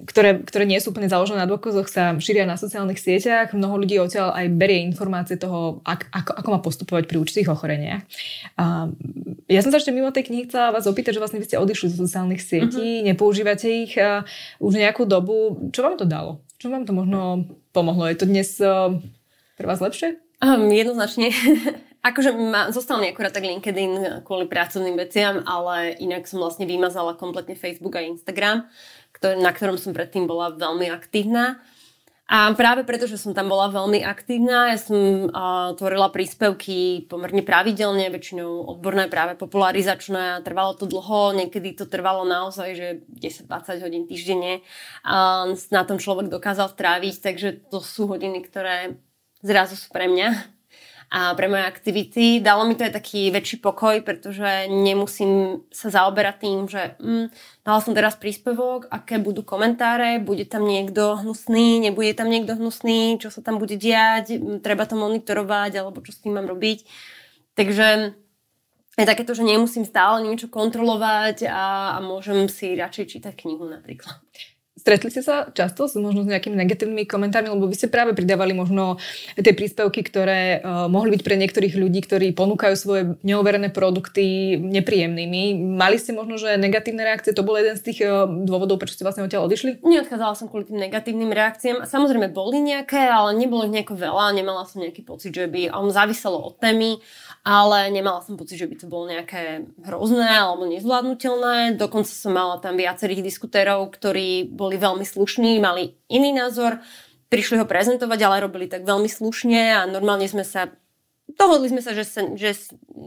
ktoré, 0.07 0.43
ktoré 0.43 0.63
nie 0.67 0.79
sú 0.79 0.91
úplne 0.91 1.07
založené 1.07 1.43
na 1.43 1.49
dôkazoch, 1.49 1.87
sa 1.87 2.15
šíria 2.19 2.43
na 2.43 2.59
sociálnych 2.59 2.99
sieťach. 2.99 3.55
Mnoho 3.55 3.83
ľudí 3.83 3.95
odtiaľ 3.99 4.35
aj 4.35 4.47
berie 4.55 4.83
informácie 4.83 5.39
toho, 5.39 5.79
ak, 5.87 6.11
ako, 6.11 6.31
ako 6.35 6.49
má 6.51 6.59
postupovať 6.59 7.03
pri 7.07 7.17
určitých 7.19 7.51
ochoreniach. 7.51 8.03
A 8.59 8.91
ja 9.47 9.61
som 9.63 9.71
sa 9.71 9.79
ešte 9.79 9.95
mimo 9.95 10.11
tej 10.11 10.27
knihy 10.27 10.51
chcela 10.51 10.75
vás 10.75 10.87
opýtať, 10.87 11.15
že 11.15 11.21
vlastne 11.23 11.39
vy 11.39 11.47
ste 11.47 11.61
odišli 11.61 11.87
z 11.91 11.99
sociálnych 11.99 12.43
sietí, 12.43 12.99
uh-huh. 12.99 13.07
nepoužívate 13.07 13.67
ich 13.67 13.95
uh, 13.95 14.27
už 14.59 14.79
nejakú 14.79 15.07
dobu. 15.07 15.55
Čo 15.71 15.87
vám 15.87 15.95
to 15.95 16.03
dalo? 16.03 16.43
Čo 16.59 16.67
vám 16.67 16.83
to 16.83 16.91
možno 16.91 17.47
pomohlo? 17.71 18.07
Je 18.11 18.19
to 18.19 18.27
dnes 18.27 18.51
uh, 18.59 18.91
pre 19.55 19.65
vás 19.67 19.79
lepšie? 19.79 20.19
Um, 20.43 20.67
jednoznačne. 20.71 21.31
Akože 22.05 22.31
ma, 22.31 22.69
zostal 22.69 23.01
mi 23.01 23.09
akurát 23.09 23.33
tak 23.33 23.43
LinkedIn 23.43 24.23
kvôli 24.23 24.45
pracovným 24.45 24.95
veciam, 24.95 25.41
ale 25.43 25.97
inak 25.97 26.29
som 26.29 26.39
vlastne 26.39 26.69
vymazala 26.69 27.17
kompletne 27.17 27.57
Facebook 27.57 27.97
a 27.97 28.05
Instagram, 28.05 28.69
ktorý, 29.17 29.41
na 29.41 29.51
ktorom 29.51 29.75
som 29.81 29.91
predtým 29.91 30.29
bola 30.29 30.53
veľmi 30.53 30.87
aktívna. 30.93 31.59
A 32.27 32.51
práve 32.59 32.83
preto, 32.83 33.07
že 33.07 33.15
som 33.15 33.31
tam 33.31 33.47
bola 33.47 33.71
veľmi 33.71 34.03
aktívna, 34.03 34.75
ja 34.75 34.75
som 34.75 35.31
uh, 35.31 35.71
tvorila 35.79 36.11
príspevky 36.11 37.07
pomerne 37.07 37.39
pravidelne, 37.39 38.11
väčšinou 38.11 38.67
odborné 38.67 39.07
práve 39.07 39.39
popularizačné. 39.39 40.43
Trvalo 40.43 40.75
to 40.75 40.91
dlho, 40.91 41.31
niekedy 41.39 41.71
to 41.71 41.87
trvalo 41.87 42.27
naozaj, 42.27 42.75
že 42.75 42.87
10-20 43.15 43.79
hodín 43.79 44.03
týždenne 44.11 44.59
uh, 45.07 45.55
na 45.71 45.87
tom 45.87 46.03
človek 46.03 46.27
dokázal 46.27 46.67
stráviť, 46.75 47.15
takže 47.23 47.47
to 47.71 47.79
sú 47.79 48.11
hodiny, 48.11 48.43
ktoré 48.43 48.99
zrazu 49.39 49.79
sú 49.79 49.87
pre 49.95 50.11
mňa 50.11 50.56
a 51.07 51.31
pre 51.39 51.47
moje 51.47 51.63
aktivity. 51.63 52.43
Dalo 52.43 52.67
mi 52.67 52.75
to 52.75 52.83
aj 52.83 52.99
taký 52.99 53.31
väčší 53.31 53.63
pokoj, 53.63 54.03
pretože 54.03 54.67
nemusím 54.67 55.63
sa 55.71 55.87
zaoberať 55.87 56.35
tým, 56.43 56.59
že 56.67 56.99
mm, 56.99 57.25
dala 57.63 57.79
som 57.79 57.95
teraz 57.95 58.19
príspevok, 58.19 58.91
aké 58.91 59.15
budú 59.15 59.39
komentáre, 59.39 60.19
bude 60.19 60.43
tam 60.43 60.67
niekto 60.67 61.23
hnusný, 61.23 61.79
nebude 61.79 62.11
tam 62.11 62.27
niekto 62.27 62.59
hnusný, 62.59 63.23
čo 63.23 63.31
sa 63.31 63.39
tam 63.39 63.55
bude 63.55 63.79
diať, 63.79 64.35
treba 64.59 64.83
to 64.83 64.99
monitorovať, 64.99 65.71
alebo 65.79 66.03
čo 66.03 66.11
s 66.11 66.19
tým 66.19 66.35
mám 66.35 66.51
robiť. 66.51 66.83
Takže 67.55 68.17
je 68.97 69.05
takéto, 69.05 69.31
že 69.31 69.47
nemusím 69.47 69.87
stále 69.87 70.25
niečo 70.25 70.51
kontrolovať 70.51 71.47
a, 71.47 71.95
a 71.95 71.97
môžem 72.03 72.51
si 72.51 72.75
radšej 72.75 73.15
čítať 73.15 73.33
knihu 73.47 73.63
napríklad. 73.63 74.19
Stretli 74.77 75.09
ste 75.09 75.25
sa 75.25 75.49
často 75.49 75.89
s 75.89 75.97
možno 75.97 76.21
s 76.21 76.29
nejakými 76.29 76.53
negatívnymi 76.53 77.09
komentármi, 77.09 77.49
lebo 77.49 77.65
vy 77.65 77.73
ste 77.73 77.89
práve 77.89 78.13
pridávali 78.13 78.53
možno 78.53 79.01
tie 79.33 79.49
príspevky, 79.57 80.05
ktoré 80.05 80.61
uh, 80.61 80.85
mohli 80.85 81.17
byť 81.17 81.21
pre 81.25 81.33
niektorých 81.33 81.73
ľudí, 81.73 82.05
ktorí 82.05 82.37
ponúkajú 82.37 82.75
svoje 82.77 83.17
neoverené 83.25 83.73
produkty 83.73 84.55
nepríjemnými. 84.61 85.57
Mali 85.75 85.97
ste 85.97 86.13
možno, 86.13 86.37
že 86.37 86.61
negatívne 86.61 87.01
reakcie, 87.01 87.33
to 87.33 87.41
bol 87.41 87.57
jeden 87.57 87.73
z 87.73 87.83
tých 87.89 87.99
uh, 88.05 88.29
dôvodov, 88.29 88.77
prečo 88.77 88.93
ste 88.93 89.03
vlastne 89.03 89.25
odtiaľ 89.25 89.49
odišli? 89.49 89.81
Neodchádzala 89.81 90.37
som 90.37 90.45
kvôli 90.45 90.69
tým 90.69 90.77
negatívnym 90.77 91.33
reakciám. 91.33 91.89
Samozrejme 91.89 92.29
boli 92.29 92.61
nejaké, 92.61 93.01
ale 93.01 93.33
nebolo 93.33 93.65
ich 93.65 93.73
nejako 93.73 93.97
veľa, 93.97 94.37
nemala 94.37 94.61
som 94.69 94.85
nejaký 94.85 95.01
pocit, 95.01 95.33
že 95.33 95.49
by 95.49 95.73
on 95.73 95.89
záviselo 95.89 96.53
od 96.53 96.61
témy 96.61 97.01
ale 97.47 97.87
nemala 97.95 98.19
som 98.19 98.35
pocit, 98.35 98.59
že 98.59 98.67
by 98.67 98.75
to 98.75 98.91
bolo 98.91 99.07
nejaké 99.07 99.63
hrozné 99.87 100.27
alebo 100.27 100.67
nezvládnutelné. 100.67 101.79
Dokonca 101.79 102.11
som 102.11 102.35
mala 102.35 102.59
tam 102.59 102.75
viacerých 102.75 103.23
diskutérov, 103.23 103.87
ktorí 103.95 104.51
boli 104.51 104.75
veľmi 104.75 105.07
slušní, 105.07 105.63
mali 105.63 105.95
iný 106.11 106.35
názor, 106.35 106.83
prišli 107.31 107.63
ho 107.63 107.65
prezentovať, 107.65 108.19
ale 108.19 108.43
robili 108.43 108.67
tak 108.67 108.83
veľmi 108.83 109.07
slušne 109.07 109.79
a 109.79 109.87
normálne 109.87 110.27
sme 110.27 110.43
sa 110.43 110.67
dohodli 111.27 111.67
sme 111.67 111.83
sa, 111.83 111.91
že, 111.91 112.07
sa, 112.07 112.23
že 112.39 112.55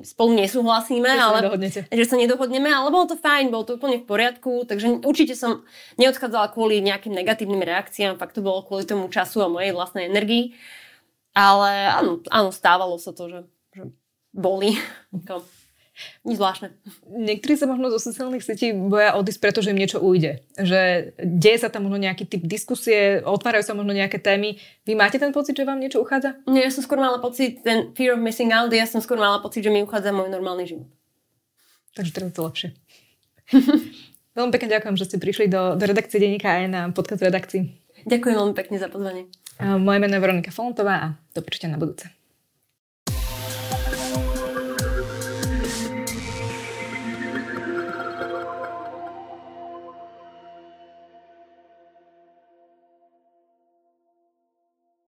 spolu 0.05 0.37
nesúhlasíme, 0.37 1.09
že 1.09 1.21
ale 1.21 1.39
sa 1.73 1.89
že 1.89 2.05
sa 2.05 2.17
nedohodneme, 2.21 2.69
ale 2.69 2.93
bolo 2.93 3.09
to 3.09 3.17
fajn, 3.17 3.49
bolo 3.49 3.65
to 3.65 3.81
úplne 3.81 4.01
v 4.01 4.09
poriadku, 4.09 4.69
takže 4.69 5.01
určite 5.05 5.33
som 5.33 5.65
neodchádzala 5.97 6.53
kvôli 6.53 6.85
nejakým 6.85 7.17
negatívnym 7.17 7.65
reakciám, 7.65 8.21
fakt 8.21 8.37
to 8.37 8.45
bolo 8.45 8.61
kvôli 8.61 8.85
tomu 8.85 9.09
času 9.09 9.41
a 9.41 9.49
mojej 9.49 9.73
vlastnej 9.73 10.09
energii. 10.09 10.53
Ale 11.33 11.95
áno, 11.95 12.21
áno 12.29 12.51
stávalo 12.53 12.99
sa 13.01 13.17
to, 13.17 13.31
že, 13.31 13.41
že 13.47 13.60
boli. 14.35 14.77
Nič 16.25 16.41
zvláštne. 16.41 16.73
Niektorí 17.13 17.55
sa 17.61 17.69
možno 17.69 17.93
zo 17.93 18.01
sociálnych 18.01 18.41
sietí 18.41 18.73
boja 18.73 19.17
odísť, 19.17 19.41
pretože 19.41 19.69
im 19.73 19.81
niečo 19.81 20.01
ujde. 20.01 20.41
Že 20.57 21.13
deje 21.21 21.59
sa 21.61 21.69
tam 21.69 21.89
možno 21.89 22.01
nejaký 22.01 22.25
typ 22.25 22.43
diskusie, 22.45 23.21
otvárajú 23.21 23.65
sa 23.65 23.77
možno 23.77 23.93
nejaké 23.93 24.17
témy. 24.17 24.57
Vy 24.89 24.97
máte 24.97 25.21
ten 25.21 25.33
pocit, 25.33 25.57
že 25.57 25.69
vám 25.69 25.81
niečo 25.81 26.01
uchádza? 26.01 26.41
Nie, 26.49 26.69
ja 26.69 26.73
som 26.73 26.85
skôr 26.85 26.97
mala 26.97 27.21
pocit, 27.21 27.61
ten 27.61 27.93
fear 27.93 28.17
of 28.17 28.21
missing 28.21 28.49
out, 28.49 28.73
ja 28.73 28.89
som 28.89 29.05
skôr 29.05 29.21
mala 29.21 29.45
pocit, 29.45 29.61
že 29.61 29.73
mi 29.73 29.85
uchádza 29.85 30.13
môj 30.13 30.33
normálny 30.33 30.65
život. 30.65 30.89
Takže 31.93 32.13
teraz 32.17 32.33
to 32.33 32.43
lepšie. 32.47 32.69
veľmi 34.39 34.53
pekne 34.55 34.69
ďakujem, 34.73 34.97
že 34.97 35.05
ste 35.11 35.17
prišli 35.19 35.47
do, 35.51 35.77
do 35.77 35.85
redakcie 35.85 36.17
Deníka 36.17 36.49
aj 36.49 36.65
na 36.71 36.81
podcast 36.95 37.21
redakcii. 37.21 37.77
Ďakujem 38.09 38.37
veľmi 38.41 38.55
pekne 38.57 38.77
za 38.81 38.89
pozvanie. 38.89 39.29
Moje 39.61 39.99
meno 40.01 40.17
je 40.17 40.25
Veronika 40.25 40.49
Fontová 40.49 40.95
a 40.97 41.09
do 41.37 41.45
na 41.69 41.77
budúce. 41.77 42.20